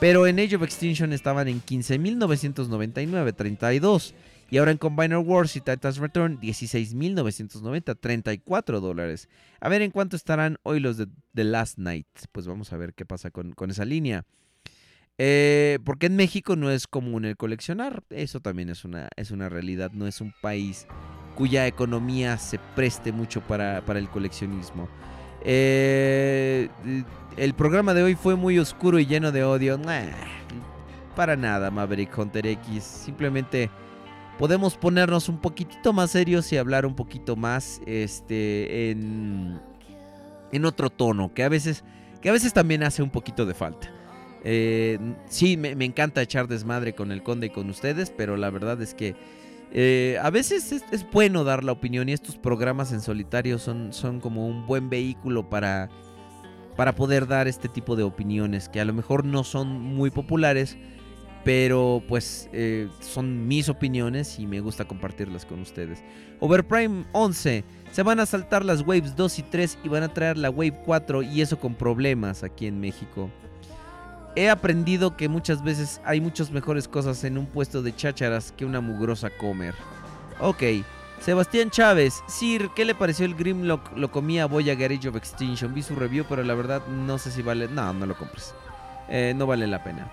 [0.00, 4.14] Pero en Age of Extinction estaban en 15.999, 32.
[4.50, 9.28] Y ahora en Combiner Wars y Titans Return, 16.990, 34 dólares.
[9.60, 12.06] A ver en cuánto estarán hoy los de The Last Night.
[12.32, 14.24] Pues vamos a ver qué pasa con, con esa línea.
[15.18, 18.02] Eh, porque en México no es común el coleccionar.
[18.10, 19.92] Eso también es una, es una realidad.
[19.92, 20.86] No es un país
[21.34, 24.88] cuya economía se preste mucho para, para el coleccionismo.
[25.44, 26.68] Eh,
[27.36, 29.78] el programa de hoy fue muy oscuro y lleno de odio.
[31.14, 32.82] Para nada, Maverick Hunter X.
[32.82, 33.70] Simplemente
[34.38, 39.60] podemos ponernos un poquitito más serios y hablar un poquito más este en
[40.52, 41.84] en otro tono, que a veces
[42.20, 43.93] que a veces también hace un poquito de falta.
[44.44, 48.80] Eh, sí, me, encanta echar desmadre con el conde y con ustedes, pero la verdad
[48.82, 49.16] es que
[49.72, 54.20] eh, a veces es, bueno dar la opinión y estos programas en solitario son, son
[54.20, 55.88] como un buen vehículo para,
[56.76, 60.76] para poder dar este tipo de opiniones que a lo mejor no son muy populares,
[61.42, 66.04] pero pues eh, son mis opiniones y me gusta compartirlas con ustedes.
[66.40, 70.36] Overprime 11, se van a saltar las Waves 2 y 3 y van a traer
[70.36, 73.30] la Wave 4 y eso con problemas aquí en México.
[74.36, 78.64] He aprendido que muchas veces hay muchas mejores cosas en un puesto de chácharas que
[78.64, 79.74] una mugrosa comer.
[80.40, 80.62] Ok,
[81.20, 83.96] Sebastián Chávez, Sir, ¿qué le pareció el Grimlock?
[83.96, 85.72] Lo comía Voyager Age of Extinction.
[85.72, 87.68] Vi su review, pero la verdad no sé si vale.
[87.68, 88.54] No, no lo compres.
[89.08, 90.10] Eh, no vale la pena.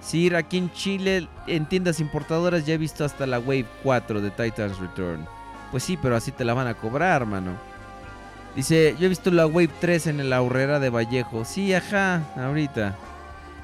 [0.00, 4.30] Sir, aquí en Chile, en tiendas importadoras, ya he visto hasta la Wave 4 de
[4.30, 5.26] Titan's Return.
[5.70, 7.52] Pues sí, pero así te la van a cobrar, mano.
[8.56, 11.44] Dice, yo he visto la Wave 3 en la ahorrera de Vallejo.
[11.44, 12.96] Sí, ajá, ahorita.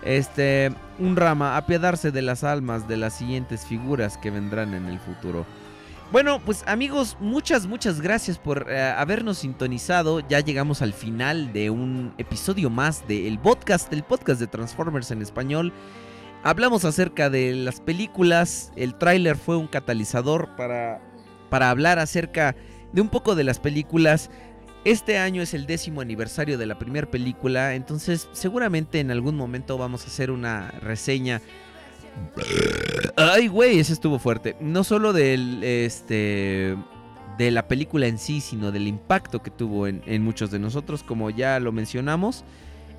[0.06, 5.00] Este, un rama, apiadarse de las almas de las siguientes figuras que vendrán en el
[5.00, 5.44] futuro.
[6.12, 10.20] Bueno, pues amigos, muchas, muchas gracias por eh, habernos sintonizado.
[10.20, 15.22] Ya llegamos al final de un episodio más del podcast, del podcast de Transformers en
[15.22, 15.72] español.
[16.44, 21.00] Hablamos acerca de las películas, el tráiler fue un catalizador para,
[21.50, 22.54] para hablar acerca
[22.92, 24.30] de un poco de las películas.
[24.86, 29.76] Este año es el décimo aniversario de la primera película, entonces seguramente en algún momento
[29.76, 31.42] vamos a hacer una reseña.
[33.16, 34.54] Ay, güey, ese estuvo fuerte.
[34.60, 36.76] No solo del este
[37.36, 41.30] de la película en sí, sino del impacto que tuvo en, muchos de nosotros, como
[41.30, 42.44] ya lo mencionamos.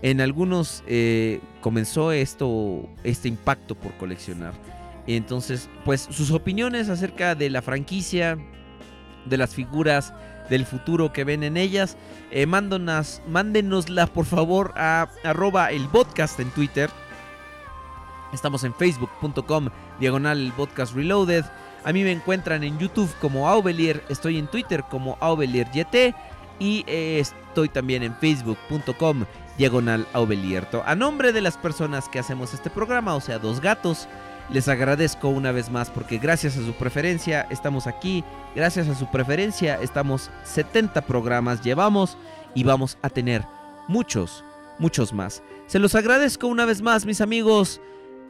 [0.02, 4.52] En algunos eh, comenzó esto, este impacto por coleccionar.
[5.08, 8.38] Entonces, pues sus opiniones acerca de la franquicia,
[9.26, 10.14] de las figuras,
[10.50, 11.98] del futuro que ven en ellas,
[12.32, 16.90] eh, mándenosla por favor a arroba el podcast en Twitter.
[18.34, 19.70] Estamos en facebook.com
[20.00, 21.46] diagonal podcast reloaded.
[21.86, 26.14] A mí me encuentran en YouTube como Aubelier, estoy en Twitter como AubelierYT
[26.60, 29.26] y eh, estoy también en facebook.com
[29.58, 30.84] diagonal Aubelierto.
[30.86, 34.08] A nombre de las personas que hacemos este programa, o sea, dos gatos,
[34.50, 38.24] les agradezco una vez más porque gracias a su preferencia estamos aquí,
[38.56, 42.18] gracias a su preferencia estamos 70 programas llevamos
[42.56, 43.46] y vamos a tener
[43.88, 44.44] muchos,
[44.80, 45.44] muchos más.
[45.68, 47.82] Se los agradezco una vez más, mis amigos.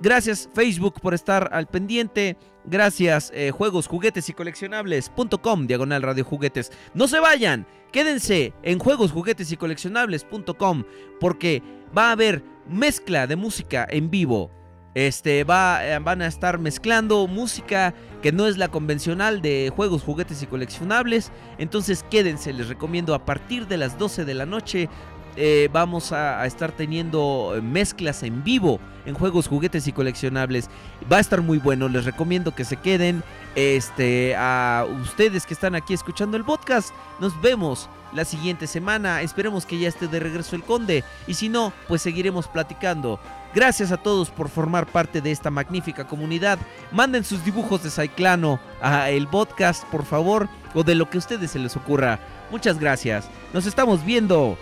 [0.01, 2.37] Gracias Facebook por estar al pendiente.
[2.65, 6.71] Gracias eh, juegos, juguetes y coleccionables.com diagonal radio juguetes.
[6.93, 10.83] No se vayan, quédense en juegos, juguetes y coleccionables.com
[11.19, 11.63] porque
[11.97, 14.51] va a haber mezcla de música en vivo.
[14.98, 17.93] Este va, eh, van a estar mezclando música
[18.24, 21.32] que no es la convencional de juegos, juguetes y coleccionables.
[21.59, 24.90] Entonces quédense, les recomiendo a partir de las 12 de la noche
[25.35, 30.67] eh, vamos a, a, estar teniendo mezclas en vivo en juegos, juguetes y coleccionables.
[31.11, 33.24] Va a estar muy bueno, les recomiendo que se queden.
[33.56, 39.22] Este, a ustedes que están aquí escuchando el podcast, nos vemos la siguiente semana.
[39.22, 41.03] Esperemos que ya esté de regreso el conde.
[41.27, 43.19] Y si no, pues seguiremos platicando.
[43.53, 46.59] Gracias a todos por formar parte de esta magnífica comunidad.
[46.92, 51.19] Manden sus dibujos de Cyclano a el podcast, por favor, o de lo que a
[51.19, 52.19] ustedes se les ocurra.
[52.51, 53.30] Muchas gracias.
[53.53, 54.58] Nos estamos viendo.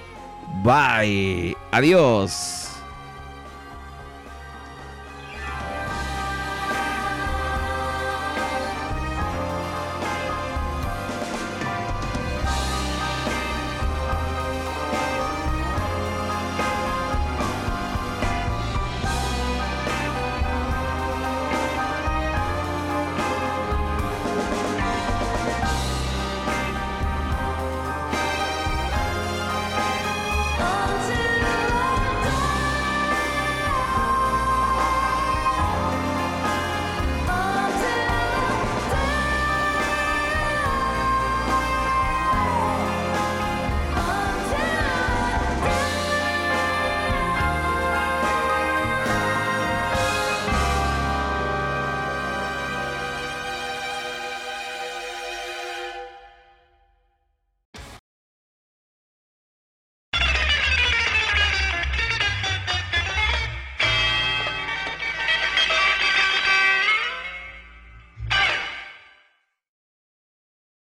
[0.64, 1.56] Bye.
[1.72, 2.65] Adiós.